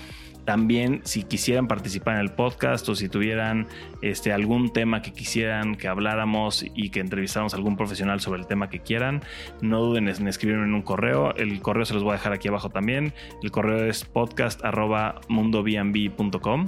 También, 0.47 1.03
si 1.05 1.25
quisieran 1.25 1.69
participar 1.69 2.15
en 2.15 2.23
el 2.23 2.31
podcast 2.31 2.89
o 2.89 2.95
si 2.95 3.11
tuvieran 3.11 3.67
este, 4.01 4.33
algún 4.33 4.73
tema 4.73 5.03
que 5.03 5.13
quisieran 5.13 5.75
que 5.75 5.89
habláramos 5.89 6.65
y 6.75 6.89
que 6.89 7.01
entrevistáramos 7.01 7.53
a 7.53 7.59
algún 7.59 7.77
profesional 7.77 8.21
sobre 8.21 8.41
el 8.41 8.47
tema 8.47 8.71
que 8.71 8.81
quieran, 8.81 9.23
no 9.61 9.83
duden 9.83 10.09
en 10.09 10.27
escribirme 10.27 10.65
en 10.65 10.73
un 10.73 10.81
correo. 10.81 11.35
El 11.35 11.61
correo 11.61 11.85
se 11.85 11.93
los 11.93 12.03
voy 12.03 12.13
a 12.13 12.15
dejar 12.15 12.33
aquí 12.33 12.49
abajo 12.49 12.71
también. 12.71 13.13
El 13.43 13.51
correo 13.51 13.85
es 13.85 14.07
podcast.mundobnb.com. 14.07 16.67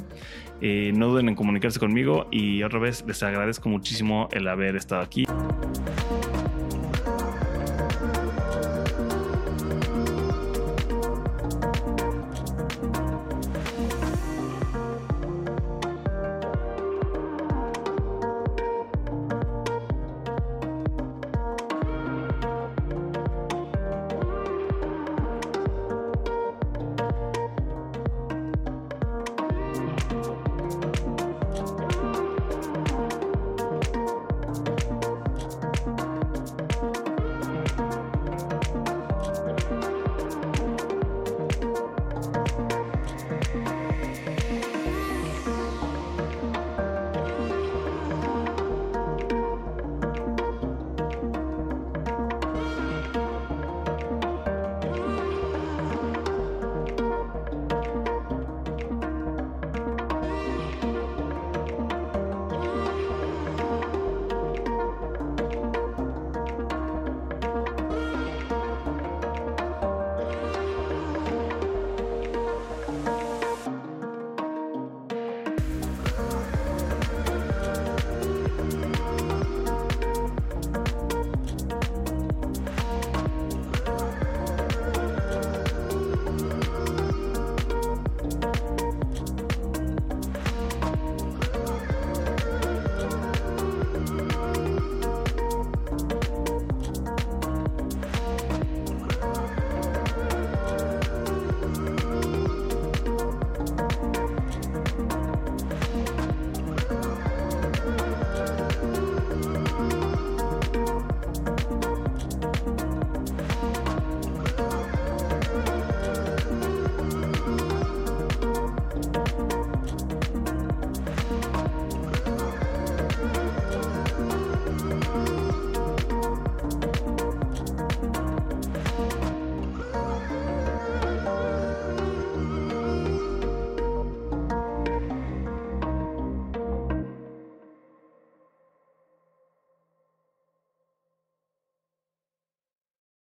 Eh, 0.61 0.92
no 0.94 1.08
duden 1.08 1.28
en 1.28 1.34
comunicarse 1.34 1.78
conmigo 1.78 2.26
y 2.30 2.62
otra 2.62 2.78
vez 2.78 3.04
les 3.06 3.22
agradezco 3.22 3.68
muchísimo 3.68 4.28
el 4.32 4.46
haber 4.48 4.76
estado 4.76 5.02
aquí. 5.02 5.26